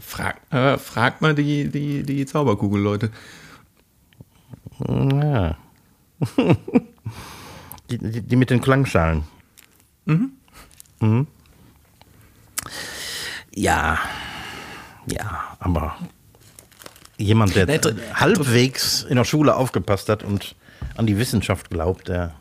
Frag, 0.00 0.40
äh, 0.50 0.78
frag 0.78 1.20
mal 1.20 1.34
die, 1.34 1.68
die, 1.68 2.02
die 2.02 2.26
Zauberkugel-Leute. 2.26 3.10
Ja. 4.88 5.56
die, 7.90 7.98
die, 7.98 8.22
die 8.22 8.36
mit 8.36 8.50
den 8.50 8.60
Klangschalen. 8.60 9.24
Mhm. 10.06 11.26
Ja. 13.54 13.98
Ja, 15.06 15.56
aber 15.60 15.96
jemand, 17.18 17.54
der 17.54 17.66
dr- 17.66 17.94
halbwegs 18.14 19.02
in 19.02 19.16
der 19.16 19.24
Schule 19.24 19.54
aufgepasst 19.54 20.08
hat 20.08 20.22
und 20.22 20.54
an 20.96 21.06
die 21.06 21.18
Wissenschaft 21.18 21.70
glaubt, 21.70 22.08
der. 22.08 22.32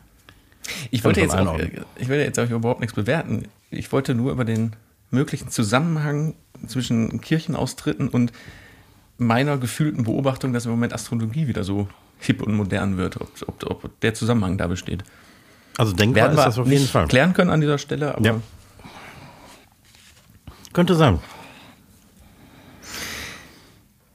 Ich 0.91 1.03
wollte, 1.03 1.20
jetzt 1.20 1.34
auch, 1.34 1.39
einordnen. 1.39 1.84
ich 1.97 2.07
will 2.07 2.20
jetzt 2.20 2.39
auch 2.39 2.49
überhaupt 2.49 2.80
nichts 2.80 2.95
bewerten. 2.95 3.49
Ich 3.70 3.91
wollte 3.91 4.16
nur 4.16 4.32
über 4.32 4.45
den 4.45 4.76
möglichen 5.11 5.49
Zusammenhang 5.49 6.36
zwischen 6.68 7.20
Kirchenaustritten 7.20 8.07
und 8.07 8.32
meiner 9.18 9.57
gefühlten 9.57 10.05
Beobachtung, 10.05 10.53
dass 10.53 10.66
im 10.66 10.72
Moment 10.72 10.93
Astrologie 10.93 11.47
wieder 11.47 11.64
so 11.66 11.89
hip 12.20 12.41
und 12.41 12.53
modern 12.55 12.95
wird, 12.97 13.20
ob, 13.20 13.30
ob, 13.47 13.84
ob 13.86 13.99
der 13.99 14.14
Zusammenhang 14.14 14.57
da 14.57 14.68
besteht. 14.68 15.03
Also 15.78 15.91
denkbar 15.91 16.24
Werden 16.24 16.34
ist 16.38 16.39
wir 16.39 16.45
das 16.45 16.57
auf 16.59 16.68
jeden 16.68 16.88
Fall. 16.88 17.07
klären 17.07 17.34
können 17.34 17.49
an 17.49 17.59
dieser 17.59 17.78
Stelle, 17.78 18.16
aber 18.16 18.26
Ja. 18.26 18.39
Könnte 20.74 20.95
sein. 20.95 21.19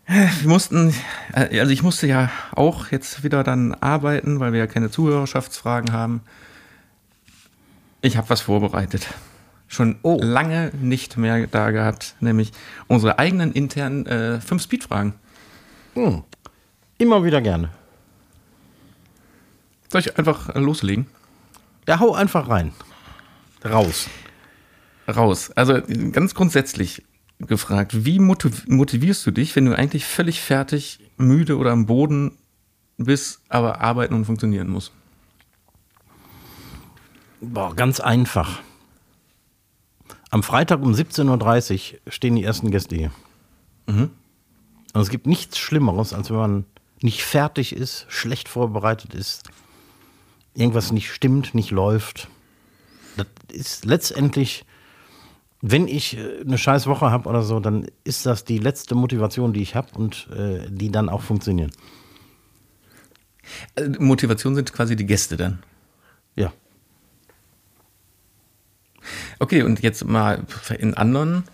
Wir 0.07 0.49
mussten, 0.49 0.95
äh, 1.35 1.61
also 1.61 1.71
ich 1.71 1.83
musste 1.83 2.07
ja 2.07 2.31
auch 2.53 2.91
jetzt 2.91 3.23
wieder 3.23 3.45
dann 3.45 3.75
arbeiten, 3.75 4.41
weil 4.41 4.53
wir 4.53 4.59
ja 4.61 4.67
keine 4.67 4.91
Zuhörerschaftsfragen 4.91 5.93
haben. 5.93 6.23
Ich 8.01 8.17
habe 8.17 8.31
was 8.31 8.41
vorbereitet. 8.41 9.07
Schon 9.69 9.97
Oh. 10.03 10.19
lange 10.21 10.73
nicht 10.81 11.19
mehr 11.19 11.47
da 11.47 11.71
gehabt, 11.73 12.15
nämlich 12.21 12.53
unsere 12.87 13.19
eigenen 13.19 13.53
internen 13.53 14.07
äh, 14.07 14.41
fünf 14.41 14.63
Speedfragen. 14.63 15.13
Hm. 15.95 16.23
Immer 16.97 17.23
wieder 17.23 17.43
gerne. 17.43 17.69
Soll 19.91 20.01
ich 20.01 20.19
einfach 20.19 20.49
äh, 20.55 20.59
loslegen? 20.59 21.07
Ja, 21.87 22.01
hau 22.01 22.15
einfach 22.15 22.49
rein. 22.49 22.73
Raus. 23.63 24.09
Raus. 25.09 25.51
Also 25.53 25.81
ganz 26.13 26.35
grundsätzlich 26.35 27.05
gefragt, 27.39 28.05
wie 28.05 28.19
motiv 28.19 28.67
motivierst 28.69 29.27
du 29.27 29.31
dich, 29.31 29.55
wenn 29.57 29.65
du 29.65 29.77
eigentlich 29.77 30.05
völlig 30.05 30.41
fertig, 30.41 31.01
müde 31.17 31.57
oder 31.57 31.73
am 31.73 31.87
Boden 31.87 32.37
bist, 32.97 33.41
aber 33.49 33.81
arbeiten 33.81 34.15
und 34.15 34.25
funktionieren 34.25 34.69
musst? 34.69 34.93
Boah, 37.41 37.75
ganz 37.75 38.01
einfach. 38.01 38.61
Am 40.31 40.43
Freitag 40.43 40.83
um 40.83 40.93
17.30 40.93 41.95
Uhr 41.95 42.13
stehen 42.13 42.37
die 42.37 42.45
ersten 42.45 42.71
Gäste 42.71 42.97
hier. 42.97 43.13
Und 43.87 44.11
es 45.01 45.09
gibt 45.09 45.27
nichts 45.27 45.59
Schlimmeres, 45.59 46.13
als 46.13 46.31
wenn 46.31 46.37
man 46.37 46.65
nicht 47.01 47.23
fertig 47.23 47.75
ist, 47.75 48.05
schlecht 48.09 48.49
vorbereitet 48.49 49.15
ist, 49.15 49.49
irgendwas 50.55 50.93
nicht 50.93 51.11
stimmt, 51.11 51.55
nicht 51.55 51.71
läuft. 51.71 52.29
Das 53.17 53.27
ist 53.51 53.85
letztendlich, 53.85 54.65
wenn 55.61 55.89
ich 55.89 56.17
äh, 56.17 56.41
eine 56.41 56.59
scheiß 56.59 56.87
Woche 56.87 57.11
habe 57.11 57.29
oder 57.29 57.43
so, 57.43 57.61
dann 57.61 57.87
ist 58.05 58.27
das 58.27 58.45
die 58.45 58.59
letzte 58.59 58.95
Motivation, 58.95 59.53
die 59.53 59.63
ich 59.63 59.75
habe 59.75 59.89
und 59.97 60.29
äh, 60.37 60.67
die 60.71 60.91
dann 60.91 61.09
auch 61.09 61.23
funktionieren. 61.23 61.73
Äh, 63.77 63.89
Motivation 63.99 64.55
sind 64.55 64.73
quasi 64.73 64.97
die 64.97 65.07
Gäste 65.07 65.37
dann. 65.37 65.63
Ja. 66.37 66.53
Okay, 69.39 69.63
und 69.63 69.81
jetzt 69.81 70.05
mal 70.05 70.45
in 70.79 70.95
anderen 70.95 71.45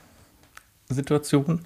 Situationen. 0.89 1.65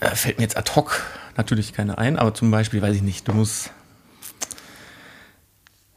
Äh, 0.00 0.14
fällt 0.14 0.38
mir 0.38 0.42
jetzt 0.42 0.56
ad 0.56 0.72
hoc 0.74 1.02
natürlich 1.36 1.72
keine 1.72 1.98
ein, 1.98 2.18
aber 2.18 2.34
zum 2.34 2.50
Beispiel, 2.50 2.82
weiß 2.82 2.96
ich 2.96 3.02
nicht, 3.02 3.26
du 3.28 3.32
musst. 3.32 3.70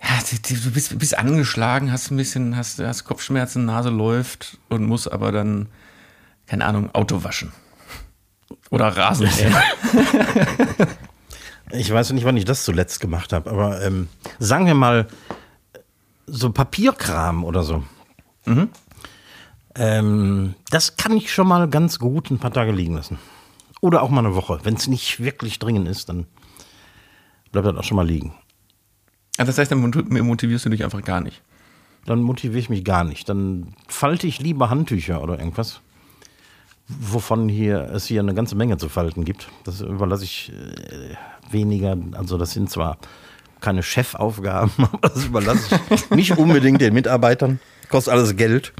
Ja, 0.01 0.19
du 0.63 0.71
bist, 0.71 0.97
bist 0.97 1.17
angeschlagen, 1.17 1.91
hast 1.91 2.11
ein 2.11 2.17
bisschen, 2.17 2.55
hast, 2.55 2.79
hast 2.79 3.03
Kopfschmerzen, 3.03 3.65
Nase 3.65 3.89
läuft 3.89 4.57
und 4.69 4.85
musst 4.85 5.11
aber 5.11 5.31
dann, 5.31 5.67
keine 6.47 6.65
Ahnung, 6.65 6.93
Auto 6.93 7.23
waschen. 7.23 7.51
Oder 8.69 8.87
Rasen. 8.95 9.29
Ich 11.71 11.91
weiß 11.93 12.11
nicht, 12.13 12.25
wann 12.25 12.37
ich 12.37 12.45
das 12.45 12.63
zuletzt 12.63 12.99
gemacht 12.99 13.31
habe, 13.31 13.49
aber 13.49 13.81
ähm, 13.83 14.07
sagen 14.39 14.65
wir 14.65 14.73
mal, 14.73 15.07
so 16.25 16.51
Papierkram 16.51 17.43
oder 17.43 17.63
so. 17.63 17.83
Ähm, 19.75 20.55
das 20.71 20.97
kann 20.97 21.15
ich 21.15 21.31
schon 21.31 21.47
mal 21.47 21.69
ganz 21.69 21.99
gut 21.99 22.31
ein 22.31 22.39
paar 22.39 22.51
Tage 22.51 22.71
liegen 22.71 22.95
lassen. 22.95 23.19
Oder 23.81 24.01
auch 24.01 24.09
mal 24.09 24.25
eine 24.25 24.35
Woche. 24.35 24.59
Wenn 24.63 24.73
es 24.75 24.87
nicht 24.87 25.19
wirklich 25.19 25.59
dringend 25.59 25.87
ist, 25.87 26.09
dann 26.09 26.25
bleibt 27.51 27.67
das 27.67 27.77
auch 27.77 27.83
schon 27.83 27.97
mal 27.97 28.07
liegen. 28.07 28.33
Ah, 29.39 29.45
Das 29.45 29.57
heißt, 29.57 29.71
dann 29.71 29.79
mot- 29.79 30.09
motivierst 30.09 30.65
du 30.65 30.69
dich 30.69 30.83
einfach 30.83 31.01
gar 31.03 31.21
nicht. 31.21 31.41
Dann 32.05 32.21
motiviere 32.21 32.59
ich 32.59 32.69
mich 32.69 32.83
gar 32.83 33.03
nicht. 33.03 33.27
Dann 33.29 33.73
falte 33.87 34.27
ich 34.27 34.39
lieber 34.39 34.69
Handtücher 34.69 35.21
oder 35.23 35.39
irgendwas. 35.39 35.81
Wovon 36.87 37.49
hier, 37.49 37.89
es 37.93 38.05
hier 38.05 38.19
eine 38.19 38.33
ganze 38.33 38.55
Menge 38.55 38.77
zu 38.77 38.89
falten 38.89 39.23
gibt. 39.23 39.47
Das 39.63 39.81
überlasse 39.81 40.23
ich 40.23 40.51
äh, 40.51 41.15
weniger. 41.53 41.95
Also, 42.13 42.37
das 42.37 42.51
sind 42.51 42.69
zwar 42.69 42.97
keine 43.61 43.83
Chefaufgaben, 43.83 44.71
aber 44.93 45.09
das 45.09 45.25
überlasse 45.25 45.79
ich 45.91 46.09
nicht 46.11 46.37
unbedingt 46.37 46.81
den 46.81 46.93
Mitarbeitern. 46.93 47.59
Kostet 47.89 48.13
alles 48.13 48.35
Geld. 48.35 48.73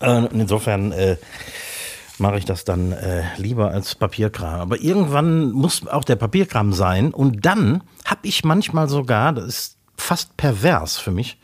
Äh, 0.00 0.26
insofern 0.32 0.92
äh, 0.92 1.16
mache 2.22 2.38
ich 2.38 2.44
das 2.46 2.64
dann 2.64 2.92
äh, 2.92 3.24
lieber 3.36 3.70
als 3.72 3.94
Papierkram. 3.94 4.60
Aber 4.60 4.80
irgendwann 4.80 5.50
muss 5.50 5.86
auch 5.86 6.04
der 6.04 6.16
Papierkram 6.16 6.72
sein. 6.72 7.12
Und 7.12 7.44
dann 7.44 7.82
habe 8.06 8.26
ich 8.26 8.44
manchmal 8.44 8.88
sogar, 8.88 9.32
das 9.32 9.44
ist 9.44 9.78
fast 9.96 10.36
pervers 10.38 10.96
für 10.98 11.10
mich, 11.10 11.38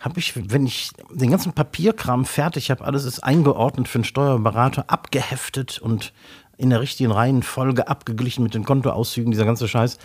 habe 0.00 0.18
ich, 0.18 0.34
wenn 0.50 0.66
ich 0.66 0.90
den 1.10 1.30
ganzen 1.30 1.52
Papierkram 1.52 2.24
fertig 2.24 2.70
habe, 2.70 2.84
alles 2.84 3.04
ist 3.04 3.20
eingeordnet 3.20 3.86
für 3.86 3.98
einen 3.98 4.04
Steuerberater, 4.04 4.84
abgeheftet 4.88 5.78
und 5.78 6.12
in 6.56 6.70
der 6.70 6.80
richtigen 6.80 7.12
Reihenfolge 7.12 7.88
abgeglichen 7.88 8.42
mit 8.42 8.54
den 8.54 8.64
Kontoauszügen, 8.64 9.30
dieser 9.30 9.44
ganze 9.44 9.68
Scheiß. 9.68 9.98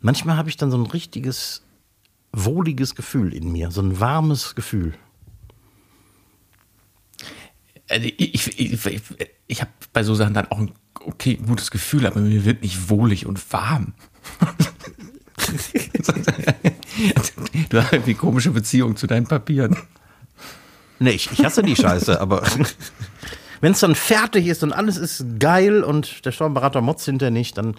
Manchmal 0.00 0.36
habe 0.36 0.48
ich 0.48 0.56
dann 0.56 0.70
so 0.70 0.78
ein 0.78 0.86
richtiges, 0.86 1.62
wohliges 2.32 2.94
Gefühl 2.94 3.34
in 3.34 3.50
mir, 3.50 3.70
so 3.70 3.82
ein 3.82 3.98
warmes 3.98 4.54
Gefühl. 4.54 4.94
Also 7.88 8.06
ich, 8.06 8.34
ich, 8.34 8.86
ich, 8.86 9.39
ich, 9.50 9.60
habe 9.60 9.70
bei 9.92 10.02
so 10.02 10.14
Sachen 10.14 10.34
dann 10.34 10.50
auch 10.50 10.58
ein 10.58 10.72
okay, 11.04 11.34
gutes 11.34 11.70
Gefühl, 11.70 12.06
aber 12.06 12.20
mir 12.20 12.44
wird 12.44 12.62
nicht 12.62 12.88
wohlig 12.88 13.26
und 13.26 13.52
warm. 13.52 13.94
du 17.70 17.82
hast 17.82 17.92
irgendwie 17.92 18.14
komische 18.14 18.50
Beziehung 18.50 18.96
zu 18.96 19.06
deinen 19.06 19.26
Papieren. 19.26 19.76
Nee, 20.98 21.10
ich, 21.10 21.30
ich 21.32 21.44
hasse 21.44 21.62
die 21.62 21.76
Scheiße, 21.76 22.20
aber 22.20 22.42
wenn 23.60 23.72
es 23.72 23.80
dann 23.80 23.94
fertig 23.94 24.46
ist 24.46 24.62
und 24.62 24.72
alles 24.72 24.96
ist 24.96 25.24
geil 25.38 25.82
und 25.82 26.24
der 26.24 26.32
Steuerberater 26.32 26.80
motzt 26.80 27.06
hinterher 27.06 27.30
nicht, 27.30 27.58
dann 27.58 27.74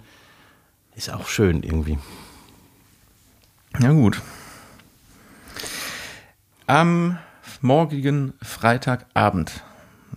ist 0.94 1.10
auch 1.10 1.28
schön 1.28 1.62
irgendwie. 1.62 1.98
Ja, 3.78 3.92
gut. 3.92 4.20
Am 6.66 7.18
morgigen 7.60 8.34
Freitagabend 8.42 9.62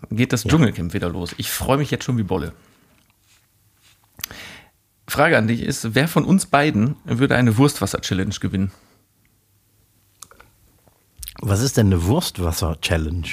geht 0.10 0.34
das 0.34 0.43
Dschungelcamp 0.43 0.93
wieder 0.93 1.10
los. 1.10 1.36
Ich 1.38 1.49
freue 1.49 1.78
mich 1.78 1.91
jetzt 1.91 2.03
schon 2.03 2.18
wie 2.18 2.24
Bolle. 2.24 2.53
Frage 5.08 5.38
an 5.38 5.47
dich 5.47 5.62
ist, 5.62 5.95
wer 5.95 6.08
von 6.08 6.26
uns 6.26 6.47
beiden 6.47 6.95
würde 7.06 7.36
eine 7.36 7.58
Wurstwasser-Challenge 7.58 8.36
gewinnen? 8.39 8.72
Was 11.41 11.62
ist 11.62 11.78
denn 11.78 11.88
eine 11.88 12.06
Wurstwasser-Challenge? 12.06 13.28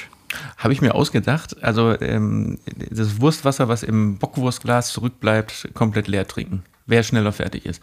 Habe 0.57 0.73
ich 0.73 0.81
mir 0.81 0.95
ausgedacht. 0.95 1.63
Also 1.63 1.99
ähm, 2.01 2.59
das 2.91 3.21
Wurstwasser, 3.21 3.69
was 3.69 3.83
im 3.83 4.19
Bockwurstglas 4.19 4.93
zurückbleibt, 4.93 5.71
komplett 5.75 6.09
leer 6.09 6.27
trinken. 6.27 6.63
Wer 6.87 7.03
schneller 7.03 7.33
fertig 7.33 7.67
ist. 7.67 7.83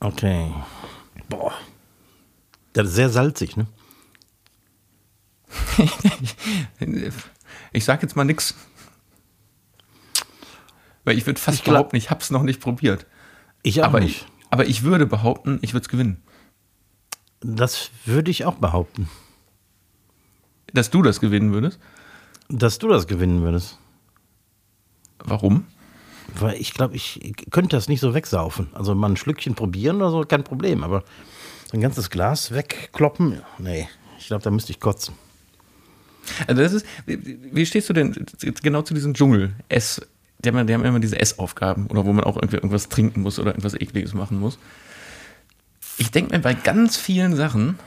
Okay. 0.00 0.52
Boah. 1.28 1.52
Das 2.72 2.88
ist 2.88 2.94
sehr 2.94 3.10
salzig, 3.10 3.56
ne? 3.56 3.66
Ich 7.72 7.84
sag 7.84 8.02
jetzt 8.02 8.16
mal 8.16 8.24
nix. 8.24 8.54
Weil 11.04 11.18
ich 11.18 11.26
würde 11.26 11.40
fast 11.40 11.58
Ich 11.58 11.64
glaub- 11.64 11.74
behaupten, 11.74 11.96
ich 11.96 12.10
hab's 12.10 12.30
noch 12.30 12.42
nicht 12.42 12.60
probiert. 12.60 13.06
Ich 13.62 13.80
auch 13.82 13.86
Aber 13.86 14.00
nicht. 14.00 14.22
ich, 14.22 14.26
aber 14.50 14.66
ich 14.66 14.82
würde 14.82 15.06
behaupten, 15.06 15.58
ich 15.62 15.72
würde 15.74 15.82
es 15.84 15.88
gewinnen. 15.88 16.22
Das 17.40 17.90
würde 18.04 18.30
ich 18.30 18.44
auch 18.44 18.54
behaupten. 18.56 19.08
Dass 20.72 20.90
du 20.90 21.02
das 21.02 21.20
gewinnen 21.20 21.52
würdest. 21.52 21.78
Dass 22.48 22.78
du 22.78 22.88
das 22.88 23.06
gewinnen 23.06 23.42
würdest. 23.42 23.78
Warum? 25.18 25.66
Weil 26.34 26.54
ich 26.60 26.72
glaube, 26.72 26.94
ich 26.96 27.34
könnte 27.50 27.76
das 27.76 27.88
nicht 27.88 28.00
so 28.00 28.14
wegsaufen. 28.14 28.70
Also 28.74 28.94
mal 28.94 29.10
ein 29.10 29.16
Schlückchen 29.16 29.54
probieren 29.54 29.96
oder 29.96 30.10
so, 30.10 30.20
kein 30.22 30.44
Problem. 30.44 30.82
Aber 30.84 31.02
ein 31.72 31.80
ganzes 31.80 32.10
Glas 32.10 32.52
wegkloppen, 32.52 33.42
nee. 33.58 33.88
Ich 34.18 34.28
glaube, 34.28 34.42
da 34.44 34.50
müsste 34.50 34.70
ich 34.72 34.78
kotzen. 34.80 35.14
Also 36.46 36.62
das 36.62 36.72
ist, 36.72 36.86
wie, 37.06 37.66
stehst 37.66 37.88
du 37.88 37.92
denn 37.92 38.26
genau 38.62 38.82
zu 38.82 38.94
diesem 38.94 39.14
Dschungel? 39.14 39.52
Ess, 39.68 40.00
die 40.44 40.48
haben, 40.48 40.66
die 40.66 40.74
haben 40.74 40.84
immer 40.84 41.00
diese 41.00 41.20
Essaufgaben 41.20 41.86
oder 41.86 42.04
wo 42.04 42.12
man 42.12 42.24
auch 42.24 42.36
irgendwie 42.36 42.56
irgendwas 42.56 42.88
trinken 42.88 43.22
muss 43.22 43.38
oder 43.38 43.50
irgendwas 43.50 43.74
Ekliges 43.74 44.14
machen 44.14 44.38
muss. 44.38 44.58
Ich 45.98 46.10
denke 46.10 46.34
mir, 46.34 46.40
bei 46.40 46.54
ganz 46.54 46.96
vielen 46.96 47.36
Sachen 47.36 47.78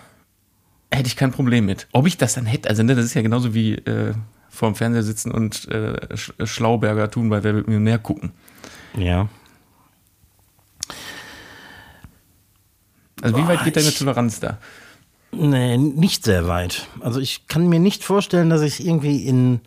hätte 0.91 1.07
ich 1.07 1.15
kein 1.15 1.31
Problem 1.31 1.65
mit. 1.65 1.88
Ob 1.91 2.07
ich 2.07 2.17
das 2.17 2.33
dann 2.36 2.45
hätte, 2.45 2.69
also 2.69 2.83
ne, 2.83 2.95
das 2.95 3.05
ist 3.05 3.13
ja 3.13 3.21
genauso 3.21 3.53
wie 3.53 3.73
äh, 3.73 4.13
vor 4.49 4.69
dem 4.69 4.75
Fernseher 4.75 5.03
sitzen 5.03 5.31
und 5.31 5.67
äh, 5.67 6.15
Sch 6.15 6.33
Schlauberger 6.43 7.11
tun 7.11 7.29
bei 7.29 7.43
Wer 7.43 7.55
wird 7.55 7.67
Millionär 7.67 7.99
gucken. 7.99 8.31
Ja. 8.97 9.27
Also 13.21 13.38
wie 13.38 13.47
weit 13.47 13.59
Boah, 13.59 13.65
geht 13.65 13.75
deine 13.75 13.93
Toleranz 13.93 14.39
da? 14.39 14.59
Nee, 15.38 15.77
nicht 15.77 16.23
sehr 16.23 16.47
weit. 16.47 16.88
Also 17.01 17.19
ich 17.19 17.47
kann 17.47 17.67
mir 17.67 17.79
nicht 17.79 18.03
vorstellen, 18.03 18.49
dass 18.49 18.61
ich 18.61 18.86
irgendwie 18.86 19.25
in 19.25 19.59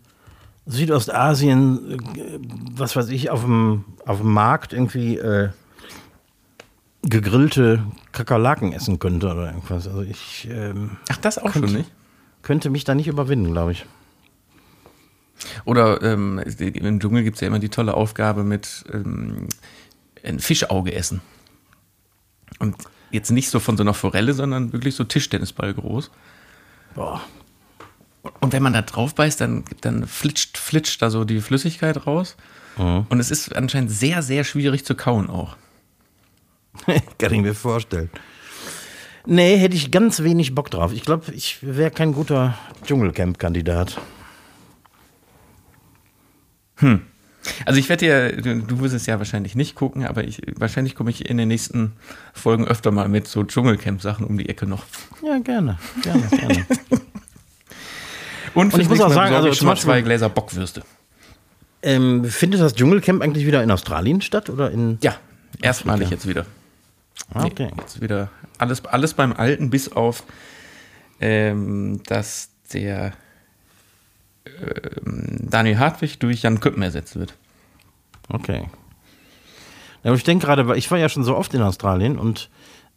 Südostasien, 0.66 1.98
äh, 2.16 2.38
was 2.72 2.96
weiß 2.96 3.08
ich, 3.08 3.30
auf 3.30 3.42
dem, 3.42 3.84
auf 4.06 4.18
dem 4.18 4.32
Markt 4.32 4.72
irgendwie 4.72 5.16
äh, 5.16 5.50
gegrillte 7.02 7.84
Kakerlaken 8.12 8.72
essen 8.72 8.98
könnte 8.98 9.30
oder 9.30 9.46
irgendwas. 9.48 9.86
Also 9.86 10.02
ich 10.02 10.48
ähm, 10.50 10.96
Ach, 11.08 11.16
das 11.18 11.38
auch 11.38 11.52
schon 11.52 11.72
nicht? 11.72 11.90
könnte 12.42 12.70
mich 12.70 12.84
da 12.84 12.94
nicht 12.94 13.08
überwinden, 13.08 13.52
glaube 13.52 13.72
ich. 13.72 13.86
Oder 15.64 16.02
ähm, 16.02 16.38
im 16.58 17.00
Dschungel 17.00 17.22
gibt 17.22 17.36
es 17.36 17.40
ja 17.40 17.48
immer 17.48 17.60
die 17.60 17.68
tolle 17.68 17.94
Aufgabe 17.94 18.42
mit 18.42 18.84
ähm, 18.92 19.48
ein 20.24 20.40
Fischauge 20.40 20.92
essen. 20.94 21.20
Und 22.58 22.76
jetzt 23.10 23.30
nicht 23.30 23.50
so 23.50 23.60
von 23.60 23.76
so 23.76 23.82
einer 23.82 23.94
Forelle, 23.94 24.32
sondern 24.34 24.72
wirklich 24.72 24.94
so 24.94 25.04
Tischtennisball 25.04 25.74
groß. 25.74 26.10
Boah. 26.94 27.22
Und 28.40 28.52
wenn 28.52 28.62
man 28.62 28.72
da 28.72 28.82
drauf 28.82 29.14
beißt, 29.14 29.40
dann, 29.40 29.64
dann 29.80 30.06
flitscht, 30.06 30.58
flitscht 30.58 31.00
da 31.00 31.10
so 31.10 31.24
die 31.24 31.40
Flüssigkeit 31.40 32.06
raus. 32.06 32.36
Mhm. 32.76 33.06
Und 33.08 33.20
es 33.20 33.30
ist 33.30 33.54
anscheinend 33.54 33.90
sehr, 33.90 34.22
sehr 34.22 34.44
schwierig 34.44 34.84
zu 34.84 34.94
kauen 34.94 35.30
auch. 35.30 35.56
Kann 37.18 37.32
ich 37.32 37.40
mir 37.40 37.54
vorstellen. 37.54 38.10
Nee, 39.26 39.58
hätte 39.58 39.76
ich 39.76 39.90
ganz 39.90 40.22
wenig 40.22 40.54
Bock 40.54 40.70
drauf. 40.70 40.92
Ich 40.92 41.02
glaube, 41.02 41.32
ich 41.32 41.58
wäre 41.60 41.90
kein 41.90 42.12
guter 42.12 42.56
Dschungelcamp-Kandidat. 42.84 44.00
Also 47.64 47.78
ich 47.78 47.88
werde 47.88 48.06
ja, 48.06 48.32
du, 48.32 48.60
du 48.62 48.80
wirst 48.80 48.94
es 48.94 49.06
ja 49.06 49.18
wahrscheinlich 49.18 49.54
nicht 49.54 49.74
gucken, 49.74 50.04
aber 50.04 50.24
ich, 50.24 50.42
wahrscheinlich 50.56 50.94
komme 50.94 51.10
ich 51.10 51.28
in 51.28 51.36
den 51.38 51.48
nächsten 51.48 51.92
Folgen 52.34 52.66
öfter 52.66 52.90
mal 52.90 53.08
mit 53.08 53.26
so 53.28 53.44
Dschungelcamp-Sachen 53.44 54.26
um 54.26 54.36
die 54.36 54.48
Ecke 54.48 54.66
noch. 54.66 54.84
Ja, 55.24 55.38
gerne. 55.38 55.78
Gerne, 56.02 56.28
gerne. 56.28 56.66
Und, 58.54 58.74
Und 58.74 58.80
ich 58.80 58.88
muss 58.88 59.00
auch 59.00 59.12
sagen, 59.12 59.34
also 59.34 59.52
schon 59.52 59.66
mal 59.66 59.76
zwei 59.76 60.00
Gläser 60.00 60.28
Bockwürste. 60.28 60.82
ähm, 61.82 62.24
findet 62.24 62.60
das 62.60 62.74
Dschungelcamp 62.74 63.22
eigentlich 63.22 63.46
wieder 63.46 63.62
in 63.62 63.70
Australien 63.70 64.20
statt? 64.20 64.50
Oder 64.50 64.70
in. 64.70 64.98
Ja, 65.02 65.16
erstmalig 65.62 66.10
jetzt 66.10 66.26
wieder. 66.26 66.44
Ah, 67.32 67.44
okay. 67.44 67.68
Nee, 67.70 67.82
jetzt 67.82 68.00
wieder 68.00 68.30
alles, 68.58 68.84
alles 68.84 69.14
beim 69.14 69.32
Alten, 69.32 69.70
bis 69.70 69.92
auf, 69.92 70.24
ähm, 71.20 72.00
dass 72.06 72.50
der 72.72 73.12
Daniel 75.04 75.78
Hartwig 75.78 76.18
durch 76.18 76.42
Jan 76.42 76.60
Köppen 76.60 76.82
ersetzt 76.82 77.18
wird. 77.18 77.34
Okay. 78.28 78.68
Aber 80.02 80.14
ich 80.14 80.24
denke 80.24 80.46
gerade, 80.46 80.68
weil 80.68 80.78
ich 80.78 80.90
war 80.90 80.98
ja 80.98 81.08
schon 81.08 81.24
so 81.24 81.36
oft 81.36 81.52
in 81.54 81.62
Australien 81.62 82.18
und 82.18 82.50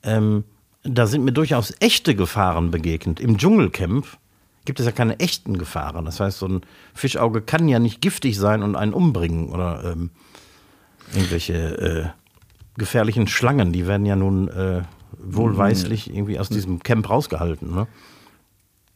ähm, 0.03 0.43
da 0.83 1.07
sind 1.07 1.23
mir 1.23 1.31
durchaus 1.31 1.73
echte 1.79 2.15
Gefahren 2.15 2.71
begegnet. 2.71 3.19
Im 3.19 3.37
Dschungelcamp 3.37 4.05
gibt 4.65 4.79
es 4.79 4.85
ja 4.85 4.91
keine 4.91 5.19
echten 5.19 5.57
Gefahren. 5.57 6.05
Das 6.05 6.19
heißt, 6.19 6.39
so 6.39 6.47
ein 6.47 6.61
Fischauge 6.93 7.41
kann 7.41 7.67
ja 7.67 7.79
nicht 7.79 8.01
giftig 8.01 8.37
sein 8.37 8.63
und 8.63 8.75
einen 8.75 8.93
umbringen 8.93 9.49
oder 9.49 9.83
ähm, 9.83 10.11
irgendwelche 11.13 11.53
äh, 11.53 12.05
gefährlichen 12.77 13.27
Schlangen, 13.27 13.73
die 13.73 13.87
werden 13.87 14.05
ja 14.05 14.15
nun 14.15 14.47
äh, 14.49 14.81
wohlweislich 15.17 16.13
irgendwie 16.13 16.39
aus 16.39 16.49
diesem 16.49 16.81
Camp 16.81 17.09
rausgehalten. 17.09 17.73
Ne? 17.73 17.87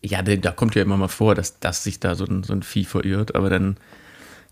Ja, 0.05 0.21
da, 0.21 0.51
kommt 0.51 0.75
ja 0.75 0.83
immer 0.83 0.97
mal 0.97 1.07
vor, 1.07 1.33
dass, 1.33 1.59
dass 1.59 1.83
sich 1.83 1.99
da 1.99 2.13
so 2.13 2.25
ein, 2.25 2.43
so 2.43 2.53
ein 2.53 2.61
Vieh 2.61 2.85
verirrt, 2.85 3.33
aber 3.33 3.49
dann 3.49 3.77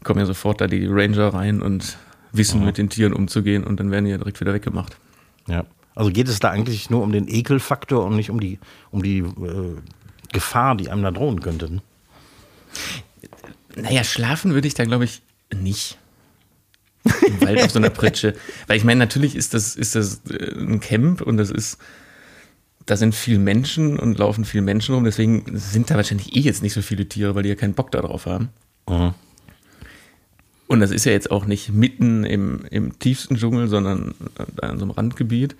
kommen 0.03 0.19
ja 0.19 0.25
sofort 0.25 0.61
da 0.61 0.67
die 0.67 0.87
Ranger 0.87 1.31
rein 1.31 1.61
und 1.61 1.97
wissen, 2.31 2.65
mit 2.65 2.79
den 2.79 2.89
Tieren 2.89 3.13
umzugehen 3.13 3.63
und 3.63 3.79
dann 3.79 3.91
werden 3.91 4.05
die 4.05 4.11
ja 4.11 4.17
direkt 4.17 4.41
wieder 4.41 4.53
weggemacht. 4.53 4.97
Ja. 5.47 5.65
Also 5.93 6.09
geht 6.09 6.27
es 6.27 6.39
da 6.39 6.49
eigentlich 6.49 6.89
nur 6.89 7.03
um 7.03 7.11
den 7.11 7.27
Ekelfaktor 7.27 8.03
und 8.03 8.15
nicht 8.15 8.31
um 8.31 8.39
die, 8.39 8.57
um 8.89 9.03
die 9.03 9.19
äh, 9.19 9.75
Gefahr, 10.31 10.75
die 10.75 10.89
einem 10.89 11.03
da 11.03 11.11
drohen 11.11 11.41
könnte? 11.41 11.71
Ne? 11.71 11.81
Naja, 13.75 14.03
schlafen 14.03 14.55
würde 14.55 14.67
ich 14.67 14.73
da, 14.73 14.85
glaube 14.85 15.05
ich, 15.05 15.21
nicht. 15.55 15.99
Im 17.27 17.41
Wald 17.41 17.61
auf 17.61 17.69
so 17.69 17.77
einer 17.77 17.91
Pritsche. 17.91 18.33
Weil 18.67 18.77
ich 18.77 18.83
meine, 18.83 18.97
natürlich 18.97 19.35
ist 19.35 19.53
das, 19.53 19.75
ist 19.75 19.93
das 19.93 20.21
äh, 20.31 20.51
ein 20.55 20.79
Camp 20.79 21.21
und 21.21 21.37
das 21.37 21.51
ist, 21.51 21.77
da 22.85 22.97
sind 22.97 23.15
viel 23.15 23.39
Menschen 23.39 23.97
und 23.99 24.17
laufen 24.17 24.43
viel 24.45 24.61
Menschen 24.61 24.93
rum, 24.95 25.03
deswegen 25.05 25.43
sind 25.57 25.89
da 25.89 25.95
wahrscheinlich 25.95 26.35
eh 26.35 26.41
jetzt 26.41 26.61
nicht 26.63 26.73
so 26.73 26.81
viele 26.81 27.07
Tiere, 27.07 27.33
weil 27.35 27.43
die 27.43 27.49
ja 27.49 27.55
keinen 27.55 27.73
Bock 27.73 27.91
darauf 27.91 28.25
haben. 28.25 28.49
Mhm. 28.89 29.13
Und 30.67 30.79
das 30.79 30.91
ist 30.91 31.05
ja 31.05 31.11
jetzt 31.11 31.29
auch 31.31 31.45
nicht 31.45 31.69
mitten 31.69 32.23
im, 32.23 32.65
im 32.71 32.97
tiefsten 32.99 33.35
Dschungel, 33.35 33.67
sondern 33.67 34.15
da 34.55 34.69
in 34.69 34.77
so 34.79 34.85
einem 34.85 34.91
Randgebiet. 34.91 35.55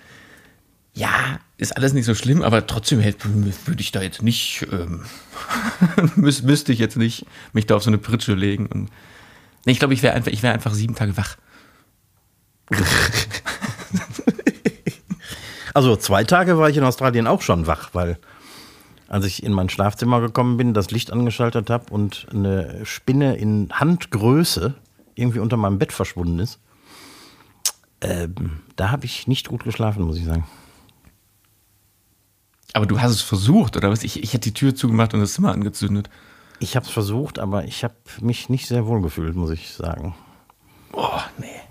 Ja, 0.95 1.39
ist 1.57 1.75
alles 1.77 1.93
nicht 1.93 2.05
so 2.05 2.13
schlimm, 2.15 2.41
aber 2.41 2.67
trotzdem 2.67 2.99
hätte- 2.99 3.27
würde 3.65 3.81
ich 3.81 3.91
da 3.91 4.01
jetzt 4.01 4.21
nicht, 4.21 4.65
ähm, 4.71 5.01
müsste 6.15 6.71
ich 6.71 6.79
jetzt 6.79 6.97
nicht 6.97 7.25
mich 7.51 7.65
da 7.67 7.75
auf 7.75 7.83
so 7.83 7.89
eine 7.89 7.97
Pritsche 7.97 8.33
legen. 8.33 8.65
Und, 8.67 8.89
nee, 9.65 9.71
ich 9.71 9.79
glaube, 9.79 9.93
ich 9.93 10.03
wäre 10.03 10.13
einfach, 10.13 10.31
ich 10.31 10.43
wäre 10.43 10.53
einfach 10.53 10.73
sieben 10.73 10.95
Tage 10.95 11.15
wach. 11.17 11.37
Also 15.73 15.95
zwei 15.95 16.23
Tage 16.23 16.57
war 16.57 16.69
ich 16.69 16.77
in 16.77 16.83
Australien 16.83 17.27
auch 17.27 17.41
schon 17.41 17.67
wach, 17.67 17.89
weil 17.93 18.19
als 19.07 19.25
ich 19.25 19.43
in 19.43 19.53
mein 19.53 19.69
Schlafzimmer 19.69 20.21
gekommen 20.21 20.57
bin, 20.57 20.73
das 20.73 20.91
Licht 20.91 21.11
angeschaltet 21.11 21.69
habe 21.69 21.91
und 21.91 22.27
eine 22.31 22.85
Spinne 22.85 23.35
in 23.35 23.69
Handgröße 23.71 24.75
irgendwie 25.15 25.39
unter 25.39 25.57
meinem 25.57 25.79
Bett 25.79 25.91
verschwunden 25.91 26.39
ist, 26.39 26.59
ähm, 28.01 28.61
da 28.75 28.91
habe 28.91 29.05
ich 29.05 29.27
nicht 29.27 29.49
gut 29.49 29.63
geschlafen, 29.63 30.03
muss 30.03 30.17
ich 30.17 30.25
sagen. 30.25 30.45
Aber 32.73 32.85
du 32.85 32.99
hast 33.01 33.11
es 33.11 33.21
versucht, 33.21 33.77
oder 33.77 33.91
was? 33.91 34.03
Ich, 34.03 34.21
ich 34.21 34.33
hätte 34.33 34.49
die 34.49 34.53
Tür 34.53 34.75
zugemacht 34.75 35.13
und 35.13 35.19
das 35.19 35.33
Zimmer 35.33 35.51
angezündet. 35.51 36.09
Ich 36.59 36.75
habe 36.75 36.85
es 36.85 36.91
versucht, 36.91 37.39
aber 37.39 37.65
ich 37.65 37.83
habe 37.83 37.95
mich 38.19 38.49
nicht 38.49 38.67
sehr 38.67 38.87
wohl 38.87 39.01
gefühlt, 39.01 39.35
muss 39.35 39.51
ich 39.51 39.73
sagen. 39.73 40.15
Oh, 40.91 41.19
nee. 41.37 41.61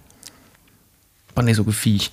War 1.35 1.43
nicht 1.45 1.57
so 1.57 1.65
gefiech. 1.65 2.13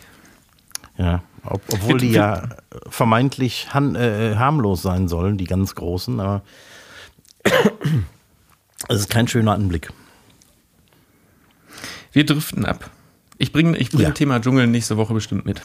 Ja, 1.00 1.24
ob, 1.46 1.62
obwohl 1.74 1.98
die 1.98 2.12
ja 2.12 2.50
vermeintlich 2.90 3.74
han, 3.74 3.96
äh, 3.96 4.36
harmlos 4.38 4.82
sein 4.82 5.08
sollen, 5.08 5.38
die 5.38 5.46
ganz 5.46 5.74
großen, 5.74 6.20
aber 6.20 6.44
es 8.90 9.00
ist 9.00 9.10
kein 9.10 9.28
schöner 9.28 9.54
Anblick. 9.54 9.92
Wir 12.12 12.26
driften 12.26 12.66
ab. 12.66 12.90
Ich 13.38 13.54
bringe 13.54 13.78
ich 13.78 13.90
bring 13.92 14.02
Ja. 14.02 14.12
Thema 14.12 14.42
Dschungel 14.42 14.68
nächste 14.68 14.98
Woche 14.98 15.14
bestimmt 15.14 15.46
mit. 15.46 15.62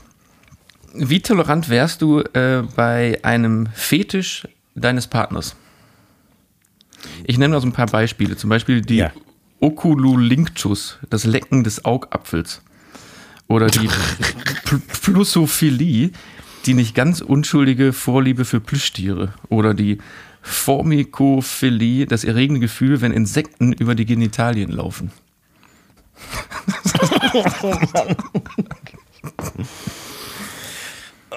Wie 0.92 1.20
tolerant 1.20 1.68
wärst 1.68 2.00
du 2.02 2.20
äh, 2.20 2.62
bei 2.76 3.18
einem 3.24 3.66
Fetisch 3.74 4.46
deines 4.76 5.08
Partners? 5.08 5.56
Ich 7.24 7.36
nenne 7.38 7.54
mal 7.54 7.60
so 7.60 7.66
ein 7.66 7.72
paar 7.72 7.86
Beispiele. 7.86 8.36
Zum 8.36 8.48
Beispiel 8.50 8.80
die 8.82 8.96
Ja. 8.98 9.10
Oculolinctus, 9.60 10.98
das 11.10 11.24
Lecken 11.24 11.64
des 11.64 11.84
Augapfels. 11.84 12.62
Oder 13.48 13.66
die 13.66 13.88
Pl- 13.88 14.80
Plusophilie, 15.02 16.10
die 16.66 16.74
nicht 16.74 16.94
ganz 16.94 17.20
unschuldige 17.20 17.92
Vorliebe 17.92 18.44
für 18.44 18.60
Plüschtiere. 18.60 19.34
Oder 19.48 19.74
die 19.74 19.98
Formikophilie, 20.42 22.06
das 22.06 22.24
erregende 22.24 22.60
Gefühl, 22.60 23.00
wenn 23.00 23.12
Insekten 23.12 23.72
über 23.72 23.94
die 23.94 24.06
Genitalien 24.06 24.70
laufen. 24.70 25.10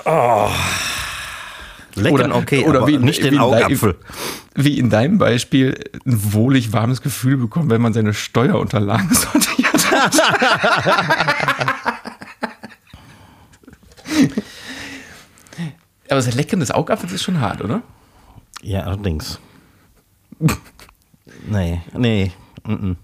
Lecken 1.96 2.32
okay, 2.32 2.64
oder 2.66 2.80
aber 2.80 2.88
wie, 2.88 2.98
nicht 2.98 3.20
wie 3.20 3.24
den 3.24 3.34
in 3.34 3.40
dein- 3.40 3.64
Augapfel. 3.64 3.96
Wie 4.56 4.78
in 4.78 4.90
deinem 4.90 5.18
Beispiel 5.18 5.78
ein 6.06 6.34
wohlig 6.34 6.74
warmes 6.74 7.02
Gefühl 7.02 7.38
bekommen, 7.38 7.70
wenn 7.70 7.82
man 7.82 7.94
seine 7.94 8.14
Steuerunterlagen 8.14 9.10
sortiert. 9.14 9.67
Aber 16.10 16.16
das 16.16 16.34
Lecken 16.36 16.62
des 16.62 16.72
Augapfels 16.72 17.14
ist 17.14 17.24
schon 17.24 17.42
hart, 17.42 17.62
oder? 17.62 17.82
Ja, 18.62 18.82
allerdings. 18.82 19.40
nee, 21.48 21.82
nee. 21.94 22.32
Mm 22.64 22.74
-mm. 22.74 22.96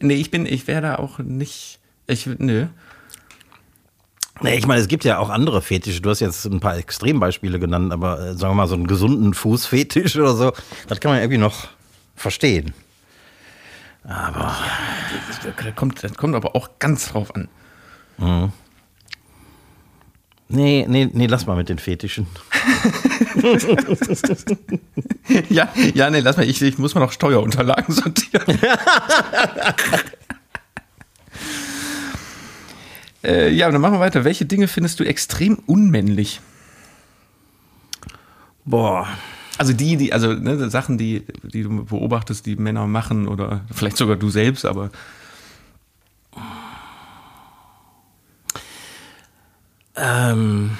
Nee, 0.00 0.14
ich 0.14 0.30
bin, 0.30 0.46
ich 0.46 0.66
wäre 0.66 0.82
da 0.82 0.96
auch 0.96 1.18
nicht. 1.18 1.78
Ich, 2.06 2.26
nö. 2.26 2.66
Nee, 4.42 4.56
ich 4.56 4.66
meine, 4.66 4.80
es 4.80 4.88
gibt 4.88 5.04
ja 5.04 5.18
auch 5.18 5.30
andere 5.30 5.62
Fetische. 5.62 6.02
Du 6.02 6.10
hast 6.10 6.20
jetzt 6.20 6.44
ein 6.44 6.60
paar 6.60 6.76
Extrembeispiele 6.76 7.58
genannt, 7.58 7.92
aber 7.92 8.20
äh, 8.20 8.34
sagen 8.34 8.52
wir 8.52 8.56
mal, 8.56 8.68
so 8.68 8.74
einen 8.74 8.86
gesunden 8.86 9.32
Fußfetisch 9.32 10.16
oder 10.16 10.34
so, 10.34 10.52
das 10.88 11.00
kann 11.00 11.10
man 11.10 11.20
irgendwie 11.20 11.38
noch 11.38 11.68
verstehen. 12.14 12.74
Aber 14.08 14.56
Das 15.42 15.74
kommt, 15.74 16.02
das 16.04 16.14
kommt 16.14 16.34
aber 16.36 16.54
auch 16.54 16.78
ganz 16.78 17.08
drauf 17.08 17.34
an. 17.34 17.48
nee, 20.48 20.86
nee, 20.88 21.10
nee, 21.12 21.26
lass 21.26 21.46
mal 21.46 21.56
mit 21.56 21.68
den 21.68 21.78
Fetischen. 21.78 22.26
Ja, 25.50 25.68
ja, 25.94 26.08
nee, 26.08 26.20
lass 26.20 26.36
mal, 26.36 26.48
ich, 26.48 26.62
ich 26.62 26.78
muss 26.78 26.94
mal 26.94 27.00
noch 27.00 27.10
Steuerunterlagen 27.12 27.92
sortieren. 27.94 28.58
äh, 33.24 33.50
ja, 33.50 33.70
dann 33.70 33.80
machen 33.80 33.94
wir 33.94 34.00
weiter. 34.00 34.24
Welche 34.24 34.46
Dinge 34.46 34.68
findest 34.68 35.00
du 35.00 35.04
extrem 35.04 35.56
unmännlich? 35.66 36.40
Boah. 38.64 39.08
Also 39.58 39.72
die, 39.72 39.96
die, 39.96 40.12
also 40.12 40.32
ne, 40.32 40.68
Sachen, 40.70 40.98
die, 40.98 41.24
die 41.42 41.62
du 41.62 41.84
beobachtest, 41.84 42.44
die 42.46 42.56
Männer 42.56 42.86
machen 42.86 43.26
oder 43.26 43.62
vielleicht 43.72 43.96
sogar 43.96 44.16
du 44.16 44.28
selbst, 44.28 44.66
aber 44.66 44.90
Ähm, 49.96 50.76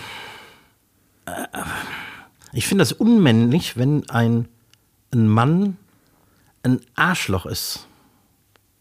äh, 1.24 1.46
ich 2.52 2.66
finde 2.66 2.82
das 2.82 2.92
unmännlich, 2.92 3.76
wenn 3.76 4.08
ein, 4.10 4.46
ein 5.12 5.26
Mann 5.26 5.76
ein 6.62 6.80
Arschloch 6.94 7.46
ist. 7.46 7.86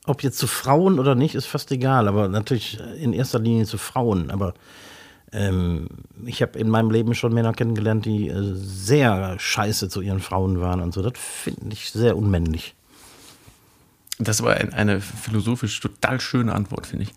Ob 0.05 0.23
jetzt 0.23 0.37
zu 0.37 0.47
Frauen 0.47 0.99
oder 0.99 1.15
nicht, 1.15 1.35
ist 1.35 1.45
fast 1.45 1.71
egal, 1.71 2.07
aber 2.07 2.27
natürlich 2.27 2.79
in 2.99 3.13
erster 3.13 3.39
Linie 3.39 3.65
zu 3.65 3.77
Frauen. 3.77 4.29
Aber 4.29 4.53
ähm, 5.35 5.89
ich 6.25 6.41
habe 6.41 6.57
in 6.57 6.69
meinem 6.69 6.89
Leben 6.89 7.13
schon 7.13 7.33
Männer 7.33 7.53
kennengelernt, 7.53 8.05
die 8.05 8.29
äh, 8.29 8.53
sehr 8.53 9.37
scheiße 9.37 9.89
zu 9.89 10.01
ihren 10.01 10.21
Frauen 10.21 10.61
waren 10.61 10.79
und 10.79 10.93
so. 10.93 11.01
Das 11.01 11.13
finde 11.17 11.73
ich 11.73 11.91
sehr 11.91 12.15
unmännlich. 12.15 12.73
Das 14.17 14.41
war 14.41 14.55
ein, 14.55 14.73
eine 14.73 15.01
philosophisch 15.01 15.79
total 15.81 16.21
schöne 16.21 16.53
Antwort, 16.53 16.87
finde 16.87 17.05
ich. 17.05 17.13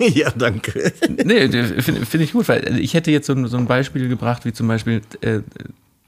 ja, 0.16 0.30
danke. 0.30 0.92
nee, 1.08 1.48
finde 1.48 2.06
find 2.06 2.24
ich 2.24 2.32
gut, 2.32 2.48
weil 2.48 2.78
ich 2.78 2.94
hätte 2.94 3.12
jetzt 3.12 3.26
so 3.26 3.34
ein, 3.34 3.46
so 3.46 3.56
ein 3.56 3.66
Beispiel 3.66 4.08
gebracht, 4.08 4.44
wie 4.44 4.52
zum 4.52 4.66
Beispiel 4.66 5.02
äh, 5.20 5.40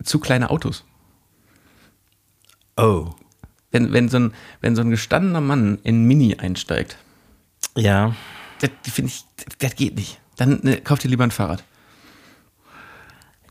zu 0.02 0.18
kleine 0.18 0.50
Autos. 0.50 0.84
Oh. 2.76 3.10
Wenn, 3.70 3.92
wenn, 3.92 4.08
so 4.08 4.18
ein, 4.18 4.34
wenn 4.60 4.74
so 4.74 4.82
ein 4.82 4.90
gestandener 4.90 5.40
Mann 5.40 5.78
in 5.84 6.04
Mini 6.04 6.36
einsteigt. 6.36 6.96
Ja. 7.76 8.16
Das 8.60 8.70
finde 8.92 9.12
ich, 9.12 9.24
das 9.58 9.76
geht 9.76 9.94
nicht. 9.94 10.20
Dann 10.38 10.60
ne, 10.62 10.80
kauft 10.80 11.04
ihr 11.04 11.10
lieber 11.10 11.24
ein 11.24 11.30
Fahrrad. 11.30 11.62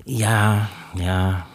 Ja, 0.05 0.69
ja. 0.95 1.45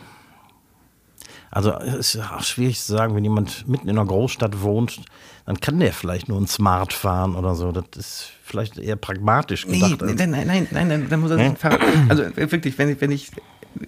Also 1.50 1.72
es 1.72 2.14
ist 2.14 2.22
auch 2.22 2.42
schwierig 2.42 2.80
zu 2.80 2.92
sagen, 2.92 3.14
wenn 3.14 3.24
jemand 3.24 3.66
mitten 3.66 3.88
in 3.88 3.98
einer 3.98 4.06
Großstadt 4.06 4.62
wohnt, 4.62 5.00
dann 5.44 5.60
kann 5.60 5.80
der 5.80 5.92
vielleicht 5.92 6.28
nur 6.28 6.40
ein 6.40 6.46
Smart 6.46 6.92
fahren 6.92 7.34
oder 7.34 7.54
so. 7.54 7.72
Das 7.72 7.84
ist 7.96 8.30
vielleicht 8.44 8.78
eher 8.78 8.96
pragmatisch 8.96 9.66
gedacht. 9.66 10.00
Nee, 10.02 10.14
nein, 10.14 10.30
nein, 10.30 10.46
nein, 10.46 10.68
nein, 10.70 10.88
dann, 10.88 11.08
dann 11.08 11.20
muss 11.20 11.30
er 11.30 11.38
sich 11.38 11.46
ein 11.46 11.56
Fahrrad. 11.56 11.80
Also 12.08 12.24
wirklich, 12.36 12.78
wenn 12.78 12.90
ich, 12.90 13.00
wenn 13.00 13.10
ich 13.10 13.30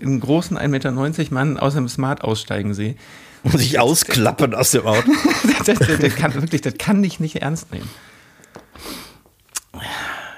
einen 0.01 0.21
großen 0.21 0.59
1,90 0.59 0.69
Meter 0.69 0.93
Mann 1.31 1.59
aus 1.59 1.77
einem 1.77 1.89
Smart 1.89 2.23
aussteigen 2.23 2.75
sehe. 2.75 2.97
Und 3.45 3.59
sich 3.59 3.79
ausklappen 3.79 4.55
aus 4.55 4.71
dem 4.71 4.87
Auto. 4.87 5.13
das, 5.67 5.79
das, 5.79 5.99
das, 5.99 6.17
kann, 6.17 6.33
wirklich, 6.35 6.63
das 6.63 6.79
kann 6.79 7.05
ich 7.05 7.21
nicht 7.21 7.37
ernst 7.37 7.71
nehmen. 7.71 7.91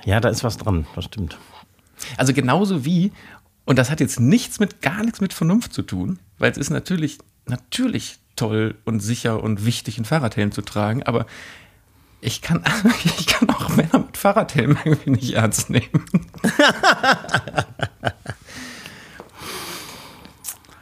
Ja, 0.06 0.20
da 0.20 0.28
ist 0.28 0.44
was 0.44 0.56
dran, 0.56 0.86
das 0.94 1.04
stimmt. 1.04 1.36
Also 2.16 2.32
genauso 2.32 2.84
wie, 2.84 3.10
und 3.64 3.76
das 3.76 3.90
hat 3.90 3.98
jetzt 3.98 4.20
nichts 4.20 4.60
mit, 4.60 4.80
gar 4.80 5.02
nichts 5.02 5.20
mit 5.20 5.32
Vernunft 5.32 5.72
zu 5.74 5.82
tun, 5.82 6.20
weil 6.38 6.52
es 6.52 6.58
ist 6.58 6.70
natürlich, 6.70 7.18
natürlich 7.46 8.20
toll 8.36 8.76
und 8.84 9.00
sicher 9.00 9.42
und 9.42 9.66
wichtig, 9.66 9.96
einen 9.96 10.04
Fahrradhelm 10.04 10.52
zu 10.52 10.62
tragen, 10.62 11.02
aber 11.02 11.26
ich 12.20 12.40
kann, 12.40 12.62
ich 13.04 13.26
kann 13.26 13.50
auch 13.50 13.68
Männer 13.70 13.98
mit 13.98 14.16
Fahrradhelm 14.16 14.78
irgendwie 14.84 15.10
nicht 15.10 15.32
ernst 15.34 15.70
nehmen. 15.70 16.06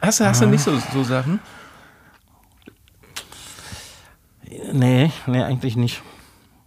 hast, 0.01 0.19
du, 0.19 0.25
hast 0.25 0.41
du 0.43 0.45
nicht 0.45 0.63
so, 0.63 0.79
so 0.93 1.03
Sachen? 1.03 1.39
Nee, 4.71 5.11
nee, 5.25 5.41
eigentlich 5.41 5.75
nicht. 5.75 6.03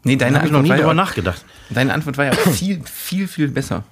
Nee, 0.04 0.16
deine 0.16 0.38
Hab 0.38 0.46
ich 0.46 0.52
noch 0.52 0.60
Antwort, 0.60 0.62
nie 0.62 0.70
war 0.70 0.76
drüber 0.76 0.88
ja, 0.88 0.94
nachgedacht. 0.94 1.44
deine 1.70 1.92
Antwort 1.92 2.18
war 2.18 2.24
ja 2.26 2.32
viel, 2.52 2.82
viel, 2.84 3.28
viel 3.28 3.48
besser. 3.48 3.84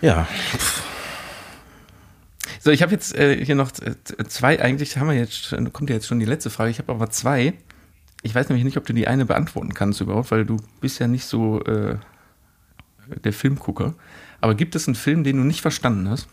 Ja. 0.00 0.26
So, 2.60 2.70
ich 2.70 2.82
habe 2.82 2.92
jetzt 2.92 3.14
äh, 3.16 3.44
hier 3.44 3.54
noch 3.54 3.70
zwei, 3.70 4.60
eigentlich 4.60 4.96
haben 4.96 5.08
wir 5.08 5.16
jetzt, 5.16 5.54
kommt 5.72 5.88
ja 5.88 5.96
jetzt 5.96 6.06
schon 6.06 6.18
die 6.18 6.26
letzte 6.26 6.50
Frage, 6.50 6.70
ich 6.70 6.78
habe 6.78 6.92
aber 6.92 7.10
zwei. 7.10 7.54
Ich 8.22 8.34
weiß 8.34 8.48
nämlich 8.48 8.64
nicht, 8.64 8.76
ob 8.76 8.84
du 8.86 8.92
die 8.92 9.06
eine 9.06 9.24
beantworten 9.24 9.72
kannst 9.72 10.00
überhaupt, 10.00 10.30
weil 10.32 10.44
du 10.44 10.56
bist 10.80 10.98
ja 10.98 11.06
nicht 11.06 11.26
so 11.26 11.62
äh, 11.62 11.96
der 13.24 13.32
Filmgucker. 13.32 13.94
Aber 14.40 14.54
gibt 14.54 14.74
es 14.74 14.88
einen 14.88 14.96
Film, 14.96 15.22
den 15.22 15.36
du 15.36 15.44
nicht 15.44 15.60
verstanden 15.60 16.10
hast? 16.10 16.28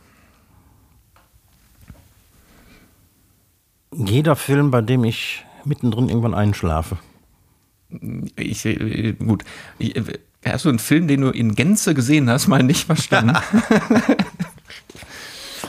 Jeder 3.92 4.36
Film, 4.36 4.72
bei 4.72 4.82
dem 4.82 5.04
ich 5.04 5.46
mittendrin 5.66 6.10
irgendwann 6.10 6.34
einschlafe. 6.34 6.98
Ich, 8.36 8.66
äh, 8.66 9.14
gut. 9.14 9.44
Äh, 9.80 10.02
hast 10.46 10.66
du 10.66 10.70
einen 10.70 10.80
Film, 10.80 11.08
den 11.08 11.22
du 11.22 11.30
in 11.30 11.56
Gänze 11.56 11.94
gesehen 11.94 12.30
hast, 12.30 12.48
mal 12.48 12.64
nicht 12.64 12.86
verstanden? 12.86 13.38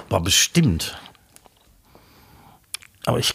Boah, 0.08 0.22
bestimmt. 0.22 0.98
Aber 3.06 3.18
ich 3.18 3.34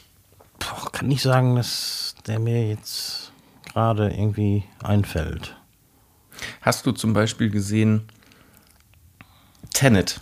boah, 0.60 0.92
kann 0.92 1.08
nicht 1.08 1.22
sagen, 1.22 1.56
dass 1.56 2.16
der 2.28 2.40
mir 2.40 2.68
jetzt 2.68 3.32
gerade 3.72 4.10
irgendwie 4.10 4.64
einfällt. 4.84 5.56
Hast 6.62 6.86
du 6.86 6.92
zum 6.92 7.14
Beispiel 7.14 7.50
gesehen 7.50 8.08
Tenet? 9.74 10.22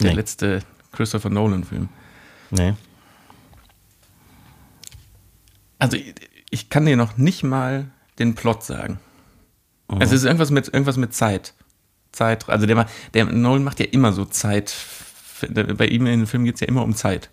Der 0.00 0.10
Nee. 0.10 0.16
letzte 0.16 0.60
Christopher 0.92 1.30
Nolan-Film. 1.30 1.88
Nee. 2.50 2.74
Also 5.84 5.98
ich, 5.98 6.14
ich 6.48 6.70
kann 6.70 6.86
dir 6.86 6.96
noch 6.96 7.18
nicht 7.18 7.42
mal 7.42 7.90
den 8.18 8.34
Plot 8.34 8.64
sagen. 8.64 8.98
Es 10.00 10.12
ist 10.12 10.24
irgendwas 10.24 10.50
mit 10.50 10.68
irgendwas 10.68 10.96
mit 10.96 11.12
Zeit. 11.12 11.52
Zeit, 12.10 12.48
also 12.48 12.64
der, 12.64 12.86
der 13.12 13.26
Nolan 13.26 13.64
macht 13.64 13.80
ja 13.80 13.86
immer 13.86 14.14
so 14.14 14.24
Zeit. 14.24 14.74
Bei 15.76 15.86
ihm 15.86 16.06
in 16.06 16.20
den 16.20 16.26
Filmen 16.26 16.46
geht 16.46 16.54
es 16.54 16.62
ja 16.62 16.68
immer 16.68 16.82
um 16.82 16.94
Zeit. 16.94 17.28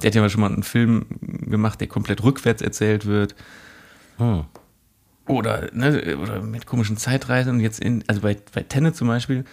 Der 0.00 0.10
hat 0.10 0.14
ja 0.14 0.28
schon 0.28 0.42
mal 0.42 0.52
einen 0.52 0.62
Film 0.62 1.06
gemacht, 1.20 1.80
der 1.80 1.88
komplett 1.88 2.22
rückwärts 2.22 2.62
erzählt 2.62 3.04
wird. 3.06 3.34
Hm. 4.18 4.44
Oder, 5.26 5.68
ne, 5.72 6.16
oder 6.18 6.40
mit 6.40 6.66
komischen 6.66 6.98
Zeitreisen. 6.98 7.54
Und 7.54 7.60
jetzt 7.60 7.80
in, 7.80 8.04
also 8.06 8.20
bei, 8.20 8.36
bei 8.54 8.62
Tenet 8.62 8.94
zum 8.94 9.08
Beispiel, 9.08 9.44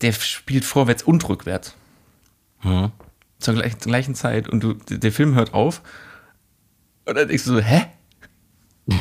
der 0.00 0.10
spielt 0.14 0.64
vorwärts 0.64 1.04
und 1.04 1.28
rückwärts. 1.28 1.76
Hm. 2.58 2.90
Zur 3.38 3.54
gleichen, 3.54 3.78
zur 3.78 3.90
gleichen 3.90 4.14
Zeit. 4.16 4.48
Und 4.48 4.64
du, 4.64 4.72
der 4.72 5.12
Film 5.12 5.36
hört 5.36 5.54
auf. 5.54 5.80
Und 7.04 7.16
dann 7.16 7.28
denkst 7.28 7.44
du 7.44 7.54
so, 7.54 7.60
hä? 7.60 7.86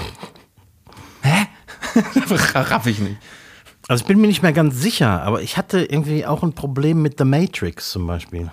hä? 1.22 1.48
Raff 2.56 2.86
ich 2.88 3.00
nicht. 3.00 3.18
Also 3.88 4.04
ich 4.04 4.08
bin 4.08 4.22
mir 4.22 4.28
nicht 4.28 4.42
mehr 4.42 4.54
ganz 4.54 4.80
sicher, 4.80 5.22
aber 5.24 5.42
ich 5.42 5.58
hatte 5.58 5.84
irgendwie 5.84 6.26
auch 6.26 6.44
ein 6.44 6.54
Problem 6.54 7.02
mit 7.02 7.18
The 7.18 7.26
Matrix 7.26 7.92
zum 7.92 8.08
Beispiel. 8.08 8.50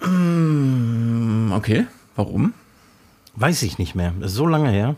Hm, 0.00 1.52
Okay, 1.52 1.86
warum? 2.16 2.54
Weiß 3.36 3.62
ich 3.62 3.78
nicht 3.78 3.94
mehr. 3.94 4.12
Das 4.18 4.32
ist 4.32 4.36
so 4.36 4.46
lange 4.46 4.70
her. 4.70 4.96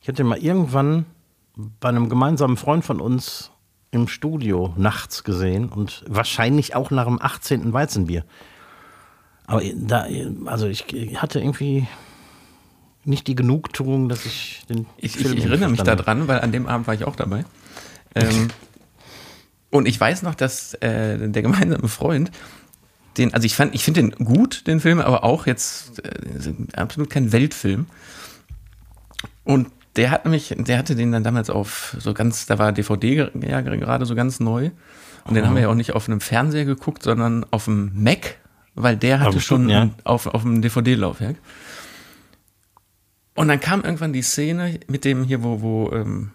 Ich 0.00 0.08
hatte 0.08 0.24
mal 0.24 0.38
irgendwann 0.38 1.04
bei 1.80 1.88
einem 1.88 2.08
gemeinsamen 2.08 2.56
Freund 2.56 2.84
von 2.84 3.00
uns 3.00 3.50
im 3.90 4.06
Studio 4.06 4.72
nachts 4.76 5.24
gesehen 5.24 5.68
und 5.68 6.04
wahrscheinlich 6.08 6.74
auch 6.74 6.90
nach 6.90 7.06
dem 7.06 7.20
18. 7.20 7.72
Weizenbier. 7.72 8.24
Aber 9.48 9.62
da, 9.74 10.06
also 10.44 10.68
ich 10.68 10.84
hatte 11.16 11.40
irgendwie 11.40 11.88
nicht 13.04 13.26
die 13.26 13.34
Genugtuung, 13.34 14.10
dass 14.10 14.26
ich 14.26 14.62
den 14.68 14.86
Ich, 14.98 15.16
ich, 15.16 15.22
Film 15.22 15.28
ich 15.30 15.34
nicht 15.36 15.46
erinnere 15.46 15.70
mich 15.70 15.82
daran, 15.82 16.28
weil 16.28 16.40
an 16.40 16.52
dem 16.52 16.66
Abend 16.66 16.86
war 16.86 16.94
ich 16.94 17.04
auch 17.04 17.16
dabei. 17.16 17.44
Ähm, 18.14 18.48
und 19.70 19.88
ich 19.88 19.98
weiß 19.98 20.22
noch, 20.22 20.34
dass 20.34 20.74
äh, 20.74 21.30
der 21.30 21.42
gemeinsame 21.42 21.88
Freund, 21.88 22.30
den, 23.16 23.32
also 23.32 23.46
ich 23.46 23.56
fand, 23.56 23.74
ich 23.74 23.84
finde 23.84 24.02
den 24.02 24.10
gut, 24.10 24.66
den 24.66 24.80
Film, 24.80 25.00
aber 25.00 25.24
auch 25.24 25.46
jetzt 25.46 26.04
äh, 26.04 26.52
absolut 26.76 27.08
kein 27.08 27.32
Weltfilm. 27.32 27.86
Und 29.44 29.68
der 29.96 30.10
hat 30.10 30.26
nämlich, 30.26 30.54
der 30.58 30.76
hatte 30.76 30.94
den 30.94 31.10
dann 31.10 31.24
damals 31.24 31.48
auf 31.48 31.96
so 31.98 32.12
ganz, 32.12 32.44
da 32.44 32.58
war 32.58 32.72
DVD 32.72 33.30
ja 33.40 33.62
gerade 33.62 34.04
so 34.04 34.14
ganz 34.14 34.40
neu. 34.40 34.70
Und 35.24 35.34
den 35.34 35.46
haben 35.46 35.54
wir 35.54 35.62
ja 35.62 35.68
auch 35.68 35.74
nicht 35.74 35.94
auf 35.94 36.06
einem 36.06 36.20
Fernseher 36.20 36.66
geguckt, 36.66 37.02
sondern 37.02 37.46
auf 37.50 37.64
dem 37.64 37.90
Mac, 37.94 38.36
weil 38.78 38.96
der 38.96 39.20
hatte 39.20 39.40
schon 39.40 39.68
ja. 39.68 39.90
auf, 40.04 40.26
auf 40.26 40.42
dem 40.42 40.62
DVD-Laufwerk. 40.62 41.36
Und 43.34 43.48
dann 43.48 43.60
kam 43.60 43.82
irgendwann 43.82 44.12
die 44.12 44.22
Szene 44.22 44.80
mit 44.88 45.04
dem 45.04 45.24
hier, 45.24 45.42
wo, 45.42 45.60
wo 45.60 45.92
ähm, 45.92 46.30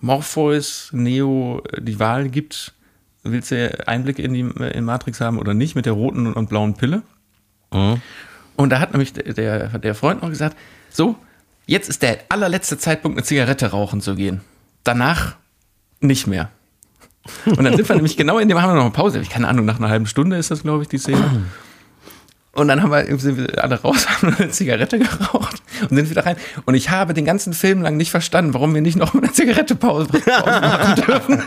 Morpheus 0.00 0.90
Neo 0.92 1.62
äh, 1.72 1.80
die 1.80 1.98
Wahl 1.98 2.28
gibt, 2.28 2.74
willst 3.22 3.50
du 3.50 3.88
Einblick 3.88 4.18
in 4.18 4.34
die 4.34 4.40
in 4.40 4.84
Matrix 4.84 5.20
haben 5.20 5.38
oder 5.38 5.54
nicht, 5.54 5.74
mit 5.74 5.86
der 5.86 5.94
roten 5.94 6.32
und 6.32 6.48
blauen 6.48 6.74
Pille. 6.74 7.02
Mhm. 7.72 8.00
Und 8.56 8.70
da 8.70 8.78
hat 8.78 8.92
nämlich 8.92 9.12
der, 9.12 9.34
der, 9.34 9.78
der 9.78 9.94
Freund 9.94 10.22
noch 10.22 10.30
gesagt, 10.30 10.56
so, 10.90 11.16
jetzt 11.66 11.88
ist 11.88 12.02
der 12.02 12.18
allerletzte 12.28 12.78
Zeitpunkt, 12.78 13.18
eine 13.18 13.24
Zigarette 13.24 13.70
rauchen 13.70 14.00
zu 14.00 14.14
gehen. 14.14 14.40
Danach 14.84 15.36
nicht 16.00 16.26
mehr. 16.26 16.50
Und 17.44 17.64
dann 17.64 17.76
sind 17.76 17.88
wir 17.88 17.96
nämlich 17.96 18.16
genau 18.16 18.38
in 18.38 18.48
dem, 18.48 18.60
haben 18.60 18.70
wir 18.70 18.76
noch 18.76 18.82
eine 18.82 18.92
Pause, 18.92 19.18
ich 19.20 19.30
keine 19.30 19.48
Ahnung, 19.48 19.66
nach 19.66 19.78
einer 19.78 19.88
halben 19.88 20.06
Stunde 20.06 20.36
ist 20.36 20.50
das, 20.50 20.62
glaube 20.62 20.82
ich, 20.82 20.88
die 20.88 20.98
Szene. 20.98 21.44
Und 22.56 22.68
dann 22.68 22.82
haben 22.82 22.90
wir, 22.90 23.18
sind 23.18 23.36
wir 23.36 23.62
alle 23.62 23.80
raus, 23.82 24.08
haben 24.08 24.34
eine 24.34 24.50
Zigarette 24.50 24.98
geraucht 24.98 25.62
und 25.82 25.96
sind 25.96 26.08
wieder 26.08 26.24
rein. 26.24 26.36
Und 26.64 26.74
ich 26.74 26.88
habe 26.88 27.12
den 27.12 27.26
ganzen 27.26 27.52
Film 27.52 27.82
lang 27.82 27.98
nicht 27.98 28.10
verstanden, 28.10 28.54
warum 28.54 28.74
wir 28.74 28.80
nicht 28.80 28.96
noch 28.96 29.14
eine 29.14 29.30
Zigarette 29.30 29.76
Pause, 29.76 30.08
machen 30.26 31.04
dürfen. 31.04 31.42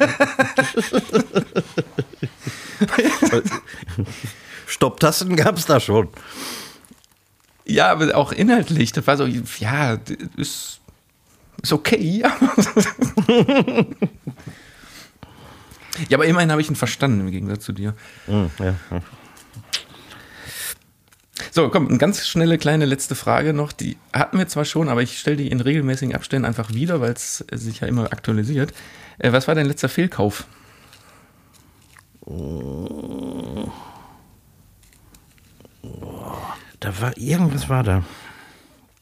Stopptasten 4.67 5.35
gab 5.35 5.57
es 5.57 5.65
da 5.65 5.79
schon. 5.79 6.09
Ja, 7.65 7.91
aber 7.91 8.15
auch 8.15 8.31
inhaltlich, 8.31 8.91
das 8.91 9.07
war 9.07 9.17
so, 9.17 9.25
ja, 9.25 9.97
ist, 10.37 10.79
ist 11.61 11.73
okay. 11.73 12.23
Ja, 16.07 16.17
aber 16.17 16.25
immerhin 16.25 16.51
habe 16.51 16.61
ich 16.61 16.69
ihn 16.69 16.75
verstanden 16.75 17.21
im 17.21 17.31
Gegensatz 17.31 17.65
zu 17.65 17.73
dir. 17.73 17.95
Hm, 18.27 18.51
ja, 18.59 18.75
ja. 18.91 19.01
So, 21.51 21.69
komm, 21.69 21.87
eine 21.87 21.97
ganz 21.97 22.27
schnelle 22.27 22.57
kleine 22.57 22.85
letzte 22.85 23.15
Frage 23.15 23.53
noch. 23.53 23.71
Die 23.71 23.97
hatten 24.13 24.37
wir 24.37 24.47
zwar 24.47 24.65
schon, 24.65 24.89
aber 24.89 25.01
ich 25.01 25.19
stelle 25.19 25.37
die 25.37 25.49
in 25.49 25.61
regelmäßigen 25.61 26.15
Abständen 26.15 26.45
einfach 26.45 26.73
wieder, 26.73 27.01
weil 27.01 27.13
es 27.13 27.43
sich 27.51 27.79
ja 27.79 27.87
immer 27.87 28.11
aktualisiert. 28.11 28.73
Äh, 29.17 29.31
was 29.31 29.47
war 29.47 29.55
dein 29.55 29.65
letzter 29.65 29.89
Fehlkauf? 29.89 30.45
Da 36.79 37.01
war 37.01 37.17
irgendwas 37.17 37.69
war 37.69 37.83
da. 37.83 38.03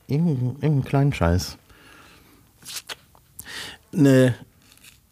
Irgendein, 0.08 0.56
irgendein 0.62 0.84
kleinen 0.86 1.14
Scheiß. 1.14 1.58
Eine 3.94 4.36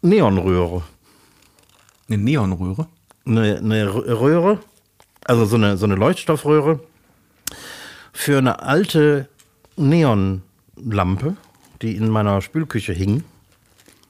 Neonröhre. 0.00 0.82
Eine 2.08 2.18
Neonröhre? 2.18 2.86
Eine, 3.26 3.56
eine 3.58 3.92
Röhre, 3.92 4.60
also 5.24 5.44
so 5.44 5.56
eine, 5.56 5.76
so 5.76 5.84
eine 5.84 5.96
Leuchtstoffröhre 5.96 6.80
für 8.16 8.38
eine 8.38 8.62
alte 8.62 9.28
Neonlampe, 9.76 11.36
die 11.82 11.96
in 11.96 12.08
meiner 12.08 12.40
Spülküche 12.40 12.92
hing. 12.92 13.24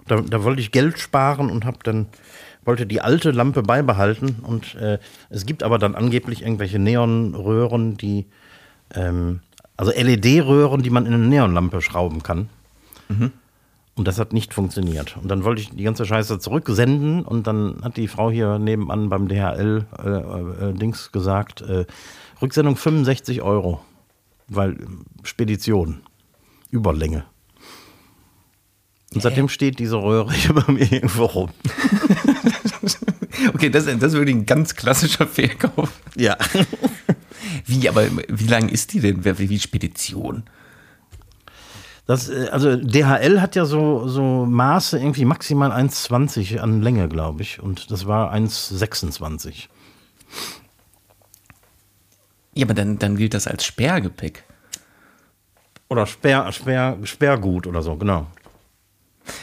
Da, 0.07 0.21
da 0.21 0.45
wollte 0.45 0.61
ich 0.61 0.71
Geld 0.71 0.99
sparen 0.99 1.51
und 1.51 1.65
habe 1.65 1.79
dann 1.83 2.07
wollte 2.65 2.87
die 2.87 3.01
alte 3.01 3.33
Lampe 3.33 3.63
beibehalten 3.63 4.37
und 4.43 4.75
äh, 4.77 4.99
es 5.29 5.47
gibt 5.47 5.63
aber 5.63 5.79
dann 5.79 5.95
angeblich 5.95 6.43
irgendwelche 6.43 6.79
Neonröhren, 6.79 7.97
die 7.97 8.27
ähm, 8.95 9.41
also 9.77 9.93
LED-Röhren, 9.93 10.83
die 10.83 10.91
man 10.91 11.07
in 11.07 11.15
eine 11.15 11.27
Neonlampe 11.27 11.83
schrauben 11.83 12.23
kann. 12.23 12.49
Und 13.97 14.07
das 14.07 14.19
hat 14.19 14.33
nicht 14.33 14.53
funktioniert. 14.53 15.17
Und 15.17 15.29
dann 15.29 15.45
wollte 15.45 15.63
ich 15.63 15.71
die 15.71 15.83
ganze 15.83 16.07
Scheiße 16.07 16.39
zurücksenden 16.39 17.23
und 17.23 17.47
dann 17.47 17.81
hat 17.83 17.97
die 17.97 18.09
Frau 18.09 18.31
hier 18.31 18.59
nebenan 18.59 19.09
beim 19.09 19.29
DHL-Dings 19.29 21.07
äh, 21.07 21.11
gesagt, 21.13 21.63
äh, 21.63 21.87
Rücksendung 22.43 22.77
65 22.77 23.43
Euro, 23.43 23.81
weil 24.49 24.73
äh, 24.73 24.87
Spedition, 25.23 26.03
Überlänge. 26.71 27.25
Und 29.15 29.23
seitdem 29.23 29.49
steht 29.49 29.79
diese 29.79 29.97
Röhre 29.97 30.33
hier 30.33 30.55
bei 30.55 30.73
mir 30.73 30.93
irgendwo 30.93 31.25
rum. 31.25 31.51
Okay, 33.55 33.71
das, 33.71 33.85
das 33.85 33.95
ist 33.95 34.13
wirklich 34.15 34.35
ein 34.35 34.47
ganz 34.47 34.75
klassischer 34.75 35.27
Fehlkauf. 35.27 35.91
Ja. 36.17 36.37
Wie, 37.67 37.89
aber 37.89 38.07
wie 38.29 38.47
lang 38.47 38.69
ist 38.69 38.93
die 38.93 39.01
denn? 39.01 39.25
Wie 39.25 39.49
wie 39.49 39.59
Spedition? 39.59 40.45
Das, 42.07 42.29
äh, 42.29 42.49
also 42.51 42.77
DHL 42.77 43.41
hat 43.41 43.57
ja 43.57 43.65
so, 43.65 44.09
so 44.09 44.47
Maße 44.47 44.99
irgendwie 44.99 45.25
maximal 45.25 45.73
1,20 45.73 46.59
an 46.59 46.83
Länge, 46.83 47.09
glaube 47.09 47.43
ich. 47.43 47.61
Und 47.61 47.91
das 47.91 48.07
war 48.07 48.33
1,26. 48.33 49.69
Ja, 52.57 52.65
aber 52.65 52.75
dann, 52.75 52.99
dann 52.99 53.17
gilt 53.17 53.35
das 53.35 53.47
als 53.47 53.65
Sperrgepäck. 53.65 54.43
Oder 55.89 56.07
Sperr, 56.07 56.51
Sperr, 56.53 56.99
Sperrgut 57.05 57.67
oder 57.67 57.83
so, 57.83 57.97
genau. 57.97 58.27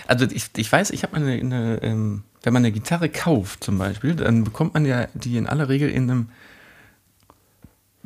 Also 0.08 0.26
ich, 0.26 0.50
ich 0.58 0.72
weiß, 0.72 0.90
ich 0.92 1.04
habe 1.04 1.16
eine, 1.16 1.34
eine 1.34 1.82
ähm, 1.84 2.24
wenn 2.42 2.54
man 2.54 2.62
eine 2.62 2.72
Gitarre 2.72 3.10
kauft 3.10 3.64
zum 3.64 3.78
Beispiel, 3.78 4.16
dann 4.16 4.44
bekommt 4.44 4.74
man 4.74 4.86
ja 4.86 5.08
die 5.14 5.38
in 5.38 5.48
aller 5.48 5.70
Regel 5.70 5.90
in 5.90 6.10
einem 6.10 6.30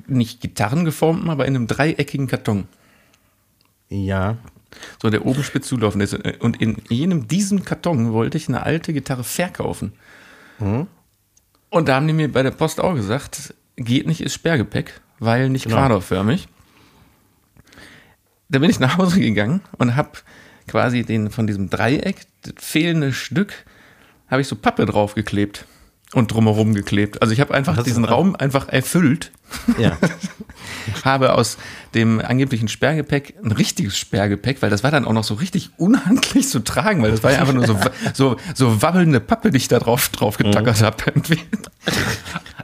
nicht 0.06 0.42
gitarrengeformten, 0.42 1.30
aber 1.30 1.46
in 1.46 1.56
einem 1.56 1.68
dreieckigen 1.68 2.28
Karton. 2.28 2.68
Ja. 3.90 4.38
So, 5.02 5.10
der 5.10 5.26
oben 5.26 5.44
spitz 5.44 5.68
zulaufend 5.68 6.04
ist. 6.04 6.14
Und 6.40 6.62
in 6.62 6.78
jenem 6.90 7.28
diesem 7.28 7.64
Karton 7.64 8.14
wollte 8.14 8.38
ich 8.38 8.48
eine 8.48 8.64
alte 8.64 8.94
Gitarre 8.94 9.24
verkaufen. 9.24 9.94
Und 10.60 11.90
da 11.90 11.96
haben 11.96 12.08
die 12.08 12.14
mir 12.14 12.32
bei 12.32 12.44
der 12.44 12.52
Post 12.52 12.80
auch 12.80 12.94
gesagt, 12.94 13.54
geht 13.78 14.08
nicht, 14.08 14.22
ist 14.22 14.34
Sperrgepäck, 14.34 15.00
weil 15.20 15.50
nicht 15.50 15.66
Genau. 15.66 15.78
quaderförmig. 15.78 16.48
Da 18.50 18.60
bin 18.60 18.70
ich 18.70 18.80
nach 18.80 18.98
Hause 18.98 19.20
gegangen 19.20 19.62
und 19.78 19.96
habe 19.96 20.12
quasi 20.68 21.04
den 21.04 21.30
von 21.32 21.48
diesem 21.48 21.70
Dreieck, 21.70 22.18
das 22.42 22.54
fehlende 22.58 23.14
Stück, 23.14 23.54
habe 24.30 24.42
ich 24.42 24.48
so 24.48 24.56
Pappe 24.56 24.86
draufgeklebt 24.86 25.66
und 26.14 26.32
drumherum 26.32 26.74
geklebt. 26.74 27.22
Also 27.22 27.34
ich 27.34 27.42
habe 27.42 27.54
einfach 27.54 27.84
diesen 27.84 28.06
Raum 28.06 28.36
einfach 28.36 28.70
erfüllt 28.70 29.32
Ja. 29.78 29.98
habe 31.04 31.34
aus 31.34 31.58
dem 31.94 32.20
angeblichen 32.22 32.68
Sperrgepäck 32.70 33.36
ein 33.44 33.52
richtiges 33.52 33.98
Sperrgepäck, 33.98 34.62
weil 34.62 34.70
das 34.70 34.84
war 34.84 34.92
dann 34.92 35.06
auch 35.06 35.14
noch 35.14 35.24
so 35.24 35.34
richtig 35.34 35.72
unhandlich 35.78 36.48
zu 36.48 36.60
tragen, 36.64 37.02
weil 37.04 37.12
das 37.12 37.24
war 37.24 37.32
ja 37.32 37.40
einfach 37.40 37.54
nur 37.54 37.68
so, 37.68 37.78
so, 38.14 38.38
so 38.56 38.82
wabbelnde 38.82 39.20
Pappe, 39.20 39.52
die 39.52 39.58
ich 39.58 39.68
da 39.68 39.80
drauf, 39.80 40.10
drauf 40.10 40.38
getackert 40.38 40.82
habe. 40.82 40.98
Irgendwie. 41.08 41.40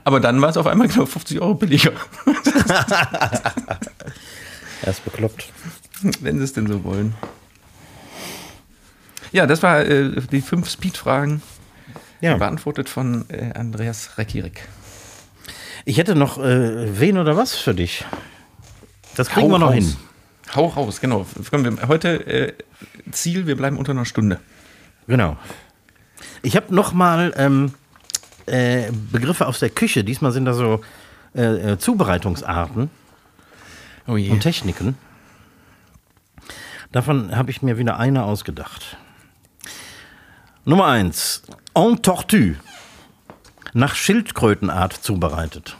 Aber 0.04 0.20
dann 0.20 0.40
war 0.40 0.50
es 0.50 0.56
auf 0.56 0.66
einmal, 0.66 0.86
ich, 0.86 0.94
50 0.94 1.40
Euro 1.40 1.54
billiger, 1.54 1.92
Er 4.82 4.90
ist 4.90 5.04
bekloppt. 5.04 5.50
wenn 6.20 6.38
sie 6.38 6.44
es 6.44 6.52
denn 6.52 6.66
so 6.66 6.84
wollen. 6.84 7.14
Ja, 9.32 9.46
das 9.46 9.62
war 9.62 9.80
äh, 9.80 10.20
die 10.30 10.42
fünf 10.42 10.68
Speed-Fragen, 10.68 11.40
Ja. 12.24 12.36
beantwortet 12.36 12.88
von 12.88 13.28
äh, 13.28 13.52
Andreas 13.54 14.16
Rekirik. 14.18 14.66
Ich 15.84 15.98
hätte 15.98 16.14
noch 16.14 16.38
äh, 16.38 16.98
wen 16.98 17.18
oder 17.18 17.36
was 17.36 17.54
für 17.54 17.74
dich. 17.74 18.04
Das 19.16 19.28
kriegen 19.28 19.48
Hau 19.48 19.54
wir 19.54 19.58
noch 19.58 19.68
raus. 19.68 19.74
hin. 19.74 19.96
Hau 20.54 20.66
raus, 20.66 21.00
genau. 21.00 21.26
Heute 21.86 22.26
äh, 22.26 22.52
Ziel, 23.10 23.46
wir 23.46 23.56
bleiben 23.56 23.76
unter 23.76 23.92
einer 23.92 24.04
Stunde. 24.04 24.40
Genau. 25.06 25.36
Ich 26.42 26.56
habe 26.56 26.74
noch 26.74 26.92
mal 26.92 27.32
ähm, 27.36 27.74
äh, 28.46 28.90
Begriffe 29.12 29.46
aus 29.46 29.58
der 29.58 29.70
Küche. 29.70 30.04
Diesmal 30.04 30.32
sind 30.32 30.44
da 30.44 30.54
so 30.54 30.80
äh, 31.34 31.72
äh, 31.72 31.78
Zubereitungsarten 31.78 32.90
Oh 34.06 34.12
und 34.12 34.40
Techniken. 34.40 34.96
Davon 36.92 37.36
habe 37.36 37.50
ich 37.50 37.62
mir 37.62 37.78
wieder 37.78 37.98
eine 37.98 38.24
ausgedacht. 38.24 38.96
Nummer 40.64 40.86
eins: 40.86 41.42
En 41.74 42.00
Tortue. 42.02 42.56
Nach 43.72 43.94
Schildkrötenart 43.94 44.92
zubereitet. 44.92 45.76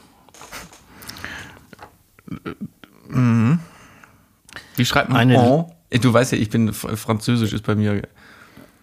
Wie 4.75 4.85
schreibt 4.85 5.09
man 5.09 5.17
Eine- 5.19 5.35
en? 5.35 5.65
Äh, 5.91 5.99
Du 5.99 6.11
weißt 6.13 6.33
ja, 6.33 6.37
ich 6.37 6.49
bin 6.49 6.73
Französisch 6.73 7.53
ist 7.53 7.63
bei 7.65 7.75
mir. 7.75 8.01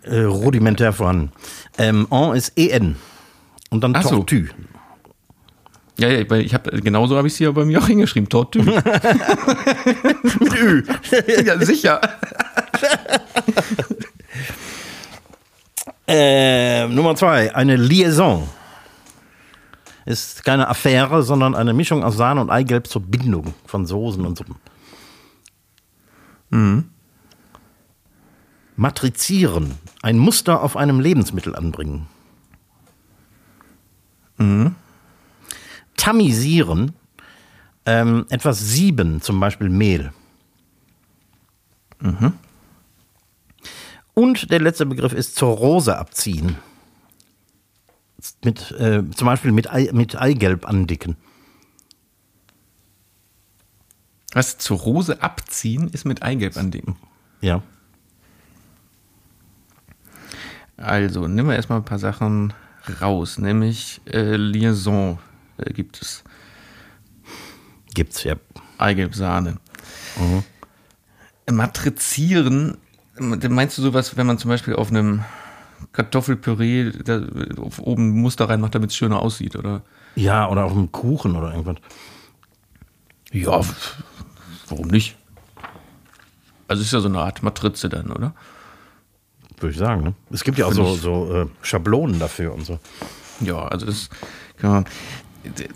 Äh, 0.05 0.21
rudimentär 0.23 0.93
vorhanden. 0.93 1.31
Ähm, 1.79 2.07
en 2.11 2.35
ist 2.35 2.53
en. 2.57 2.97
Und 3.71 3.83
dann 3.85 3.95
Ach 3.95 4.03
so. 4.03 4.17
Tortue. 4.17 4.49
Ja, 5.99 6.09
ja, 6.09 6.29
weil 6.31 6.41
ich 6.41 6.55
habe 6.55 6.81
genauso 6.81 7.17
habe 7.19 7.27
ich 7.29 7.35
es 7.35 7.39
hier 7.39 7.53
bei 7.53 7.65
mir 7.67 7.79
auch 7.81 7.87
hingeschrieben. 7.87 8.29
Tortue. 8.31 8.63
Mit 10.41 10.55
Ü. 10.59 10.83
ja, 11.45 11.59
sicher. 11.65 12.01
Äh, 16.15 16.89
Nummer 16.89 17.15
zwei, 17.15 17.55
eine 17.55 17.77
Liaison. 17.77 18.47
Ist 20.05 20.45
keine 20.45 20.69
Affäre, 20.69 21.23
sondern 21.23 21.55
eine 21.55 21.73
Mischung 21.73 22.05
aus 22.05 22.19
Sahne 22.19 22.43
und 22.43 22.51
Eigelb 22.51 22.87
zur 22.87 23.01
Bindung 23.01 23.55
von 23.65 23.87
Soßen 23.87 24.23
und 24.27 24.37
Suppen. 24.37 24.57
Matrizieren. 28.77 29.79
Ein 30.03 30.19
Muster 30.19 30.63
auf 30.63 30.77
einem 30.77 31.01
Lebensmittel 31.01 31.57
anbringen. 31.57 32.07
Tamisieren. 35.97 36.93
Ähm, 37.87 38.27
etwas 38.29 38.61
sieben, 38.61 39.23
zum 39.23 39.41
Beispiel 39.41 39.71
Mehl. 39.71 40.13
Und 44.23 44.53
der 44.53 44.61
letzte 44.61 44.87
Begriff 44.87 45.13
ist 45.13 45.35
zur 45.35 45.57
Rose 45.57 45.99
abziehen. 45.99 46.55
Mit, 48.45 48.71
äh, 48.71 49.03
zum 49.11 49.27
Beispiel 49.27 49.51
mit, 49.51 49.69
Ei, 49.69 49.91
mit 49.93 50.15
Eigelb 50.15 50.65
andicken. 50.65 51.17
Was 54.33 54.59
zur 54.59 54.79
Rose 54.79 55.21
abziehen 55.25 55.89
ist 55.89 56.05
mit 56.05 56.23
Eigelb 56.23 56.57
andicken. 56.57 56.95
Ja. 57.41 57.65
Also, 60.77 61.27
nehmen 61.27 61.49
wir 61.49 61.57
erstmal 61.57 61.79
ein 61.81 61.85
paar 61.85 61.99
Sachen 61.99 62.53
raus. 63.01 63.39
Nämlich 63.39 64.03
äh, 64.07 64.37
Liaison 64.37 65.19
äh, 65.57 65.73
gibt 65.73 66.01
es. 66.01 66.23
Gibt's, 67.93 68.23
ja. 68.23 68.37
Eigelb-Sahne. 68.79 69.59
Matrizieren, 71.51 72.79
meinst 73.23 73.79
du 73.79 73.83
sowas, 73.83 74.17
wenn 74.17 74.27
man 74.27 74.39
zum 74.39 74.49
Beispiel 74.49 74.75
auf 74.75 74.91
einem 74.91 75.25
Kartoffelpüree 75.93 76.91
da, 77.05 77.23
oben 77.81 78.11
Muster 78.21 78.49
reinmacht, 78.49 78.75
damit 78.75 78.91
es 78.91 78.97
schöner 78.97 79.21
aussieht, 79.21 79.57
oder? 79.57 79.83
Ja, 80.15 80.49
oder 80.49 80.65
auf 80.65 80.73
einem 80.73 80.93
Kuchen 80.93 81.37
oder 81.37 81.51
irgendwas. 81.51 81.77
Ja, 83.33 83.61
warum 84.69 84.89
nicht? 84.89 85.17
Also 86.69 86.83
ist 86.83 86.93
ja 86.93 87.01
so 87.01 87.09
eine 87.09 87.21
Art 87.21 87.43
Matrize 87.43 87.89
dann, 87.89 88.11
oder? 88.11 88.35
würde 89.63 89.73
ich 89.73 89.79
sagen. 89.79 90.03
Ne? 90.03 90.15
Es 90.31 90.45
gibt 90.45 90.59
ja 90.59 90.67
auch 90.67 90.73
so, 90.73 90.95
so 90.95 91.43
äh, 91.43 91.47
Schablonen 91.63 92.19
dafür 92.19 92.53
und 92.53 92.65
so. 92.65 92.79
Ja, 93.41 93.67
also 93.67 93.87
das 93.87 94.09
kann 94.59 94.71
man. 94.71 94.85
Entretü, 95.45 95.73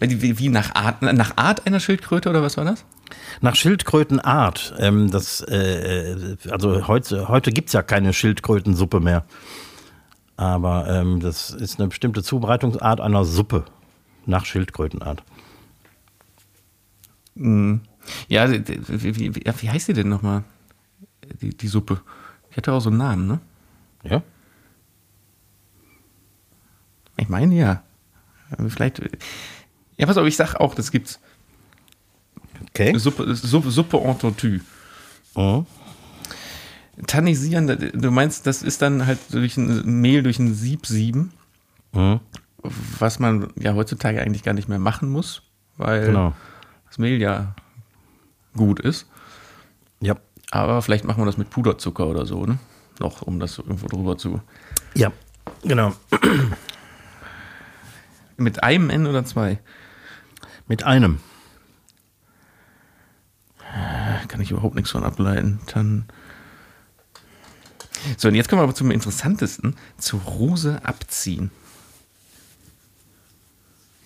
wie, 0.00 0.38
wie 0.38 0.48
nach, 0.48 0.74
Art, 0.74 1.02
nach 1.02 1.36
Art 1.36 1.66
einer 1.66 1.80
Schildkröte 1.80 2.28
oder 2.28 2.42
was 2.42 2.56
war 2.56 2.64
das? 2.64 2.84
Nach 3.40 3.54
Schildkrötenart. 3.54 4.74
Ähm, 4.78 5.10
das, 5.10 5.40
äh, 5.42 6.36
also 6.50 6.88
heute, 6.88 7.28
heute 7.28 7.52
gibt 7.52 7.68
es 7.68 7.72
ja 7.72 7.82
keine 7.82 8.12
Schildkrötensuppe 8.12 9.00
mehr. 9.00 9.24
Aber 10.36 10.88
ähm, 10.88 11.20
das 11.20 11.50
ist 11.50 11.78
eine 11.78 11.88
bestimmte 11.88 12.22
Zubereitungsart 12.22 13.00
einer 13.00 13.24
Suppe. 13.24 13.64
Nach 14.26 14.44
Schildkrötenart. 14.44 15.22
Mhm. 17.36 17.82
Ja, 18.28 18.50
wie, 18.50 19.16
wie, 19.18 19.34
wie, 19.36 19.70
heißt 19.70 19.88
die 19.88 19.92
denn 19.92 20.08
nochmal? 20.08 20.42
Die, 21.40 21.56
die 21.56 21.68
Suppe. 21.68 22.00
Die 22.50 22.56
hatte 22.56 22.72
auch 22.72 22.80
so 22.80 22.90
einen 22.90 22.98
Namen, 22.98 23.26
ne? 23.26 23.40
Ja. 24.02 24.22
Ich 27.16 27.28
meine 27.28 27.54
ja. 27.54 27.82
Vielleicht. 28.68 29.00
Ja, 29.96 30.06
pass 30.06 30.16
auf, 30.16 30.26
ich 30.26 30.36
sag 30.36 30.54
auch, 30.56 30.74
das 30.74 30.90
gibt's. 30.90 31.20
Okay. 32.70 32.96
Suppe, 32.98 33.34
Suppe, 33.34 33.70
Suppe 33.70 33.98
en 33.98 34.18
tortue. 34.18 34.60
Mhm. 35.34 35.66
Tannisieren, 37.06 37.66
du 37.66 38.10
meinst, 38.10 38.46
das 38.46 38.62
ist 38.62 38.80
dann 38.80 39.06
halt 39.06 39.18
durch 39.30 39.56
ein 39.58 40.00
Mehl 40.00 40.22
durch 40.22 40.38
ein 40.38 40.54
Sieb 40.54 40.86
sieben, 40.86 41.32
mhm. 41.92 42.20
was 42.98 43.18
man 43.18 43.52
ja 43.56 43.74
heutzutage 43.74 44.22
eigentlich 44.22 44.42
gar 44.42 44.54
nicht 44.54 44.68
mehr 44.68 44.78
machen 44.78 45.10
muss, 45.10 45.42
weil 45.76 46.06
genau. 46.06 46.32
das 46.88 46.96
Mehl 46.96 47.20
ja 47.20 47.54
gut 48.56 48.80
ist. 48.80 49.06
Ja. 50.00 50.16
Aber 50.50 50.80
vielleicht 50.80 51.04
machen 51.04 51.20
wir 51.20 51.26
das 51.26 51.36
mit 51.36 51.50
Puderzucker 51.50 52.06
oder 52.06 52.24
so, 52.24 52.46
ne? 52.46 52.58
Noch, 52.98 53.22
um 53.22 53.40
das 53.40 53.58
irgendwo 53.58 53.88
drüber 53.88 54.16
zu. 54.16 54.40
Ja, 54.94 55.12
genau. 55.64 55.92
Mit 58.36 58.62
einem 58.62 58.90
N 58.90 59.06
oder 59.06 59.24
zwei? 59.24 59.58
Mit 60.68 60.82
einem. 60.82 61.20
Kann 64.28 64.40
ich 64.40 64.50
überhaupt 64.50 64.74
nichts 64.74 64.90
von 64.90 65.04
ableiten. 65.04 65.60
Dann. 65.72 66.06
So, 68.16 68.28
und 68.28 68.34
jetzt 68.34 68.48
kommen 68.48 68.60
wir 68.60 68.64
aber 68.64 68.74
zum 68.74 68.90
interessantesten: 68.90 69.76
zur 69.98 70.20
Rose 70.20 70.80
abziehen. 70.82 71.50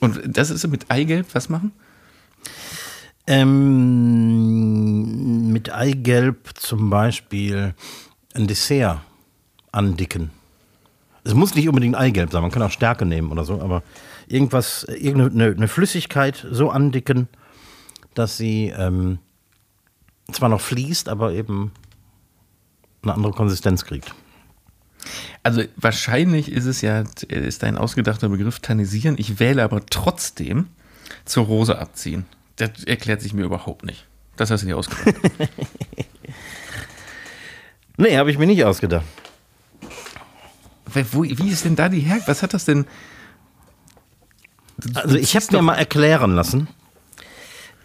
Und 0.01 0.21
das 0.25 0.51
ist 0.51 0.67
mit 0.69 0.91
Eigelb, 0.91 1.29
was 1.35 1.49
machen? 1.49 1.73
Ähm, 3.27 4.73
mit 5.53 5.73
Eigelb 5.73 6.51
zum 6.59 6.91
Beispiel 6.91 7.75
ein 8.35 8.47
Dessert 8.47 9.03
andicken. 9.73 10.31
Es 11.23 11.35
muss 11.35 11.55
nicht 11.55 11.69
unbedingt 11.69 11.97
Eigelb 11.97 12.33
sein, 12.33 12.41
man 12.43 12.51
kann 12.51 12.63
auch 12.63 12.71
Stärke 12.71 13.05
nehmen 13.05 13.31
oder 13.31 13.45
so, 13.45 13.61
aber 13.61 13.83
irgendwas, 14.31 14.85
irgendeine 14.85 15.53
eine 15.53 15.69
Flüssigkeit 15.69 16.47
so 16.51 16.71
andicken, 16.71 17.29
dass 18.15 18.37
sie 18.37 18.73
ähm, 18.77 19.19
zwar 20.33 20.49
noch 20.49 20.61
fließt, 20.61 21.09
aber 21.09 21.33
eben 21.33 21.73
eine 23.03 23.15
andere 23.15 23.33
Konsistenz 23.33 23.85
kriegt. 23.85 24.15
Also 25.43 25.63
wahrscheinlich 25.77 26.53
ist 26.53 26.67
es 26.67 26.83
ja, 26.83 27.05
ist 27.29 27.65
ein 27.65 27.79
ausgedachter 27.79 28.29
Begriff 28.29 28.61
tannisieren. 28.61 29.17
Ich 29.19 29.41
wähle 29.41 29.65
aber 29.65 29.85
trotzdem 29.87 30.69
zur 31.25 31.47
Rose 31.47 31.79
abziehen. 31.79 32.27
Das 32.57 32.85
erklärt 32.85 33.23
sich 33.23 33.33
mir 33.33 33.45
überhaupt 33.45 33.85
nicht. 33.85 34.07
Das 34.37 34.51
hast 34.51 34.63
du 34.63 34.67
dir 34.67 34.77
ausgedacht. 34.77 35.17
nee, 37.97 38.17
habe 38.17 38.31
ich 38.31 38.39
mir 38.39 38.47
nicht 38.47 38.65
ausgedacht. 38.65 39.07
Wie 40.93 41.49
ist 41.49 41.65
denn 41.65 41.77
da 41.77 41.89
die 41.89 42.01
Her? 42.01 42.21
Was 42.27 42.43
hat 42.43 42.53
das 42.53 42.65
denn? 42.65 42.87
Also 44.95 45.17
ich 45.17 45.37
habe 45.37 45.47
mir 45.53 45.63
mal 45.63 45.75
erklären 45.75 46.35
lassen. 46.35 46.69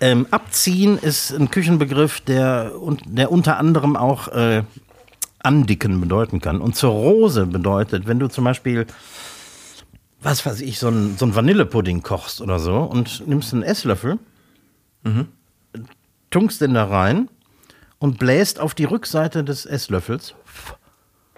Ähm, 0.02 0.28
abziehen 0.32 0.98
ist 0.98 1.32
ein 1.32 1.50
Küchenbegriff, 1.50 2.20
der, 2.20 2.72
der 3.06 3.32
unter 3.32 3.58
anderem 3.58 3.96
auch 3.96 4.28
äh, 4.28 4.64
andicken 5.40 6.02
bedeuten 6.02 6.42
kann. 6.42 6.60
Und 6.60 6.76
zur 6.76 6.92
Rose 6.92 7.46
bedeutet, 7.46 8.08
wenn 8.08 8.20
du 8.20 8.28
zum 8.28 8.44
Beispiel, 8.44 8.88
was 10.22 10.46
weiß 10.46 10.62
ich, 10.62 10.80
so 10.80 10.90
ein, 10.90 11.16
so 11.18 11.34
Vanillepudding 11.34 12.02
kochst 12.04 12.42
oder 12.42 12.60
so 12.60 12.78
und 12.80 13.28
nimmst 13.28 13.54
einen 13.54 13.64
Esslöffel, 13.64 14.20
mhm. 15.04 15.28
tunkst 16.30 16.60
den 16.62 16.74
da 16.74 16.86
rein 16.86 17.30
und 18.00 18.20
bläst 18.20 18.60
auf 18.60 18.74
die 18.74 18.86
Rückseite 18.86 19.44
des 19.44 19.66
Esslöffels. 19.66 20.36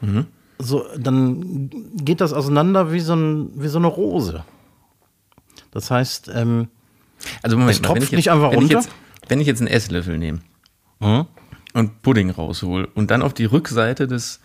Mhm. 0.01 0.25
So, 0.57 0.85
dann 0.97 1.69
geht 1.93 2.21
das 2.21 2.33
auseinander 2.33 2.91
wie 2.91 2.99
so, 3.01 3.13
ein, 3.13 3.51
wie 3.55 3.67
so 3.67 3.77
eine 3.77 3.87
Rose. 3.87 4.43
Das 5.77 5.91
heißt, 5.91 6.31
ähm, 6.33 6.69
also 7.43 7.55
Moment, 7.55 7.75
es 7.75 7.83
tropft 7.83 7.99
mal, 7.99 8.03
jetzt, 8.05 8.11
nicht 8.13 8.31
einfach 8.31 8.51
runter. 8.51 8.57
Wenn 8.57 8.65
ich 8.65 8.71
jetzt, 8.71 8.89
wenn 9.27 9.39
ich 9.41 9.45
jetzt 9.45 9.59
einen 9.59 9.67
Esslöffel 9.67 10.17
nehme 10.17 10.39
mhm. 10.99 11.27
und 11.73 12.01
Pudding 12.01 12.31
raushol 12.31 12.87
und 12.95 13.11
dann 13.11 13.21
auf 13.21 13.35
die 13.35 13.45
Rückseite 13.45 14.07
des 14.07 14.39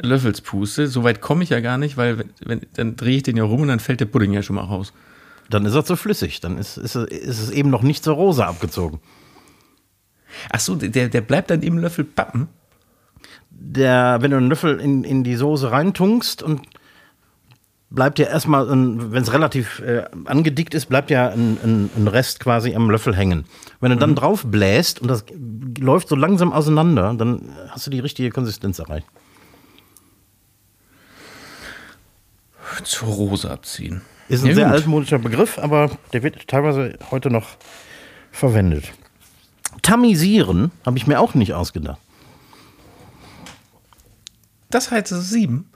Löffels 0.00 0.40
puste, 0.40 0.86
so 0.86 1.02
weit 1.02 1.20
komme 1.20 1.42
ich 1.42 1.50
ja 1.50 1.58
gar 1.58 1.78
nicht, 1.78 1.96
weil 1.96 2.26
wenn, 2.44 2.60
dann 2.74 2.94
drehe 2.94 3.16
ich 3.16 3.24
den 3.24 3.36
ja 3.36 3.42
rum 3.42 3.62
und 3.62 3.66
dann 3.66 3.80
fällt 3.80 3.98
der 3.98 4.04
Pudding 4.04 4.32
ja 4.32 4.40
schon 4.40 4.54
mal 4.54 4.62
raus. 4.62 4.92
Dann 5.50 5.66
ist 5.66 5.74
er 5.74 5.84
zu 5.84 5.96
flüssig, 5.96 6.38
dann 6.38 6.58
ist, 6.58 6.76
ist, 6.76 6.94
ist 6.94 7.40
es 7.40 7.50
eben 7.50 7.68
noch 7.68 7.82
nicht 7.82 8.04
zur 8.04 8.14
Rose 8.14 8.46
abgezogen. 8.46 9.00
Ach 10.52 10.60
so, 10.60 10.76
der, 10.76 11.08
der 11.08 11.20
bleibt 11.22 11.50
dann 11.50 11.62
im 11.62 11.78
Löffel 11.78 12.04
pappen? 12.04 12.46
Der, 13.50 14.18
wenn 14.20 14.30
du 14.30 14.36
einen 14.36 14.48
Löffel 14.48 14.78
in, 14.78 15.02
in 15.02 15.24
die 15.24 15.34
Soße 15.34 15.72
reintunkst 15.72 16.44
und 16.44 16.60
bleibt 17.90 18.18
ja 18.18 18.26
erstmal, 18.26 18.68
wenn 18.68 19.22
es 19.22 19.32
relativ 19.32 19.80
äh, 19.80 20.04
angedickt 20.24 20.74
ist, 20.74 20.86
bleibt 20.86 21.10
ja 21.10 21.28
ein, 21.28 21.58
ein, 21.62 21.90
ein, 21.96 22.08
Rest 22.08 22.40
quasi 22.40 22.74
am 22.74 22.90
Löffel 22.90 23.14
hängen. 23.14 23.44
Wenn 23.80 23.90
du 23.90 23.96
dann 23.96 24.10
mhm. 24.10 24.16
drauf 24.16 24.44
bläst 24.44 25.00
und 25.00 25.08
das 25.08 25.24
läuft 25.78 26.08
so 26.08 26.16
langsam 26.16 26.52
auseinander, 26.52 27.14
dann 27.14 27.54
hast 27.68 27.86
du 27.86 27.90
die 27.90 28.00
richtige 28.00 28.30
Konsistenz 28.30 28.78
erreicht. 28.78 29.06
Zur 32.82 33.08
Rose 33.08 33.50
abziehen. 33.50 34.02
Ist 34.28 34.42
ein 34.42 34.48
ja, 34.48 34.54
sehr 34.54 34.64
gut. 34.64 34.74
altmodischer 34.74 35.18
Begriff, 35.18 35.58
aber 35.58 35.90
der 36.12 36.22
wird 36.22 36.48
teilweise 36.48 36.98
heute 37.10 37.30
noch 37.30 37.56
verwendet. 38.32 38.92
Tamisieren 39.82 40.72
habe 40.84 40.98
ich 40.98 41.06
mir 41.06 41.20
auch 41.20 41.34
nicht 41.34 41.54
ausgedacht. 41.54 42.00
Das 44.70 44.90
heißt 44.90 45.08
sieben? 45.08 45.70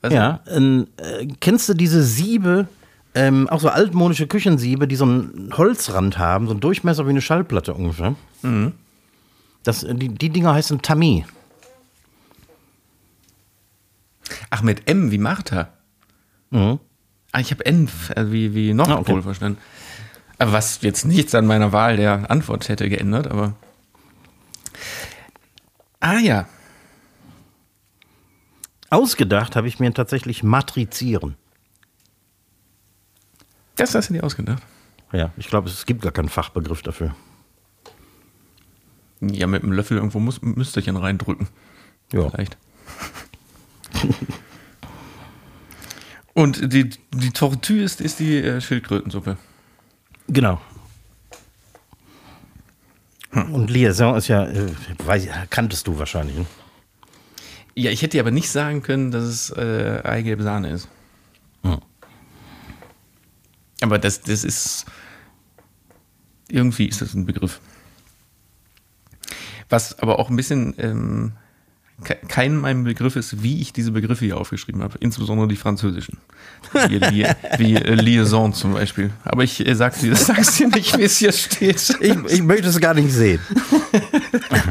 Was 0.00 0.12
ja, 0.12 0.40
äh, 0.46 1.26
kennst 1.40 1.68
du 1.68 1.74
diese 1.74 2.02
Siebe, 2.02 2.68
ähm, 3.14 3.48
auch 3.48 3.60
so 3.60 3.68
altmodische 3.68 4.26
Küchensiebe, 4.26 4.86
die 4.86 4.96
so 4.96 5.04
einen 5.04 5.52
Holzrand 5.56 6.18
haben, 6.18 6.46
so 6.46 6.52
einen 6.52 6.60
Durchmesser 6.60 7.06
wie 7.06 7.10
eine 7.10 7.20
Schallplatte 7.20 7.74
ungefähr? 7.74 8.14
Mhm. 8.42 8.72
Das, 9.64 9.84
die, 9.88 10.08
die 10.08 10.30
Dinger 10.30 10.54
heißen 10.54 10.82
Tami. 10.82 11.24
Ach, 14.50 14.62
mit 14.62 14.88
M 14.88 15.10
wie 15.10 15.18
Martha. 15.18 15.68
Mhm. 16.50 16.78
Ah, 17.32 17.40
ich 17.40 17.50
habe 17.50 17.66
N 17.66 17.88
äh, 18.14 18.26
wie, 18.30 18.54
wie 18.54 18.72
Nordpol 18.72 18.96
ah, 18.96 19.00
okay. 19.00 19.22
verstanden. 19.22 19.58
Was 20.38 20.80
jetzt 20.82 21.04
nichts 21.04 21.34
an 21.34 21.46
meiner 21.46 21.72
Wahl 21.72 21.96
der 21.96 22.30
Antwort 22.30 22.68
hätte 22.68 22.88
geändert, 22.88 23.26
aber. 23.26 23.54
Ah 26.00 26.18
ja. 26.18 26.46
Ausgedacht 28.90 29.56
habe 29.56 29.68
ich 29.68 29.78
mir 29.80 29.92
tatsächlich 29.92 30.42
matrizieren. 30.42 31.36
Das 33.76 33.94
hast 33.94 34.08
du 34.08 34.14
dir 34.14 34.24
ausgedacht? 34.24 34.62
Ja, 35.12 35.32
ich 35.36 35.48
glaube, 35.48 35.68
es 35.68 35.86
gibt 35.86 36.02
gar 36.02 36.12
keinen 36.12 36.28
Fachbegriff 36.28 36.82
dafür. 36.82 37.14
Ja, 39.20 39.46
mit 39.46 39.62
einem 39.62 39.72
Löffel 39.72 39.96
irgendwo 39.96 40.20
muss, 40.20 40.42
Müsterchen 40.42 40.96
reindrücken. 40.96 41.48
Ja. 42.12 42.28
Vielleicht. 42.30 42.56
Und 46.34 46.72
die, 46.72 46.90
die 47.12 47.30
Tortue 47.30 47.82
ist, 47.82 48.00
ist 48.00 48.20
die 48.20 48.36
äh, 48.36 48.60
Schildkrötensuppe. 48.60 49.36
Genau. 50.28 50.60
Hm. 53.30 53.54
Und 53.54 53.70
Liaison 53.70 54.16
ist 54.16 54.28
ja, 54.28 54.44
äh, 54.44 54.70
weiß, 55.04 55.28
kanntest 55.50 55.86
du 55.86 55.98
wahrscheinlich. 55.98 56.36
Ne? 56.36 56.46
Ja, 57.78 57.92
ich 57.92 58.02
hätte 58.02 58.16
dir 58.16 58.22
aber 58.22 58.32
nicht 58.32 58.50
sagen 58.50 58.82
können, 58.82 59.12
dass 59.12 59.22
es 59.22 59.50
äh, 59.50 60.00
Eigelbe 60.02 60.42
Sahne 60.42 60.70
ist. 60.70 60.88
Hm. 61.62 61.78
Aber 63.80 64.00
das, 64.00 64.20
das 64.22 64.42
ist. 64.42 64.84
Irgendwie 66.48 66.86
ist 66.86 67.00
das 67.02 67.14
ein 67.14 67.24
Begriff. 67.24 67.60
Was 69.68 69.96
aber 70.00 70.18
auch 70.18 70.28
ein 70.28 70.34
bisschen 70.34 70.74
ähm, 70.78 71.32
kein 72.26 72.56
mein 72.56 72.82
Begriff 72.82 73.14
ist, 73.14 73.44
wie 73.44 73.60
ich 73.60 73.72
diese 73.72 73.92
Begriffe 73.92 74.24
hier 74.24 74.38
aufgeschrieben 74.38 74.82
habe, 74.82 74.98
insbesondere 74.98 75.46
die 75.46 75.54
französischen. 75.54 76.18
Wie, 76.72 77.00
wie, 77.00 77.26
wie 77.58 77.76
äh, 77.76 77.94
Liaison 77.94 78.52
zum 78.54 78.72
Beispiel. 78.72 79.10
Aber 79.22 79.44
ich 79.44 79.64
äh, 79.64 79.76
sag's 79.76 80.00
dir, 80.00 80.16
sag's 80.16 80.56
dir 80.56 80.66
nicht, 80.66 80.98
wie 80.98 81.04
es 81.04 81.18
hier 81.18 81.30
steht. 81.30 81.96
Ich, 82.00 82.16
ich 82.24 82.42
möchte 82.42 82.66
es 82.66 82.80
gar 82.80 82.94
nicht 82.94 83.12
sehen. 83.12 83.38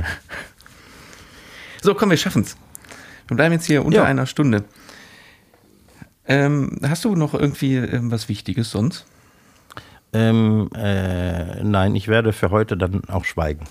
so, 1.82 1.96
komm, 1.96 2.10
wir 2.10 2.18
schaffen's. 2.18 2.58
Wir 3.28 3.36
bleiben 3.38 3.54
jetzt 3.54 3.66
hier 3.66 3.86
unter 3.86 4.00
Ja. 4.00 4.04
einer 4.06 4.26
Stunde. 4.26 4.64
Ähm, 6.26 6.80
hast 6.84 7.06
du 7.06 7.16
noch 7.16 7.34
irgendwie 7.34 7.76
ähm, 7.76 8.12
was 8.12 8.28
Wichtiges 8.30 8.72
sonst? 8.72 9.06
Ähm, 10.14 10.70
äh, 10.76 11.64
nein, 11.64 11.96
ich 11.96 12.08
werde 12.08 12.34
für 12.34 12.50
heute 12.52 12.78
dann 12.78 13.04
auch 13.10 13.26
schweigen. 13.26 13.66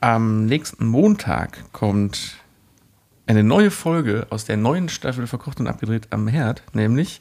Am 0.00 0.46
nächsten 0.46 0.86
Montag 0.86 1.64
kommt 1.72 2.36
eine 3.26 3.42
neue 3.42 3.70
Folge 3.70 4.26
aus 4.30 4.44
der 4.44 4.56
neuen 4.56 4.88
Staffel 4.88 5.26
Verkocht 5.26 5.58
und 5.60 5.66
Abgedreht 5.66 6.08
am 6.10 6.28
Herd, 6.28 6.62
nämlich 6.72 7.20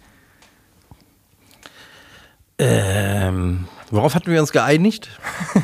Ähm, 2.60 3.68
worauf 3.91 4.16
hatten 4.16 4.32
wir 4.32 4.39
uns 4.41 4.51
geeinigt? 4.51 5.10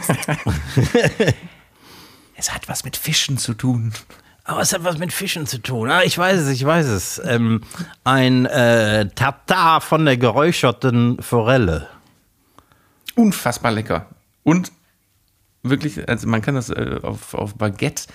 Es 2.43 2.53
hat 2.53 2.67
was 2.67 2.83
mit 2.83 2.97
Fischen 2.97 3.37
zu 3.37 3.53
tun. 3.53 3.93
Aber 4.43 4.59
es 4.59 4.73
hat 4.73 4.83
was 4.83 4.97
mit 4.97 5.13
Fischen 5.13 5.47
zu 5.47 5.59
tun. 5.59 5.89
Ah, 5.89 6.03
ich 6.03 6.17
weiß 6.17 6.41
es, 6.41 6.49
ich 6.49 6.65
weiß 6.65 6.87
es. 6.87 7.21
Ähm, 7.23 7.61
ein 8.03 8.45
äh, 8.47 9.07
Tatar 9.15 9.79
von 9.79 10.03
der 10.03 10.17
geräucherten 10.17 11.21
Forelle. 11.21 11.87
Unfassbar 13.15 13.71
lecker. 13.71 14.07
Und 14.43 14.73
wirklich, 15.61 16.09
also 16.09 16.27
man 16.27 16.41
kann 16.41 16.55
das 16.55 16.69
äh, 16.69 16.99
auf, 17.01 17.33
auf 17.33 17.55
Baguette 17.55 18.07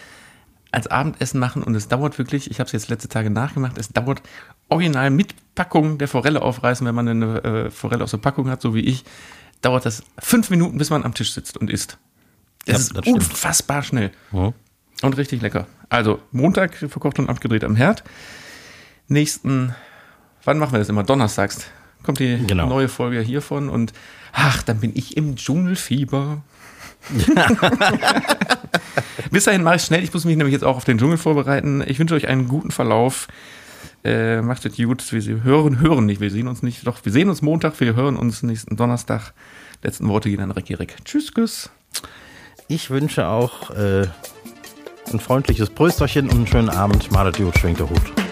als 0.73 0.89
Abendessen 0.89 1.41
machen 1.41 1.63
und 1.63 1.75
es 1.75 1.89
dauert 1.89 2.19
wirklich, 2.19 2.51
ich 2.51 2.61
habe 2.61 2.67
es 2.67 2.73
jetzt 2.73 2.91
letzte 2.91 3.09
Tage 3.09 3.31
nachgemacht, 3.31 3.79
es 3.79 3.89
dauert 3.89 4.21
original 4.69 5.09
mit 5.09 5.35
Packung 5.55 5.97
der 5.97 6.09
Forelle 6.09 6.43
aufreißen, 6.43 6.87
wenn 6.87 6.95
man 6.95 7.09
eine 7.09 7.43
äh, 7.43 7.71
Forelle 7.71 8.05
aus 8.05 8.11
der 8.11 8.19
Packung 8.19 8.51
hat, 8.51 8.61
so 8.61 8.75
wie 8.75 8.81
ich, 8.81 9.05
dauert 9.63 9.87
das 9.87 10.03
fünf 10.19 10.51
Minuten, 10.51 10.77
bis 10.77 10.91
man 10.91 11.03
am 11.05 11.15
Tisch 11.15 11.33
sitzt 11.33 11.57
und 11.57 11.71
isst. 11.71 11.97
Das 12.67 12.75
Ja, 12.75 12.77
ist 12.77 12.97
das 12.97 13.05
stimmt. 13.05 13.19
unfassbar 13.21 13.83
schnell. 13.83 14.11
Mhm. 14.33 14.53
Und 15.03 15.17
richtig 15.17 15.41
lecker. 15.43 15.67
Also 15.89 16.21
Montag 16.33 16.75
verkocht 16.77 17.19
und 17.19 17.29
abgedreht 17.31 17.65
am 17.65 17.77
Herd. 17.77 18.03
Nächsten, 19.07 19.75
wann 20.45 20.59
machen 20.59 20.73
wir 20.73 20.79
das 20.81 20.89
immer? 20.89 21.05
Donnerstags 21.05 21.67
kommt 22.03 22.19
die 22.19 22.39
Genau. 22.47 22.69
neue 22.69 22.89
Folge 22.89 23.21
hiervon 23.21 23.69
und 23.69 23.93
ach, 24.33 24.63
dann 24.63 24.81
bin 24.81 24.93
ich 24.95 25.17
im 25.17 25.37
Dschungelfieber. 25.37 26.43
Bis 29.31 29.45
dahin 29.45 29.63
mache 29.63 29.77
ich 29.77 29.83
schnell. 29.83 30.03
Ich 30.03 30.13
muss 30.13 30.25
mich 30.25 30.37
nämlich 30.37 30.53
jetzt 30.53 30.65
auch 30.65 30.77
auf 30.77 30.85
den 30.85 30.99
Dschungel 30.99 31.19
vorbereiten. 31.19 31.83
Ich 31.87 31.99
wünsche 31.99 32.15
euch 32.15 32.29
einen 32.29 32.49
guten 32.49 32.71
Verlauf. 32.71 33.29
Äh, 34.05 34.43
macht 34.43 34.65
es 34.65 34.77
gut. 34.77 35.11
Wir 35.13 35.43
hören, 35.45 35.81
hören 35.81 36.07
nicht. 36.07 36.21
Wir 36.21 36.31
sehen 36.31 36.49
uns 36.49 36.63
nicht. 36.63 36.87
Doch, 36.87 37.05
wir 37.05 37.13
sehen 37.13 37.29
uns 37.29 37.43
Montag. 37.43 37.79
Wir 37.81 37.95
hören 37.95 38.17
uns 38.17 38.43
nächsten 38.43 38.77
Donnerstag. 38.77 39.33
Letzten 39.83 40.09
Worte 40.09 40.29
gehen 40.31 40.41
an 40.41 40.51
Ricky 40.51 40.75
Rick. 40.75 40.97
Tschüss, 41.05 41.33
Küss. 41.35 41.71
Ich 42.71 42.91
wünsche 42.91 43.27
auch 43.27 43.71
äh, 43.71 44.07
ein 45.11 45.21
freundliches 45.21 45.71
Prösterchen 45.71 46.27
und 46.27 46.37
einen 46.37 46.47
schönen 46.47 46.69
Abend. 46.69 47.11
Malet 47.11 47.39
gut, 47.39 47.57
schwingt 47.57 47.79
der 47.79 47.89
Hut. 47.89 48.28